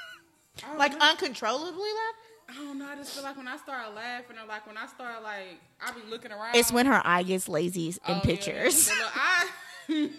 like 0.78 0.92
know. 0.92 1.10
uncontrollably 1.10 1.72
laugh? 1.82 2.14
I 2.50 2.54
don't 2.54 2.78
know. 2.78 2.86
I 2.86 2.96
just 2.96 3.12
feel 3.14 3.22
like 3.22 3.36
when 3.36 3.46
I 3.48 3.56
start 3.56 3.94
laughing, 3.94 4.36
or 4.42 4.46
like 4.48 4.66
when 4.66 4.76
I 4.76 4.86
start 4.86 5.22
like, 5.22 5.60
I 5.80 5.92
be 5.92 6.00
looking 6.10 6.32
around. 6.32 6.54
It's 6.56 6.72
when 6.72 6.86
her 6.86 7.00
eye 7.04 7.22
gets 7.22 7.48
lazy 7.48 7.88
in 7.88 7.94
Oh, 8.06 8.20
pictures. 8.20 8.90
Eye- 9.14 9.48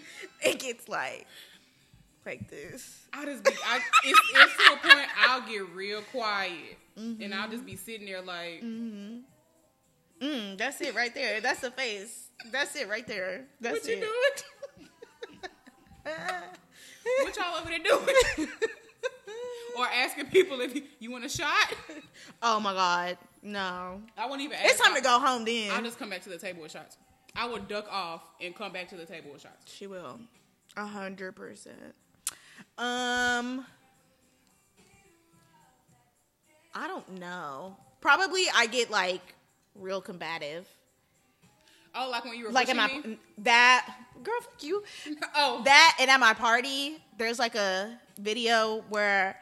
it 0.42 0.58
gets 0.58 0.88
like 0.88 1.26
like 2.24 2.48
this. 2.48 3.04
I 3.12 3.24
just 3.24 3.44
be, 3.44 3.50
I, 3.66 3.80
it's, 4.04 4.20
it's 4.34 4.56
to 4.66 4.72
a 4.72 4.76
point 4.76 5.08
I'll 5.28 5.42
get 5.42 5.68
real 5.74 6.02
quiet, 6.02 6.78
and 6.96 7.34
I'll 7.34 7.50
just 7.50 7.66
be 7.66 7.76
sitting 7.76 8.06
there 8.06 8.22
like, 8.22 8.62
Mm, 8.62 10.56
that's 10.56 10.80
it 10.80 10.94
right 10.94 11.12
there. 11.14 11.40
That's 11.40 11.60
the 11.60 11.70
face. 11.72 12.28
That's 12.52 12.76
it 12.76 12.88
right 12.88 13.04
there. 13.08 13.44
That's 13.60 13.80
"What 13.80 13.88
you 13.88 13.96
it. 13.96 14.00
doing? 16.04 16.14
what 17.24 17.36
y'all 17.36 17.56
over 17.60 17.68
there 17.68 17.78
doing?" 17.80 18.48
or 19.78 19.86
asking 19.86 20.26
people 20.26 20.60
if 20.60 20.74
you, 20.74 20.82
you 20.98 21.10
want 21.10 21.24
a 21.24 21.28
shot. 21.28 21.74
oh 22.42 22.60
my 22.60 22.72
god, 22.72 23.18
no! 23.42 24.00
I 24.16 24.26
won't 24.26 24.40
even. 24.40 24.58
It's 24.62 24.80
time 24.80 24.94
to 24.94 25.00
go 25.02 25.18
home. 25.18 25.44
Then 25.44 25.70
I'll 25.72 25.82
just 25.82 25.98
come 25.98 26.10
back 26.10 26.22
to 26.22 26.28
the 26.30 26.38
table 26.38 26.62
with 26.62 26.72
shots. 26.72 26.96
I 27.34 27.48
would 27.48 27.66
duck 27.68 27.86
off 27.90 28.22
and 28.40 28.54
come 28.54 28.72
back 28.72 28.88
to 28.88 28.96
the 28.96 29.06
table 29.06 29.30
with 29.32 29.42
shots. 29.42 29.72
She 29.72 29.86
will. 29.86 30.18
A 30.76 30.86
hundred 30.86 31.34
percent. 31.36 31.94
Um 32.78 33.66
I 36.74 36.86
don't 36.88 37.18
know. 37.18 37.76
Probably 38.00 38.44
I 38.54 38.66
get 38.66 38.90
like 38.90 39.34
real 39.74 40.00
combative. 40.00 40.66
Oh, 41.94 42.08
like 42.10 42.24
when 42.24 42.38
you 42.38 42.46
were 42.46 42.50
like 42.52 42.68
at 42.70 42.76
pushing 42.76 43.00
my 43.02 43.08
me? 43.08 43.18
that 43.38 43.94
girl, 44.22 44.40
fuck 44.40 44.62
you. 44.62 44.82
Oh, 45.36 45.62
That 45.64 45.96
and 46.00 46.10
at 46.10 46.20
my 46.20 46.32
party, 46.34 46.98
there's 47.18 47.38
like 47.38 47.54
a 47.54 47.98
video 48.18 48.84
where. 48.88 49.36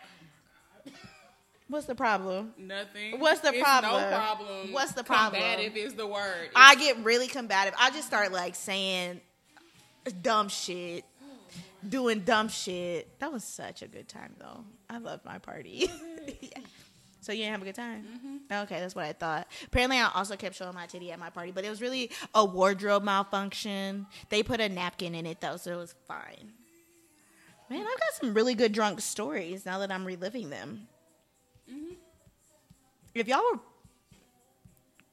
What's 1.70 1.86
the 1.86 1.94
problem? 1.94 2.52
nothing. 2.58 3.20
What's 3.20 3.40
the 3.40 3.50
It's 3.50 3.62
problem? 3.62 4.02
No 4.02 4.08
problem. 4.16 4.72
What's 4.72 4.92
the 4.92 5.04
problem? 5.04 5.40
Combative 5.40 5.76
is 5.76 5.94
the 5.94 6.06
word. 6.06 6.50
I 6.56 6.74
get 6.74 6.98
really 7.04 7.28
combative. 7.28 7.74
I 7.78 7.90
just 7.90 8.08
start 8.08 8.32
like 8.32 8.56
saying 8.56 9.20
dumb 10.20 10.48
shit, 10.48 11.04
doing 11.88 12.20
dumb 12.20 12.48
shit. 12.48 13.18
That 13.20 13.32
was 13.32 13.44
such 13.44 13.82
a 13.82 13.86
good 13.86 14.08
time 14.08 14.34
though. 14.38 14.64
I 14.88 14.98
loved 14.98 15.24
my 15.24 15.38
party. 15.38 15.88
yeah. 16.40 16.58
So 17.20 17.32
you 17.32 17.44
didn't 17.44 17.52
have 17.52 17.62
a 17.62 17.64
good 17.66 17.74
time? 17.74 18.02
Mm-hmm. 18.02 18.62
Okay, 18.64 18.80
that's 18.80 18.94
what 18.94 19.04
I 19.04 19.12
thought. 19.12 19.46
Apparently, 19.66 19.98
I 19.98 20.10
also 20.14 20.36
kept 20.36 20.56
showing 20.56 20.74
my 20.74 20.86
titty 20.86 21.12
at 21.12 21.18
my 21.18 21.30
party, 21.30 21.52
but 21.52 21.64
it 21.64 21.70
was 21.70 21.80
really 21.80 22.10
a 22.34 22.44
wardrobe 22.44 23.04
malfunction. 23.04 24.06
They 24.30 24.42
put 24.42 24.60
a 24.60 24.68
napkin 24.68 25.14
in 25.14 25.26
it 25.26 25.40
though, 25.40 25.56
so 25.56 25.72
it 25.72 25.76
was 25.76 25.94
fine. 26.08 26.52
Man, 27.68 27.80
I've 27.80 28.00
got 28.00 28.14
some 28.20 28.34
really 28.34 28.54
good 28.54 28.72
drunk 28.72 29.00
stories 29.00 29.64
now 29.64 29.78
that 29.78 29.92
I'm 29.92 30.04
reliving 30.04 30.50
them. 30.50 30.88
If 33.14 33.28
y'all 33.28 33.42
were 33.52 33.60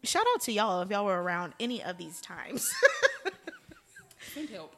shout 0.04 0.24
out 0.34 0.42
to 0.42 0.52
y'all 0.52 0.82
if 0.82 0.90
y'all 0.90 1.06
were 1.06 1.22
around 1.22 1.54
any 1.60 1.84
of 1.84 1.98
these 1.98 2.22
times. 2.22 2.70
Send 4.34 4.50
help. 4.50 4.76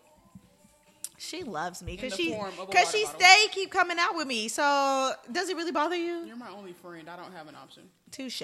she 1.17 1.43
loves 1.43 1.83
me 1.83 1.95
because 1.95 2.15
she 2.15 2.31
form 2.31 2.53
of 2.53 2.59
a 2.59 2.65
because 2.67 2.91
she 2.91 3.03
bottle. 3.03 3.19
stay 3.19 3.45
keep 3.51 3.71
coming 3.71 3.97
out 3.99 4.15
with 4.15 4.27
me. 4.27 4.47
So 4.47 5.11
does 5.31 5.49
it 5.49 5.55
really 5.57 5.71
bother 5.71 5.95
you? 5.95 6.25
You're 6.25 6.35
my 6.37 6.49
only 6.49 6.73
friend. 6.73 7.09
I 7.09 7.15
don't 7.17 7.33
have 7.33 7.47
an 7.47 7.55
option. 7.55 7.83
Touche. 8.11 8.41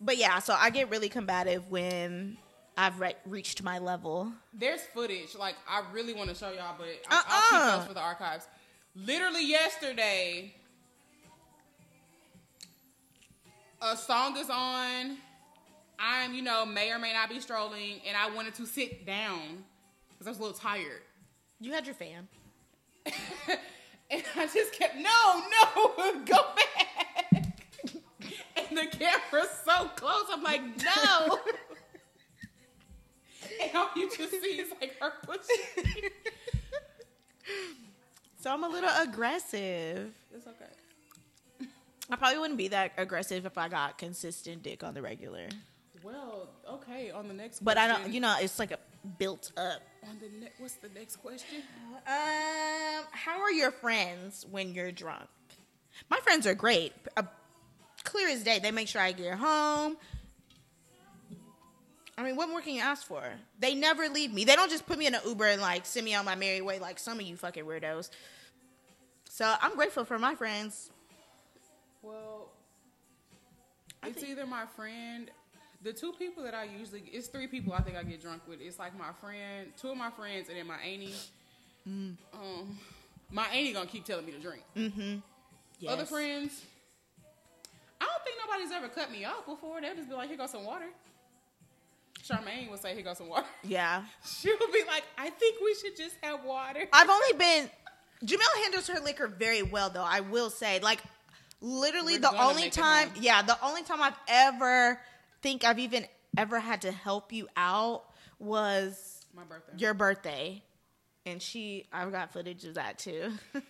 But 0.00 0.16
yeah, 0.16 0.38
so 0.38 0.54
I 0.58 0.70
get 0.70 0.88
really 0.88 1.10
combative 1.10 1.70
when 1.70 2.38
I've 2.78 2.98
re- 2.98 3.16
reached 3.26 3.62
my 3.62 3.78
level. 3.78 4.32
There's 4.54 4.80
footage. 4.94 5.34
Like 5.38 5.56
I 5.68 5.82
really 5.92 6.14
want 6.14 6.30
to 6.30 6.34
show 6.34 6.50
y'all, 6.50 6.74
but 6.78 6.86
I, 7.10 7.22
I'll 7.26 7.58
Uh-uh. 7.60 7.70
keep 7.72 7.78
those 7.80 7.88
for 7.88 7.94
the 7.94 8.00
archives. 8.00 8.46
Literally 8.94 9.46
yesterday, 9.46 10.54
a 13.82 13.96
song 13.96 14.36
is 14.36 14.50
on. 14.50 15.16
I'm, 15.98 16.34
you 16.34 16.42
know, 16.42 16.64
may 16.64 16.90
or 16.92 16.98
may 16.98 17.12
not 17.12 17.28
be 17.28 17.40
strolling, 17.40 18.00
and 18.06 18.16
I 18.16 18.34
wanted 18.34 18.54
to 18.54 18.66
sit 18.66 19.04
down 19.06 19.64
because 20.10 20.26
I 20.26 20.30
was 20.30 20.38
a 20.38 20.42
little 20.42 20.56
tired. 20.56 21.02
You 21.60 21.72
had 21.72 21.84
your 21.86 21.94
fan. 21.94 22.26
and 23.06 24.22
I 24.36 24.46
just 24.46 24.72
kept, 24.72 24.96
no, 24.96 25.42
no, 25.50 26.20
go 26.24 26.42
back. 26.56 27.58
and 28.56 28.78
the 28.78 28.86
camera's 28.86 29.50
so 29.64 29.88
close. 29.96 30.24
I'm 30.32 30.42
like, 30.42 30.62
no. 30.62 31.38
and 33.62 33.70
all 33.74 33.90
you 33.94 34.10
just 34.16 34.30
see 34.30 34.60
is 34.60 34.72
like 34.80 34.98
her 35.00 35.12
pushing. 35.22 36.10
So 38.40 38.50
I'm 38.50 38.64
a 38.64 38.68
little 38.68 38.90
aggressive. 39.02 40.14
It's 40.34 40.46
okay. 40.46 40.64
I 42.10 42.16
probably 42.16 42.38
wouldn't 42.38 42.58
be 42.58 42.68
that 42.68 42.92
aggressive 42.96 43.46
if 43.46 43.56
I 43.56 43.68
got 43.68 43.98
consistent 43.98 44.62
dick 44.62 44.82
on 44.82 44.94
the 44.94 45.02
regular. 45.02 45.46
Well, 46.02 46.48
okay. 46.68 47.10
On 47.10 47.28
the 47.28 47.34
next, 47.34 47.64
But 47.64 47.76
I 47.76 47.86
don't, 47.86 48.12
you 48.12 48.20
know, 48.20 48.34
it's 48.40 48.58
like 48.58 48.72
a 48.72 48.78
built 49.18 49.52
up. 49.56 49.82
On 50.08 50.16
the 50.18 50.28
ne- 50.44 50.52
what's 50.58 50.74
the 50.74 50.88
next 50.88 51.16
question? 51.16 51.62
Um, 52.06 53.04
how 53.12 53.40
are 53.40 53.52
your 53.52 53.70
friends 53.70 54.46
when 54.50 54.74
you're 54.74 54.92
drunk? 54.92 55.28
My 56.08 56.18
friends 56.18 56.46
are 56.46 56.54
great. 56.54 56.92
Uh, 57.16 57.22
clear 58.04 58.28
as 58.28 58.42
day. 58.42 58.58
They 58.58 58.70
make 58.70 58.88
sure 58.88 59.02
I 59.02 59.12
get 59.12 59.38
home. 59.38 59.96
I 62.16 62.22
mean, 62.22 62.36
what 62.36 62.48
more 62.48 62.60
can 62.60 62.74
you 62.74 62.82
ask 62.82 63.06
for? 63.06 63.22
They 63.58 63.74
never 63.74 64.08
leave 64.08 64.32
me. 64.32 64.44
They 64.44 64.56
don't 64.56 64.70
just 64.70 64.86
put 64.86 64.98
me 64.98 65.06
in 65.06 65.14
an 65.14 65.22
Uber 65.26 65.46
and 65.46 65.60
like 65.62 65.86
send 65.86 66.04
me 66.04 66.14
on 66.14 66.24
my 66.24 66.34
merry 66.34 66.60
way 66.60 66.78
like 66.78 66.98
some 66.98 67.18
of 67.18 67.24
you 67.24 67.36
fucking 67.36 67.64
weirdos. 67.64 68.10
So 69.28 69.54
I'm 69.60 69.74
grateful 69.74 70.04
for 70.04 70.18
my 70.18 70.34
friends. 70.34 70.90
Well, 72.02 72.48
I 74.02 74.08
it's 74.08 74.22
either 74.24 74.46
my 74.46 74.64
friend. 74.76 75.30
The 75.82 75.92
two 75.92 76.12
people 76.12 76.42
that 76.42 76.54
I 76.54 76.64
usually, 76.64 77.02
it's 77.10 77.28
three 77.28 77.46
people 77.46 77.72
I 77.72 77.80
think 77.80 77.96
I 77.96 78.02
get 78.02 78.20
drunk 78.20 78.42
with. 78.46 78.60
It's 78.60 78.78
like 78.78 78.96
my 78.98 79.12
friend, 79.20 79.68
two 79.80 79.88
of 79.90 79.96
my 79.96 80.10
friends, 80.10 80.48
and 80.48 80.58
then 80.58 80.66
my 80.66 80.76
auntie. 80.76 81.14
Mm. 81.88 82.16
Um, 82.34 82.78
my 83.30 83.46
auntie 83.46 83.72
gonna 83.72 83.86
keep 83.86 84.04
telling 84.04 84.26
me 84.26 84.32
to 84.32 84.38
drink. 84.38 84.62
Yes. 85.78 85.92
Other 85.92 86.04
friends, 86.04 86.62
I 88.00 88.04
don't 88.04 88.24
think 88.24 88.36
nobody's 88.46 88.72
ever 88.72 88.88
cut 88.88 89.10
me 89.10 89.24
off 89.24 89.46
before. 89.46 89.80
They'll 89.80 89.94
just 89.94 90.08
be 90.08 90.14
like, 90.14 90.28
"Here 90.28 90.36
goes 90.36 90.50
some 90.50 90.64
water." 90.64 90.86
Charmaine 92.22 92.70
would 92.70 92.80
say, 92.80 92.94
"Here 92.94 93.02
goes 93.02 93.16
some 93.16 93.28
water." 93.28 93.46
Yeah. 93.62 94.04
She 94.22 94.50
would 94.50 94.72
be 94.72 94.84
like, 94.86 95.04
"I 95.16 95.30
think 95.30 95.60
we 95.62 95.74
should 95.74 95.96
just 95.96 96.16
have 96.22 96.44
water." 96.44 96.86
I've 96.92 97.08
only 97.08 97.32
been 97.38 97.70
Jamel 98.24 98.62
handles 98.62 98.86
her 98.88 99.00
liquor 99.00 99.26
very 99.28 99.62
well 99.62 99.88
though, 99.88 100.04
I 100.04 100.20
will 100.20 100.50
say. 100.50 100.78
Like 100.80 101.00
literally 101.60 102.14
We're 102.14 102.20
the 102.20 102.42
only 102.42 102.70
time 102.70 103.10
yeah, 103.20 103.42
the 103.42 103.56
only 103.64 103.82
time 103.82 104.00
I've 104.02 104.18
ever 104.28 105.00
think 105.42 105.64
I've 105.64 105.78
even 105.78 106.06
ever 106.36 106.58
had 106.60 106.82
to 106.82 106.92
help 106.92 107.32
you 107.32 107.48
out 107.56 108.04
was 108.38 109.24
My 109.34 109.42
birthday. 109.44 109.72
your 109.78 109.94
birthday. 109.94 110.62
And 111.26 111.40
she 111.42 111.86
I've 111.92 112.12
got 112.12 112.32
footage 112.32 112.64
of 112.64 112.74
that 112.74 112.98
too. 112.98 113.32
I 113.54 113.60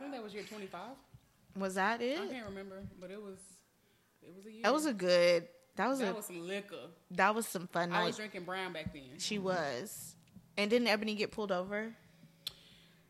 think 0.00 0.12
that 0.12 0.22
was 0.22 0.32
year 0.34 0.44
twenty 0.44 0.66
five. 0.66 0.96
was 1.56 1.74
that 1.74 2.00
it? 2.00 2.18
I 2.20 2.26
can't 2.26 2.46
remember, 2.46 2.82
but 3.00 3.10
it 3.10 3.20
was. 3.22 3.38
It 4.22 4.34
was 4.34 4.46
a 4.46 4.50
year. 4.52 4.62
That 4.62 4.72
was 4.72 4.86
a 4.86 4.94
good 4.94 5.46
that 5.76 5.88
was 5.88 5.98
that 6.00 6.12
a 6.12 6.14
was 6.14 6.26
some 6.26 6.46
liquor. 6.46 6.76
that 7.12 7.34
was 7.34 7.46
some 7.46 7.66
fun 7.68 7.92
I 7.92 7.98
night. 8.00 8.06
was 8.06 8.16
drinking 8.16 8.44
brown 8.44 8.72
back 8.72 8.92
then. 8.92 9.02
she 9.18 9.38
was. 9.38 10.14
And 10.56 10.68
didn't 10.70 10.88
Ebony 10.88 11.14
get 11.14 11.30
pulled 11.30 11.52
over? 11.52 11.94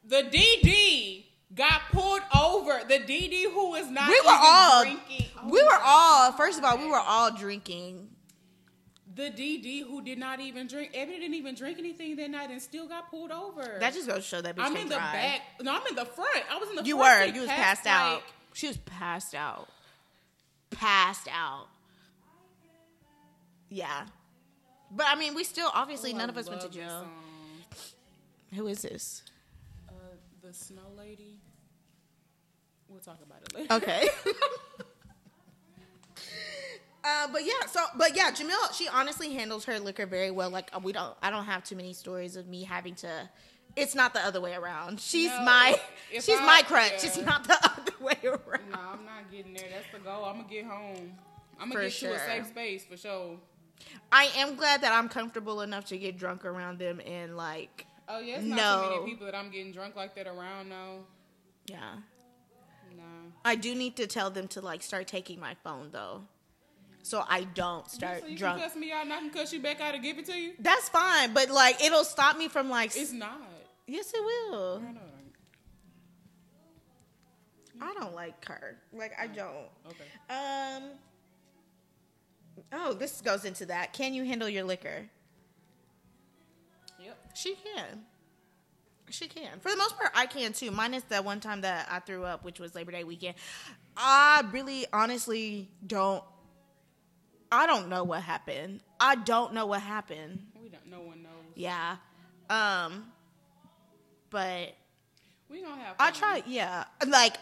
The 0.05 0.23
DD 0.23 1.25
got 1.55 1.83
pulled 1.93 2.21
over. 2.39 2.81
The 2.89 2.99
DD 2.99 3.45
who 3.53 3.71
was 3.71 3.89
not 3.91 4.09
We 4.09 4.21
were 4.21 4.27
all 4.31 4.83
drinking. 4.83 5.27
Oh 5.43 5.49
we 5.49 5.63
were 5.63 5.79
all 5.83 6.33
first 6.33 6.59
of 6.59 6.65
all, 6.65 6.79
we 6.79 6.87
were 6.89 6.99
all 7.01 7.31
drinking. 7.35 8.09
The 9.15 9.31
DD 9.31 9.83
who 9.85 10.01
did 10.03 10.19
not 10.19 10.39
even 10.39 10.69
drink. 10.69 10.93
Ebony 10.95 11.19
didn't 11.19 11.35
even 11.35 11.55
drink 11.57 11.79
anything 11.79 12.15
that 12.17 12.31
night 12.31 12.51
and 12.51 12.63
still 12.63 12.87
got 12.87 13.11
pulled 13.11 13.33
over. 13.33 13.77
That 13.81 13.93
just 13.93 14.07
goes 14.07 14.17
to 14.19 14.23
show 14.23 14.41
that 14.41 14.55
bitch 14.55 14.63
I'm 14.65 14.77
in 14.77 14.89
the 14.89 14.95
drive. 14.95 15.13
back. 15.13 15.41
No, 15.61 15.75
I'm 15.75 15.83
in 15.89 15.97
the 15.97 16.05
front. 16.05 16.45
I 16.51 16.57
was 16.59 16.69
in 16.71 16.77
the 16.77 16.85
You 16.85 16.97
front 16.99 17.31
were. 17.31 17.35
You 17.35 17.41
was 17.41 17.51
passed, 17.51 17.83
passed 17.83 17.87
out. 17.89 18.15
like- 18.17 18.25
She 18.53 18.69
was 18.69 18.77
passed 18.77 19.35
out. 19.35 19.69
Passed 20.71 21.27
out. 21.33 21.67
Yeah. 23.71 24.07
But 24.91 25.07
I 25.09 25.17
mean, 25.17 25.35
we 25.35 25.43
still 25.45 25.71
obviously 25.75 26.13
Oh, 26.15 26.19
none 26.19 26.29
I 26.31 26.33
of 26.33 26.39
us 26.39 26.49
went 26.49 26.61
to 26.63 26.69
jail. 26.69 27.07
Who 28.55 28.67
is 28.69 28.83
this? 28.83 29.23
The 30.49 30.55
Snow 30.55 30.81
Lady. 30.97 31.37
We'll 32.89 33.01
talk 33.01 33.19
about 33.23 33.43
it 33.43 33.55
later. 33.55 33.75
Okay. 33.75 34.09
uh, 37.05 37.29
but 37.31 37.45
yeah, 37.45 37.67
so 37.71 37.85
but 37.99 38.17
yeah, 38.17 38.31
Jamil, 38.31 38.75
she 38.75 38.89
honestly 38.89 39.35
handles 39.35 39.67
her 39.67 39.79
liquor 39.79 40.07
very 40.07 40.31
well. 40.31 40.49
Like 40.49 40.71
we 40.83 40.93
don't, 40.95 41.15
I 41.21 41.29
don't 41.29 41.45
have 41.45 41.65
too 41.65 41.77
many 41.77 41.93
stories 41.93 42.37
of 42.37 42.49
me 42.49 42.65
having 42.65 42.95
to. 42.95 43.29
It's 43.77 43.95
not 43.95 44.15
the 44.15 44.21
other 44.21 44.41
way 44.41 44.55
around. 44.55 45.01
She's 45.01 45.29
No, 45.29 45.43
my, 45.45 45.79
she's 46.15 46.31
I- 46.31 46.47
my 46.47 46.63
crutch. 46.63 47.05
It's 47.05 47.19
not 47.19 47.45
the 47.45 47.59
other 47.63 47.93
way 48.01 48.17
around. 48.25 48.71
No, 48.73 48.79
I'm 48.79 49.05
not 49.05 49.31
getting 49.31 49.53
there. 49.53 49.69
That's 49.71 49.93
the 49.93 49.99
goal. 49.99 50.25
I'm 50.25 50.37
gonna 50.37 50.49
get 50.49 50.65
home. 50.65 51.13
I'm 51.61 51.69
gonna 51.69 51.83
get 51.91 51.93
to 51.93 52.15
a 52.15 52.19
safe 52.21 52.47
space 52.47 52.87
for 52.87 52.97
sure. 52.97 53.37
I 54.11 54.31
am 54.39 54.55
glad 54.57 54.81
that 54.81 54.95
I'm 54.95 55.11
comfortable 55.11 55.61
enough 55.61 55.85
to 55.89 55.99
get 55.99 56.17
drunk 56.17 56.47
around 56.47 56.79
them 56.79 57.03
and 57.07 57.37
like, 57.37 57.85
Oh 58.09 58.21
yeah, 58.21 58.37
it's 58.37 58.45
not 58.47 58.57
No. 58.57 58.83
too 58.89 59.01
many 59.01 59.11
people 59.13 59.27
that 59.27 59.35
I'm 59.35 59.51
getting 59.51 59.73
drunk 59.73 59.95
like 59.97 60.15
that 60.17 60.27
around 60.27 60.69
now. 60.69 61.01
yeah. 61.67 61.97
No. 62.97 63.03
I 63.45 63.55
do 63.55 63.75
need 63.75 63.97
to 63.97 64.07
tell 64.07 64.31
them 64.31 64.49
to 64.49 64.61
like 64.63 64.83
start 64.83 65.07
taking 65.07 65.39
my 65.39 65.55
phone 65.63 65.91
though, 65.93 66.23
so 67.03 67.23
I 67.29 67.45
don't 67.45 67.89
start 67.91 68.23
so 68.23 68.27
you 68.29 68.39
drunk. 68.39 68.61
can 68.61 68.69
cuss 68.69 68.77
me 68.79 68.91
out 68.93 69.03
and 69.05 69.13
I 69.13 69.19
can 69.19 69.31
cuss 69.31 69.53
you 69.53 69.61
back 69.61 69.81
out 69.83 69.95
and 69.95 70.03
give 70.03 70.19
it 70.19 70.25
to 70.27 70.33
you? 70.39 70.53
That's 70.59 70.89
fine, 70.89 71.35
but 71.35 71.51
like 71.51 71.85
it'll 71.85 72.05
stop 72.05 72.39
me 72.39 72.49
from 72.49 72.71
like. 72.71 72.97
It's 72.97 73.13
not. 73.13 73.39
yes, 73.87 74.11
it 74.15 74.23
will. 74.25 74.83
I 77.81 77.95
don't 77.95 78.15
like 78.15 78.45
her. 78.47 78.77
Like 78.93 79.13
I 79.21 79.27
don't. 79.27 79.69
Okay. 79.87 80.05
Um. 80.31 80.83
Oh, 82.73 82.93
this 82.93 83.21
goes 83.21 83.45
into 83.45 83.67
that. 83.67 83.93
Can 83.93 84.15
you 84.15 84.25
handle 84.25 84.49
your 84.49 84.65
liquor? 84.65 85.09
She 87.39 87.55
can. 87.55 88.01
She 89.11 89.29
can. 89.29 89.61
For 89.61 89.71
the 89.71 89.77
most 89.77 89.97
part, 89.97 90.11
I 90.13 90.27
can 90.27 90.53
too. 90.53 90.73
Minus 90.73 91.05
that 91.05 91.25
one 91.25 91.39
time 91.39 91.61
that 91.61 91.87
I 91.89 92.01
threw 92.01 92.25
up, 92.25 92.45
which 92.45 92.59
was 92.59 92.75
Labor 92.75 92.91
Day 92.91 93.05
weekend. 93.05 93.37
I 93.97 94.43
really, 94.51 94.87
honestly 94.93 95.69
don't. 95.87 96.25
I 97.53 97.69
don't 97.69 97.89
know 97.89 98.03
what 98.03 98.23
happened. 98.23 98.81
I 98.99 99.15
don't 99.15 99.55
know 99.55 99.67
what 99.67 99.83
happened. 99.83 100.47
We 100.61 100.69
don't. 100.69 100.85
No 100.91 101.01
one 101.01 101.23
knows. 101.23 101.31
Yeah. 101.55 101.99
Um. 102.51 103.05
But 104.31 104.75
We 105.49 105.61
don't 105.61 105.79
have. 105.79 105.95
I 106.01 106.11
try. 106.11 106.43
Yeah. 106.45 106.87
Like 107.07 107.37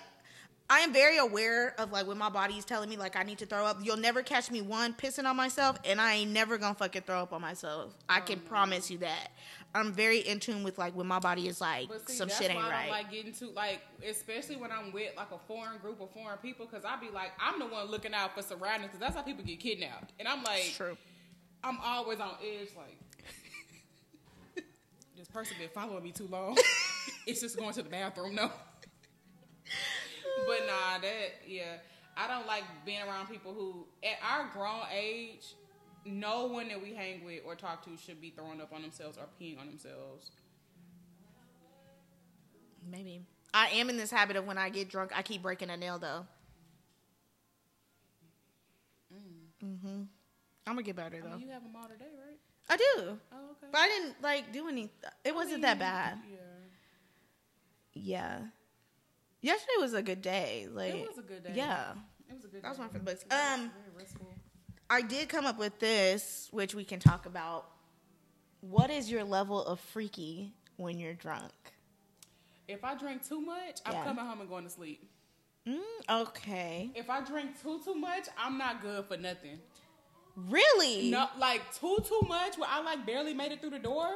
I 0.68 0.80
am 0.80 0.92
very 0.92 1.16
aware 1.18 1.74
of 1.78 1.92
like 1.92 2.07
when 2.09 2.18
my 2.18 2.28
body 2.28 2.55
is 2.55 2.64
telling 2.64 2.88
me 2.90 2.97
like 2.97 3.14
I 3.16 3.22
need 3.22 3.38
to 3.38 3.47
throw 3.47 3.64
up. 3.64 3.78
You'll 3.82 3.97
never 3.97 4.22
catch 4.22 4.51
me 4.51 4.62
one 4.62 4.94
pissing 4.94 5.24
on 5.24 5.36
myself, 5.36 5.78
and 5.84 6.01
I 6.01 6.14
ain't 6.14 6.32
never 6.32 6.59
gonna 6.59 6.74
fucking 6.74 7.03
throw 7.03 7.22
up 7.22 7.32
on 7.32 7.40
myself. 7.40 7.94
I 8.09 8.20
can 8.20 8.40
promise 8.40 8.90
you 8.90 8.99
that. 8.99 9.30
I'm 9.77 9.93
very 9.93 10.20
in 10.20 10.41
tune 10.41 10.62
with 10.62 10.79
like 10.79 10.97
when 10.97 11.07
my 11.07 11.18
body 11.18 11.49
is 11.49 11.61
like 11.61 11.89
see, 12.07 12.14
some 12.14 12.31
shit 12.31 12.51
ain't 12.51 12.62
right. 12.62 12.87
don't 12.87 12.91
like 12.91 13.11
getting 13.11 13.33
to 13.35 13.51
like, 13.51 13.81
especially 14.09 14.57
when 14.57 14.72
I'm 14.72 14.91
with 14.91 15.14
like 15.16 15.31
a 15.33 15.39
foreign 15.47 15.79
group 15.79 16.01
of 16.01 16.11
foreign 16.12 16.39
people, 16.39 16.66
because 16.66 16.85
I 16.85 16.97
be 16.97 17.11
like, 17.11 17.33
I'm 17.39 17.59
the 17.59 17.66
one 17.66 17.91
looking 17.91 18.14
out 18.14 18.35
for 18.35 18.43
surroundings, 18.43 18.87
because 18.87 19.01
that's 19.01 19.14
how 19.14 19.22
people 19.22 19.45
get 19.45 19.61
kidnapped, 19.61 20.12
and 20.18 20.27
I'm 20.27 20.43
like, 20.43 20.72
true. 20.74 20.97
I'm 21.62 21.79
always 21.85 22.20
on 22.20 22.33
edge, 22.43 22.68
like. 22.77 22.99
This 25.16 25.29
person 25.29 25.57
been 25.59 25.70
following 25.70 26.05
me 26.05 26.12
too 26.12 26.29
long. 26.31 26.59
it's 27.27 27.41
just 27.41 27.57
going 27.57 27.72
to 27.72 27.83
the 27.83 27.89
bathroom, 27.89 28.35
no. 28.35 28.51
but 30.47 30.59
nah, 30.66 30.99
that 31.01 31.41
yeah, 31.47 31.77
I 32.16 32.29
don't 32.29 32.47
like 32.47 32.64
being 32.85 33.01
around 33.01 33.29
people 33.29 33.55
who, 33.55 33.87
at 34.03 34.18
our 34.22 34.51
grown 34.53 34.83
age, 34.95 35.55
no 36.07 36.46
one 36.46 36.68
that 36.68 36.82
we 36.82 36.94
hang 36.94 37.24
with 37.24 37.40
or 37.44 37.54
talk 37.54 37.84
to 37.84 37.90
should 37.96 38.20
be 38.20 38.30
throwing 38.30 38.61
up 38.61 38.72
on 38.72 38.82
themselves 38.82 39.18
or 39.18 39.24
peeing 39.40 39.59
on 39.61 39.66
themselves. 39.66 40.30
Maybe 42.90 43.22
I 43.52 43.68
am 43.68 43.90
in 43.90 43.96
this 43.96 44.11
habit 44.11 44.36
of 44.36 44.46
when 44.46 44.59
I 44.59 44.68
get 44.68 44.88
drunk, 44.88 45.11
I 45.14 45.22
keep 45.22 45.42
breaking 45.42 45.70
a 45.70 45.76
nail 45.76 45.98
though. 45.98 46.26
Mm-hmm. 49.64 50.02
I'm 50.66 50.72
gonna 50.74 50.82
get 50.82 50.96
better 50.96 51.16
I 51.16 51.20
though. 51.20 51.30
mean, 51.36 51.40
you 51.46 51.50
have 51.52 51.62
them 51.62 51.72
all 51.76 51.88
today, 51.88 52.04
right? 52.18 52.36
I 52.68 52.76
do, 52.76 52.84
Oh, 53.32 53.36
okay. 53.52 53.68
but 53.70 53.78
I 53.80 53.86
didn't 53.88 54.22
like 54.22 54.52
do 54.52 54.68
any. 54.68 54.90
It 55.24 55.34
wasn't 55.34 55.62
that 55.62 55.78
bad. 55.78 56.18
Yeah, 56.28 56.38
Yeah. 57.94 58.38
Yesterday 59.40 59.72
was 59.80 59.94
a 59.94 60.02
good 60.02 60.22
day. 60.22 60.66
Like 60.72 60.94
it 60.94 61.09
was 61.09 61.18
a 61.18 61.22
good 61.22 61.44
day. 61.44 61.52
Yeah. 61.54 61.92
it 62.28 62.34
was 62.34 62.44
a 62.44 62.48
good. 62.48 62.62
That 62.62 62.70
was 62.70 62.78
one 62.78 62.88
for 62.88 62.98
the 62.98 63.04
books. 63.04 63.24
Um, 63.30 63.70
very 63.70 63.96
restful. 63.96 64.26
I 64.89 65.03
did 65.03 65.28
come 65.28 65.47
up 65.47 65.59
with 65.59 65.78
this, 65.78 66.49
which 66.53 66.74
we 66.74 66.84
can 66.84 67.01
talk 67.01 67.26
about. 67.26 67.68
What 68.61 68.91
is 68.91 69.11
your 69.11 69.24
level 69.24 69.64
of 69.64 69.80
freaky 69.80 70.53
when 70.76 70.99
you're 70.99 71.14
drunk? 71.14 71.53
If 72.68 72.84
I 72.84 72.97
drink 72.97 73.26
too 73.26 73.41
much, 73.41 73.80
I'm 73.84 74.05
coming 74.05 74.24
home 74.24 74.41
and 74.41 74.49
going 74.49 74.64
to 74.64 74.70
sleep. 74.70 75.09
Mm, 75.66 75.80
okay. 76.22 76.91
If 76.95 77.11
I 77.11 77.24
drink 77.24 77.61
too 77.61 77.80
too 77.84 77.95
much, 77.95 78.28
I'm 78.39 78.59
not 78.59 78.82
good 78.82 79.05
for 79.07 79.16
nothing. 79.16 79.59
Really? 80.37 81.11
No, 81.11 81.28
like 81.39 81.62
too 81.74 81.99
too 82.07 82.20
much 82.28 82.59
where 82.59 82.68
I 82.70 82.82
like 82.82 83.07
barely 83.07 83.34
made 83.34 83.53
it 83.53 83.61
through 83.61 83.70
the 83.70 83.78
door. 83.78 84.09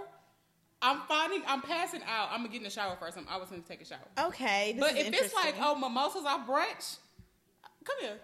I'm 0.82 1.00
finding 1.08 1.42
I'm 1.46 1.62
passing 1.62 2.02
out. 2.06 2.28
I'm 2.30 2.38
gonna 2.38 2.50
get 2.50 2.58
in 2.58 2.64
the 2.64 2.70
shower 2.70 2.96
first. 3.00 3.16
I'm 3.18 3.26
always 3.28 3.48
gonna 3.48 3.62
take 3.62 3.82
a 3.82 3.84
shower. 3.84 3.98
Okay. 4.18 4.76
But 4.78 4.96
if 4.96 5.12
it's 5.12 5.34
like 5.34 5.56
oh 5.60 5.74
mimosas 5.74 6.24
off 6.24 6.46
brunch, 6.46 6.98
come 7.84 7.96
here. 8.00 8.18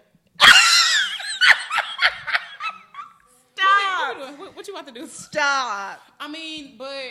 Stop, 3.97 4.17
What? 4.17 4.39
What, 4.39 4.55
what 4.55 4.67
you 4.67 4.73
about 4.73 4.87
to 4.87 4.93
do? 4.93 5.07
stop. 5.07 5.99
I 6.19 6.27
mean, 6.27 6.75
but 6.77 7.03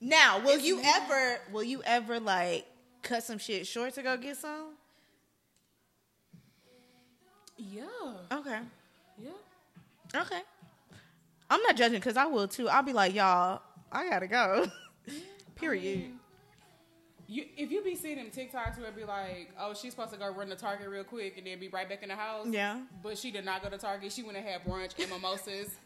Now, 0.00 0.40
will 0.40 0.58
you 0.58 0.80
ever? 0.84 1.38
Will 1.52 1.62
you 1.64 1.82
ever 1.84 2.20
like 2.20 2.66
cut 3.02 3.22
some 3.22 3.38
shit 3.38 3.66
short 3.66 3.94
to 3.94 4.02
go 4.02 4.16
get 4.16 4.36
some? 4.36 4.74
yeah, 7.56 7.82
Okay. 8.32 8.58
yeah. 9.22 10.20
Okay. 10.20 10.40
I'm 11.50 11.62
not 11.62 11.76
judging 11.76 11.98
because 12.00 12.16
I 12.16 12.26
will 12.26 12.48
too. 12.48 12.68
I'll 12.68 12.82
be 12.82 12.92
like, 12.92 13.14
y'all, 13.14 13.62
I 13.92 14.08
gotta 14.08 14.26
go. 14.26 14.66
Period. 15.54 16.10
You, 17.26 17.44
if 17.56 17.70
you 17.70 17.82
be 17.82 17.94
seeing 17.94 18.16
them 18.16 18.26
TikToks 18.26 18.78
where 18.78 18.88
it 18.88 18.96
be 18.96 19.04
like, 19.04 19.50
oh, 19.58 19.72
she's 19.72 19.92
supposed 19.92 20.12
to 20.12 20.18
go 20.18 20.30
run 20.30 20.48
to 20.48 20.56
Target 20.56 20.88
real 20.90 21.04
quick 21.04 21.38
and 21.38 21.46
then 21.46 21.58
be 21.58 21.68
right 21.68 21.88
back 21.88 22.02
in 22.02 22.08
the 22.10 22.14
house. 22.16 22.46
Yeah. 22.50 22.80
But 23.02 23.16
she 23.16 23.30
did 23.30 23.44
not 23.46 23.62
go 23.62 23.70
to 23.70 23.78
Target. 23.78 24.12
She 24.12 24.22
went 24.22 24.36
and 24.36 24.46
had 24.46 24.62
brunch 24.64 24.98
and 25.00 25.10
mimosas. 25.10 25.70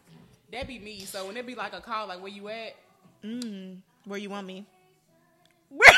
That'd 0.51 0.69
be 0.69 0.79
me. 0.79 1.01
So 1.01 1.27
when 1.27 1.37
it 1.37 1.47
be 1.47 1.55
like 1.55 1.75
a 1.75 1.81
call, 1.81 2.09
like 2.09 2.23
where 2.23 2.33
you 2.33 2.49
at? 2.49 2.75
Mm, 3.23 3.79
where 4.05 4.19
you 4.19 4.31
want 4.31 4.47
me? 4.47 4.65
Where? 5.69 5.87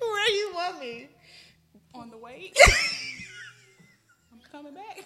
where 0.00 0.30
you 0.30 0.52
want 0.54 0.80
me? 0.80 1.08
On 1.94 2.10
the 2.10 2.18
way. 2.18 2.52
I'm 4.32 4.40
coming 4.52 4.74
back. 4.74 5.04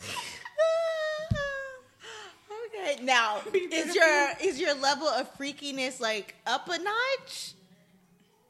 okay. 2.66 2.98
Now, 3.02 3.40
is 3.52 3.94
your 3.94 4.28
is 4.40 4.58
your 4.60 4.74
level 4.74 5.08
of 5.08 5.36
freakiness 5.36 6.00
like 6.00 6.34
up 6.46 6.68
a 6.68 6.78
notch, 6.78 7.54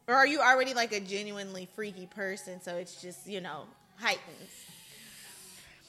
or 0.06 0.14
are 0.14 0.26
you 0.26 0.40
already 0.40 0.74
like 0.74 0.92
a 0.92 1.00
genuinely 1.00 1.68
freaky 1.74 2.06
person? 2.06 2.60
So 2.60 2.76
it's 2.76 3.00
just 3.00 3.26
you 3.26 3.40
know 3.40 3.64
heightened. 3.96 4.48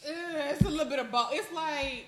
It's 0.06 0.62
a 0.62 0.70
little 0.70 0.86
bit 0.90 1.00
of 1.00 1.12
both. 1.12 1.30
It's 1.32 1.52
like 1.54 2.06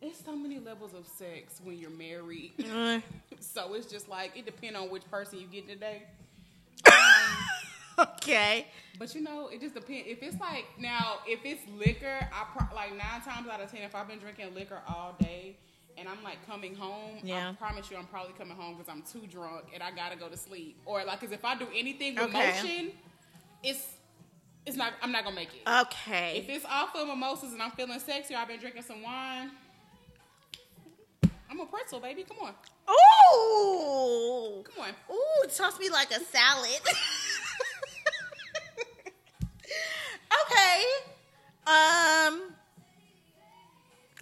it's 0.00 0.24
so 0.24 0.36
many 0.36 0.58
levels 0.58 0.94
of 0.94 1.06
sex 1.06 1.60
when 1.62 1.78
you're 1.78 1.90
married. 1.90 2.52
Mm. 2.58 3.02
so 3.40 3.74
it's 3.74 3.86
just 3.86 4.08
like 4.08 4.36
it 4.36 4.44
depends 4.46 4.76
on 4.78 4.90
which 4.90 5.08
person 5.10 5.38
you 5.38 5.46
get 5.46 5.68
today. 5.68 6.02
okay. 7.98 8.66
But 8.98 9.14
you 9.14 9.22
know, 9.22 9.48
it 9.48 9.60
just 9.60 9.74
depends. 9.74 10.04
If 10.08 10.22
it's 10.22 10.40
like 10.40 10.64
now, 10.78 11.18
if 11.26 11.40
it's 11.44 11.62
liquor, 11.76 12.18
I 12.32 12.44
pro- 12.56 12.74
like 12.74 12.90
nine 12.90 13.20
times 13.24 13.48
out 13.48 13.60
of 13.60 13.70
ten, 13.70 13.82
if 13.82 13.94
I've 13.94 14.08
been 14.08 14.18
drinking 14.18 14.54
liquor 14.54 14.80
all 14.88 15.14
day 15.20 15.56
and 15.96 16.08
I'm 16.08 16.22
like 16.22 16.44
coming 16.46 16.74
home, 16.74 17.18
Yeah. 17.22 17.50
I 17.50 17.52
promise 17.54 17.90
you, 17.90 17.96
I'm 17.96 18.06
probably 18.06 18.32
coming 18.38 18.56
home 18.56 18.76
because 18.76 18.88
I'm 18.92 19.02
too 19.02 19.26
drunk 19.28 19.66
and 19.74 19.82
I 19.82 19.90
gotta 19.90 20.16
go 20.16 20.28
to 20.28 20.36
sleep. 20.36 20.78
Or 20.84 21.04
like, 21.04 21.20
cause 21.20 21.32
if 21.32 21.44
I 21.44 21.56
do 21.56 21.66
anything 21.74 22.14
with 22.16 22.24
Okay. 22.24 22.52
motion, 22.60 22.92
it's 23.62 23.84
it's 24.68 24.76
not. 24.76 24.92
I'm 25.02 25.10
not 25.10 25.24
gonna 25.24 25.34
make 25.34 25.48
it. 25.48 25.62
Okay. 25.66 26.38
if 26.38 26.48
it's 26.48 26.64
off 26.66 26.94
of 26.94 27.08
mimosas 27.08 27.52
and 27.52 27.62
I'm 27.62 27.70
feeling 27.72 27.98
sexy, 27.98 28.34
or 28.34 28.38
I've 28.38 28.48
been 28.48 28.60
drinking 28.60 28.82
some 28.82 29.02
wine. 29.02 29.50
I'm 31.50 31.60
a 31.60 31.66
pretzel, 31.66 31.98
baby. 31.98 32.24
Come 32.24 32.36
on, 32.42 32.52
Ooh. 32.90 34.62
come 34.62 34.84
on. 34.84 34.90
Ooh, 35.10 35.48
toss 35.48 35.80
me 35.80 35.88
like 35.88 36.10
a 36.10 36.20
salad. 36.20 36.80
okay. 40.44 40.84
Um 41.66 42.52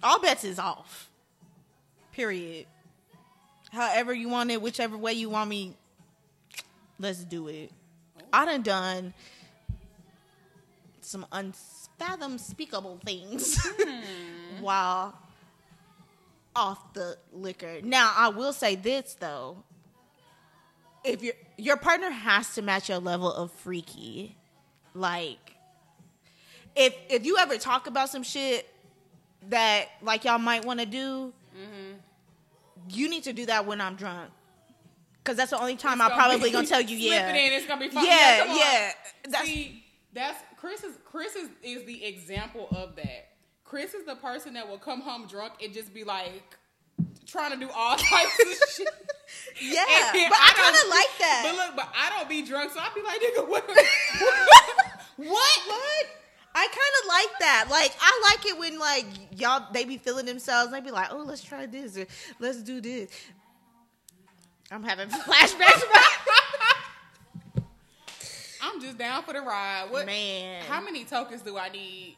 all 0.01 0.21
bets 0.21 0.45
is 0.45 0.57
off. 0.59 1.09
Period. 2.13 2.65
However 3.71 4.13
you 4.13 4.29
want 4.29 4.49
it, 4.51 4.61
whichever 4.61 4.97
way 4.97 5.13
you 5.13 5.29
want 5.29 5.49
me, 5.49 5.75
let's 6.97 7.23
do 7.25 7.49
it. 7.49 7.71
I 8.31 8.45
done 8.45 8.61
done 8.61 9.13
some 11.07 11.25
unfathom 11.31 12.39
speakable 12.39 12.99
things 13.05 13.57
hmm. 13.63 14.01
while 14.61 15.17
off 16.55 16.93
the 16.93 17.17
liquor. 17.31 17.79
Now, 17.83 18.13
I 18.15 18.29
will 18.29 18.53
say 18.53 18.75
this 18.75 19.15
though. 19.19 19.63
If 21.03 21.23
your 21.23 21.33
your 21.57 21.77
partner 21.77 22.09
has 22.09 22.53
to 22.55 22.61
match 22.61 22.89
your 22.89 22.99
level 22.99 23.31
of 23.31 23.51
freaky. 23.51 24.35
Like 24.93 25.55
if 26.75 26.95
if 27.09 27.25
you 27.25 27.37
ever 27.37 27.57
talk 27.57 27.87
about 27.87 28.09
some 28.09 28.23
shit 28.23 28.67
that 29.49 29.87
like 30.01 30.25
y'all 30.25 30.39
might 30.39 30.65
want 30.65 30.79
to 30.79 30.85
do, 30.85 31.33
mm-hmm. 31.55 31.97
you 32.89 33.09
need 33.09 33.23
to 33.23 33.33
do 33.33 33.45
that 33.45 33.65
when 33.65 33.79
I'm 33.79 33.95
drunk. 33.95 34.31
Cause 35.23 35.35
that's 35.35 35.51
the 35.51 35.59
only 35.59 35.75
time 35.75 36.01
I'm 36.01 36.11
probably 36.11 36.51
gonna 36.51 36.65
tell 36.65 36.79
you, 36.79 36.97
yeah, 37.09 37.29
it 37.29 37.35
in, 37.35 37.53
it's 37.53 37.67
gonna 37.67 37.81
be 37.81 37.89
fun. 37.89 38.05
yeah, 38.05 38.45
on. 38.47 38.55
yeah. 38.55 38.91
That's 39.29 39.45
See, 39.45 39.83
that's 40.13 40.41
Chris 40.57 40.83
is 40.83 40.93
Chris 41.05 41.35
is, 41.35 41.49
is 41.63 41.85
the 41.85 42.03
example 42.05 42.67
of 42.71 42.95
that. 42.97 43.29
Chris 43.63 43.93
is 43.93 44.05
the 44.05 44.15
person 44.15 44.53
that 44.55 44.67
will 44.67 44.77
come 44.77 45.01
home 45.01 45.27
drunk 45.27 45.53
and 45.63 45.73
just 45.73 45.93
be 45.93 46.03
like 46.03 46.57
trying 47.25 47.51
to 47.51 47.57
do 47.57 47.69
all 47.75 47.95
types 47.97 48.39
of 48.39 48.69
shit. 48.75 48.87
yeah. 49.61 49.83
And 50.15 50.29
But 50.29 50.39
I, 50.39 50.53
don't- 50.55 50.63
kind 50.63 50.75
of 50.75 50.89
like 50.89 51.17
that. 51.19 51.41
But 51.45 51.55
look, 51.55 51.75
but 51.75 51.93
I 51.95 52.09
don't 52.17 52.29
be 52.29 52.41
drunk, 52.43 52.71
so 52.71 52.79
I 52.79 52.89
be 52.95 53.01
like, 53.01 53.21
nigga, 53.21 53.47
what? 53.49 53.69
What? 55.17 55.59
What? 55.67 56.05
I 56.53 56.67
kind 56.67 56.93
of 57.01 57.07
like 57.07 57.39
that. 57.39 57.65
Like 57.71 57.91
I 58.01 58.21
like 58.31 58.45
it 58.45 58.59
when 58.59 58.77
like 58.79 59.05
y'all 59.39 59.65
they 59.73 59.83
be 59.83 59.97
feeling 59.97 60.25
themselves. 60.27 60.71
They 60.71 60.79
be 60.81 60.91
like, 60.91 61.07
"Oh, 61.11 61.23
let's 61.25 61.43
try 61.43 61.65
this. 61.65 61.97
Or, 61.97 62.05
let's 62.39 62.61
do 62.63 62.79
this." 62.81 63.09
I'm 64.71 64.83
having 64.83 65.07
flashbacks. 65.25 65.81
I'm 68.61 68.81
just 68.81 68.97
down 68.97 69.23
for 69.23 69.33
the 69.33 69.41
ride. 69.41 69.87
What? 69.89 70.05
Man, 70.05 70.63
How 70.67 70.81
many 70.81 71.03
tokens 71.05 71.41
do 71.41 71.57
I 71.57 71.69
need? 71.69 72.17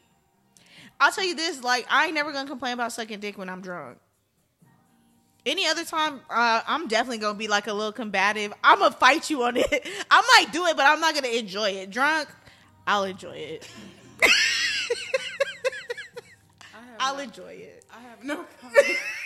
I'll 1.00 1.12
tell 1.12 1.24
you 1.24 1.34
this: 1.34 1.62
like 1.62 1.86
I 1.90 2.06
ain't 2.06 2.14
never 2.14 2.32
gonna 2.32 2.48
complain 2.48 2.74
about 2.74 2.92
sucking 2.92 3.20
dick 3.20 3.38
when 3.38 3.48
I'm 3.48 3.60
drunk. 3.60 3.98
Any 5.46 5.66
other 5.66 5.84
time, 5.84 6.20
uh, 6.28 6.60
I'm 6.66 6.86
definitely 6.86 7.18
gonna 7.18 7.38
be 7.38 7.48
like 7.48 7.66
a 7.66 7.72
little 7.72 7.92
combative. 7.92 8.52
I'm 8.62 8.78
gonna 8.80 8.94
fight 8.94 9.30
you 9.30 9.42
on 9.44 9.56
it. 9.56 9.88
I 10.10 10.20
might 10.38 10.52
do 10.52 10.66
it, 10.66 10.76
but 10.76 10.84
I'm 10.86 11.00
not 11.00 11.14
gonna 11.14 11.28
enjoy 11.28 11.70
it. 11.70 11.90
Drunk, 11.90 12.28
I'll 12.86 13.04
enjoy 13.04 13.36
it. 13.36 13.68
I'll 17.00 17.16
no, 17.16 17.22
enjoy 17.22 17.52
it. 17.52 17.84
I 17.90 18.00
have 18.02 18.22
no 18.22 18.44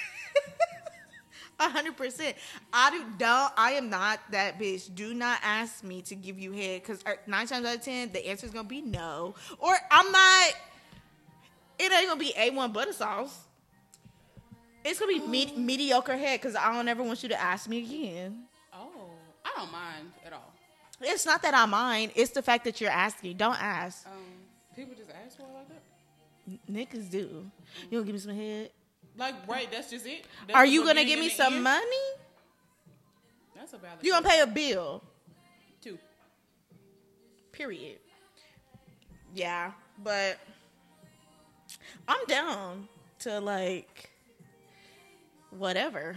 hundred 1.70 1.96
percent. 1.96 2.36
I 2.72 2.90
do 2.90 3.04
don't. 3.18 3.52
I 3.56 3.72
am 3.72 3.90
not 3.90 4.20
that 4.30 4.58
bitch. 4.58 4.94
Do 4.94 5.14
not 5.14 5.38
ask 5.42 5.82
me 5.84 6.02
to 6.02 6.14
give 6.14 6.38
you 6.38 6.52
head 6.52 6.82
because 6.82 7.02
nine 7.26 7.46
times 7.46 7.66
out 7.66 7.76
of 7.76 7.82
ten, 7.82 8.12
the 8.12 8.26
answer 8.26 8.46
is 8.46 8.52
gonna 8.52 8.68
be 8.68 8.80
no, 8.80 9.34
or 9.58 9.74
I'm 9.90 10.10
not. 10.12 10.52
It 11.78 11.92
ain't 11.92 12.08
gonna 12.08 12.20
be 12.20 12.32
a 12.36 12.50
one 12.50 12.72
butter 12.72 12.92
sauce. 12.92 13.36
It's 14.84 15.00
gonna 15.00 15.12
be 15.12 15.26
me- 15.26 15.54
mediocre 15.56 16.16
head 16.16 16.40
because 16.40 16.54
I 16.54 16.72
don't 16.72 16.86
ever 16.88 17.02
want 17.02 17.22
you 17.22 17.30
to 17.30 17.40
ask 17.40 17.68
me 17.68 17.78
again. 17.78 18.44
Oh, 18.72 19.10
I 19.44 19.50
don't 19.56 19.72
mind 19.72 20.12
at 20.26 20.32
all. 20.32 20.52
It's 21.00 21.26
not 21.26 21.42
that 21.42 21.54
I 21.54 21.64
mind. 21.66 22.12
It's 22.14 22.30
the 22.32 22.42
fact 22.42 22.64
that 22.64 22.80
you're 22.80 22.90
asking. 22.90 23.36
Don't 23.36 23.60
ask. 23.60 24.06
Um, 24.06 24.12
people 24.76 24.94
just 24.94 25.10
ask 25.10 25.36
for 25.36 25.42
it 25.42 25.48
like 25.54 25.68
that. 25.68 25.82
Niggas 26.70 27.10
do. 27.10 27.46
You 27.90 27.98
gonna 27.98 28.04
give 28.04 28.14
me 28.14 28.20
some 28.20 28.36
head? 28.36 28.70
Like, 29.16 29.34
right? 29.46 29.70
That's 29.70 29.90
just 29.90 30.06
it. 30.06 30.24
That's 30.46 30.56
Are 30.56 30.66
you 30.66 30.84
gonna 30.84 31.04
give 31.04 31.20
me 31.20 31.28
some 31.28 31.54
end? 31.54 31.64
money? 31.64 32.06
That's 33.54 33.72
a 33.72 33.78
valid. 33.78 33.98
You 34.02 34.12
gonna 34.12 34.28
pay 34.28 34.40
a 34.40 34.46
bill? 34.46 35.02
two? 35.80 35.98
Period. 37.52 37.98
Yeah, 39.34 39.72
but 40.02 40.38
I'm 42.08 42.24
down 42.26 42.88
to 43.20 43.40
like 43.40 44.10
whatever. 45.50 46.16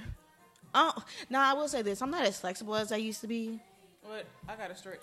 Oh, 0.74 0.94
now 1.30 1.50
I 1.50 1.54
will 1.54 1.68
say 1.68 1.82
this: 1.82 2.02
I'm 2.02 2.12
not 2.12 2.26
as 2.26 2.40
flexible 2.40 2.76
as 2.76 2.92
I 2.92 2.98
used 2.98 3.22
to 3.22 3.28
be. 3.28 3.60
What? 4.02 4.26
I 4.48 4.56
got 4.56 4.70
to 4.70 4.76
stretch. 4.76 5.02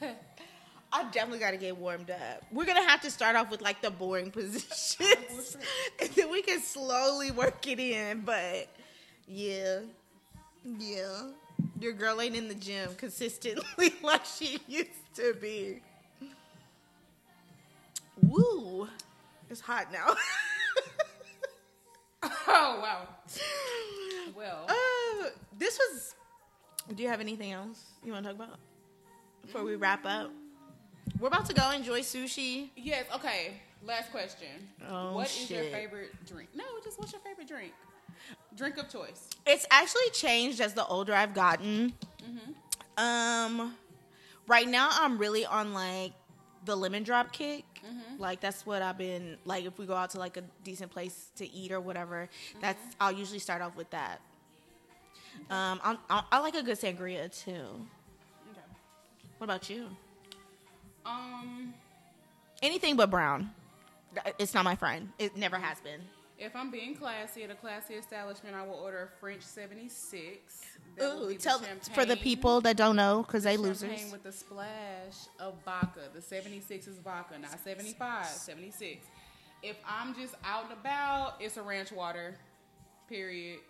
I 0.92 1.04
definitely 1.10 1.38
got 1.40 1.50
to 1.50 1.56
get 1.58 1.76
warmed 1.76 2.10
up. 2.10 2.44
We're 2.50 2.64
gonna 2.64 2.86
have 2.88 3.00
to 3.02 3.10
start 3.10 3.36
off 3.36 3.50
with 3.50 3.60
like 3.60 3.82
the 3.82 3.90
boring 3.90 4.30
positions, 4.32 5.56
and 6.00 6.10
then 6.10 6.30
we 6.30 6.42
can 6.42 6.60
slowly 6.60 7.30
work 7.30 7.66
it 7.66 7.78
in. 7.78 8.22
But 8.22 8.68
yeah, 9.26 9.80
yeah, 10.64 11.28
your 11.80 11.92
girl 11.92 12.20
ain't 12.20 12.36
in 12.36 12.48
the 12.48 12.54
gym 12.54 12.94
consistently 12.96 13.94
like 14.02 14.24
she 14.24 14.58
used 14.66 14.90
to 15.16 15.34
be. 15.40 15.80
Woo, 18.22 18.88
it's 19.50 19.60
hot 19.60 19.92
now. 19.92 20.14
Oh 22.50 22.80
wow. 22.82 23.06
Well, 24.36 24.66
uh, 24.68 25.28
this 25.56 25.78
was. 25.78 26.14
Do 26.94 27.02
you 27.02 27.08
have 27.08 27.20
anything 27.20 27.52
else 27.52 27.84
you 28.04 28.12
want 28.12 28.24
to 28.24 28.32
talk 28.32 28.46
about 28.46 28.58
before 29.42 29.62
we 29.62 29.76
wrap 29.76 30.04
up? 30.06 30.30
We're 31.20 31.28
about 31.28 31.46
to 31.46 31.54
go 31.54 31.70
enjoy 31.72 32.00
sushi. 32.00 32.70
yes. 32.76 33.04
Okay. 33.14 33.54
Last 33.86 34.10
question. 34.10 34.48
Oh, 34.88 35.14
What 35.14 35.26
is 35.28 35.50
your 35.50 35.62
favorite 35.64 36.12
drink? 36.26 36.48
No, 36.54 36.64
just 36.82 36.98
what's 36.98 37.12
your 37.12 37.20
favorite 37.20 37.46
drink? 37.46 37.72
Drink 38.56 38.76
of 38.76 38.88
choice. 38.88 39.28
It's 39.46 39.66
actually 39.70 40.10
changed 40.12 40.60
as 40.60 40.74
the 40.74 40.84
older 40.86 41.14
I've 41.14 41.32
gotten. 41.34 41.92
Um, 42.96 43.74
right 44.48 44.66
now 44.66 44.88
I'm 44.90 45.16
really 45.18 45.46
on 45.46 45.72
like 45.72 46.12
the 46.64 46.74
lemon 46.76 47.04
drop 47.04 47.32
kick. 47.32 47.64
Like 48.18 48.40
that's 48.40 48.66
what 48.66 48.82
I've 48.82 48.98
been 48.98 49.36
like. 49.44 49.64
If 49.64 49.78
we 49.78 49.86
go 49.86 49.94
out 49.94 50.10
to 50.10 50.18
like 50.18 50.36
a 50.36 50.42
decent 50.64 50.90
place 50.90 51.30
to 51.36 51.48
eat 51.48 51.70
or 51.70 51.80
whatever, 51.80 52.28
that's 52.60 52.82
I'll 53.00 53.12
usually 53.12 53.38
start 53.38 53.62
off 53.62 53.76
with 53.76 53.88
that. 53.90 54.20
Um, 55.50 55.80
I, 56.10 56.22
I 56.32 56.40
like 56.40 56.56
a 56.56 56.62
good 56.64 56.78
sangria 56.78 57.30
too. 57.44 57.52
Okay. 58.50 58.60
What 59.38 59.44
about 59.44 59.70
you? 59.70 59.86
Um, 61.08 61.74
Anything 62.62 62.96
but 62.96 63.10
brown. 63.10 63.50
It's 64.38 64.52
not 64.54 64.64
my 64.64 64.74
friend. 64.74 65.10
It 65.18 65.36
never 65.36 65.56
has 65.56 65.80
been. 65.80 66.00
if 66.38 66.54
I'm 66.56 66.70
being 66.70 66.94
classy 66.96 67.42
at 67.44 67.50
a 67.50 67.54
classy 67.54 67.94
establishment, 67.94 68.54
I 68.56 68.62
will 68.66 68.74
order 68.74 69.10
a 69.14 69.20
French 69.20 69.42
76. 69.42 70.60
That 70.96 71.04
Ooh, 71.04 71.28
be 71.28 71.34
the 71.34 71.40
tell 71.40 71.60
for 71.94 72.04
the 72.04 72.16
people 72.16 72.60
that 72.62 72.76
don't 72.76 72.96
know 72.96 73.22
because 73.26 73.44
they 73.44 73.54
champagne 73.54 73.68
losers. 73.68 74.12
with 74.12 74.24
a 74.26 74.32
splash 74.32 75.26
of 75.38 75.54
vodka. 75.64 76.00
The 76.14 76.20
76 76.22 76.86
is 76.88 76.98
vodka, 76.98 77.38
not 77.38 77.58
75. 77.62 78.26
76. 78.26 79.06
If 79.62 79.76
I'm 79.86 80.14
just 80.14 80.34
out 80.44 80.64
and 80.64 80.72
about, 80.72 81.34
it's 81.40 81.56
a 81.56 81.62
ranch 81.62 81.92
water. 81.92 82.36
Period. 83.08 83.60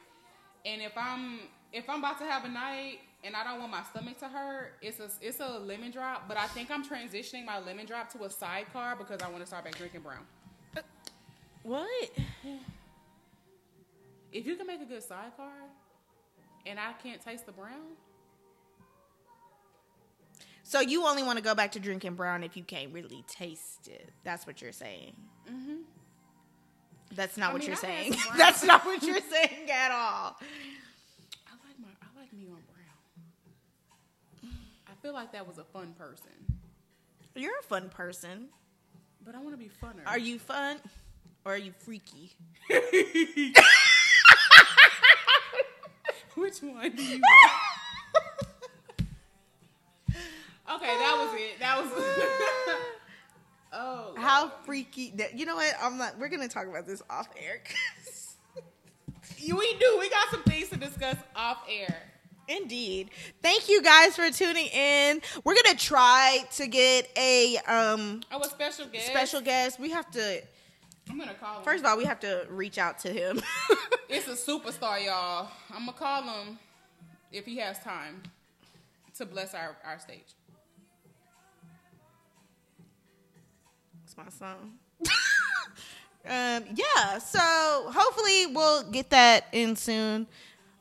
And 0.65 0.81
if 0.83 0.93
I'm 0.97 1.41
if 1.73 1.89
I'm 1.91 1.99
about 1.99 2.19
to 2.19 2.25
have 2.25 2.45
a 2.45 2.49
night 2.49 3.01
and 3.25 3.37
I 3.37 3.45
don't 3.45 3.61
want 3.61 3.73
my 3.73 3.83
stomach 3.85 4.19
to 4.21 4.29
hurt, 4.29 4.75
it's 4.83 5.01
a 5.01 5.11
it's 5.21 5.41
a 5.41 5.59
lemon 5.61 5.91
drop. 5.91 6.29
But 6.29 6.37
I 6.39 6.47
think 6.49 6.71
I'm 6.71 6.85
transitioning 6.85 7.45
my 7.47 7.59
lemon 7.61 7.87
drop 7.87 8.13
to 8.15 8.25
a 8.25 8.31
sidecar 8.31 8.97
because 8.97 9.23
I 9.23 9.29
want 9.29 9.41
to 9.41 9.47
start 9.47 9.65
back 9.65 9.77
drinking 9.77 10.03
brown. 10.03 10.27
What? 11.63 12.11
If 14.33 14.47
you 14.47 14.57
can 14.57 14.67
make 14.67 14.81
a 14.83 14.87
good 14.87 15.03
sidecar, 15.03 15.53
and 16.67 16.79
I 16.81 16.93
can't 17.03 17.21
taste 17.21 17.47
the 17.47 17.53
brown, 17.53 17.97
So 20.65 20.81
you 20.81 21.07
only 21.07 21.23
want 21.23 21.39
to 21.39 21.45
go 21.45 21.55
back 21.55 21.73
to 21.73 21.81
drinking 21.81 22.15
brown 22.15 22.45
if 22.45 22.57
you 22.57 22.63
can't 22.65 22.93
really 22.93 23.25
taste 23.27 23.89
it. 23.89 24.11
That's 24.25 24.47
what 24.47 24.61
you're 24.63 24.73
saying. 24.73 25.15
mm-hmm. 25.51 25.77
That's 27.15 27.39
not 27.39 27.51
I 27.51 27.53
what 27.55 27.61
mean, 27.61 27.69
you're 27.69 27.77
I 27.79 27.81
saying. 27.81 28.17
That's 28.39 28.65
not 28.65 28.85
what 28.85 29.03
you're 29.03 29.21
saying 29.21 29.71
at 29.71 29.91
all. 29.93 30.37
I 31.47 31.53
like 31.67 31.79
my 31.81 31.89
I 32.03 32.21
like 32.21 32.33
me 32.33 32.47
on 32.47 32.63
brown. 32.69 32.99
I 34.87 34.93
feel 35.09 35.15
like 35.15 35.33
that 35.33 35.49
was 35.49 35.57
a 35.57 35.65
fun 35.65 35.95
person, 35.99 36.29
You're 37.35 37.59
a 37.61 37.63
fun 37.63 37.89
person. 37.89 38.49
but 39.25 39.35
I 39.35 39.39
want 39.39 39.53
to 39.53 39.57
be 39.57 39.71
funner. 39.83 40.07
Are 40.07 40.19
you 40.19 40.39
fun 40.39 40.77
or 41.47 41.55
are 41.55 41.57
you 41.57 41.73
freaky? 41.79 42.33
Which 46.37 46.59
one 46.59 46.91
do 46.95 47.03
you 47.03 47.21
want? 47.23 47.53
okay, 50.75 50.95
that 50.99 51.15
was 51.17 51.41
it. 51.41 51.59
That 51.59 51.83
was. 51.83 51.91
oh. 53.73 54.15
How 54.19 54.53
freaky? 54.67 55.15
that- 55.17 55.39
You 55.39 55.47
know 55.47 55.57
what? 55.57 55.75
I'm 55.81 55.97
not. 55.97 56.19
We're 56.19 56.29
gonna 56.29 56.49
talk 56.49 56.67
about 56.67 56.87
this 56.87 57.01
off 57.09 57.29
air. 57.43 57.63
we 59.41 59.75
do. 59.79 59.97
We 59.99 60.11
got 60.11 60.29
some 60.31 60.43
things 60.43 60.69
to 60.69 60.77
discuss 60.77 61.17
off 61.35 61.63
air. 61.67 61.97
Indeed. 62.49 63.11
Thank 63.43 63.69
you 63.69 63.83
guys 63.83 64.17
for 64.17 64.31
tuning 64.31 64.67
in. 64.67 65.21
We're 65.45 65.55
gonna 65.63 65.77
try 65.77 66.45
to 66.57 66.67
get 66.67 67.11
a 67.17 67.59
um 67.67 68.23
Oh, 68.33 68.41
a 68.41 68.45
special 68.49 68.87
guest. 68.87 69.07
special 69.07 69.41
guest. 69.41 69.79
We 69.79 69.91
have 69.91 70.11
to. 70.13 70.43
I'm 71.11 71.19
gonna 71.19 71.35
call 71.35 71.59
him. 71.59 71.65
First 71.65 71.85
of 71.85 71.91
all, 71.91 71.97
we 71.99 72.05
have 72.05 72.21
to 72.21 72.47
reach 72.51 72.79
out 72.79 72.99
to 73.01 73.13
him. 73.13 73.41
It's 74.11 74.27
a 74.27 74.51
superstar, 74.51 75.05
y'all. 75.05 75.51
I'm 75.71 75.85
gonna 75.85 75.93
call 75.93 76.23
him 76.23 76.59
if 77.31 77.45
he 77.45 77.59
has 77.59 77.79
time 77.81 78.23
to 79.19 79.27
bless 79.27 79.53
our, 79.53 79.77
our 79.85 79.99
stage. 79.99 80.25
It's 84.05 84.17
my 84.17 84.31
song. 84.31 84.73
um, 86.27 86.65
yeah, 86.75 87.19
so 87.19 87.39
hopefully 87.93 88.47
we'll 88.47 88.85
get 88.91 89.11
that 89.11 89.45
in 89.53 89.77
soon. 89.77 90.27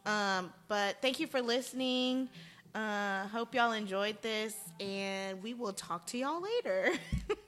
Um, 0.08 0.54
but 0.70 1.02
thank 1.02 1.20
you 1.20 1.28
for 1.28 1.42
listening. 1.42 2.30
Uh, 2.74 3.28
hope 3.28 3.54
y'all 3.54 3.74
enjoyed 3.74 4.22
this, 4.22 4.56
and 4.80 5.44
we 5.44 5.54
will 5.54 5.74
talk 5.74 6.06
to 6.08 6.18
y'all 6.18 6.42
later. 6.42 6.94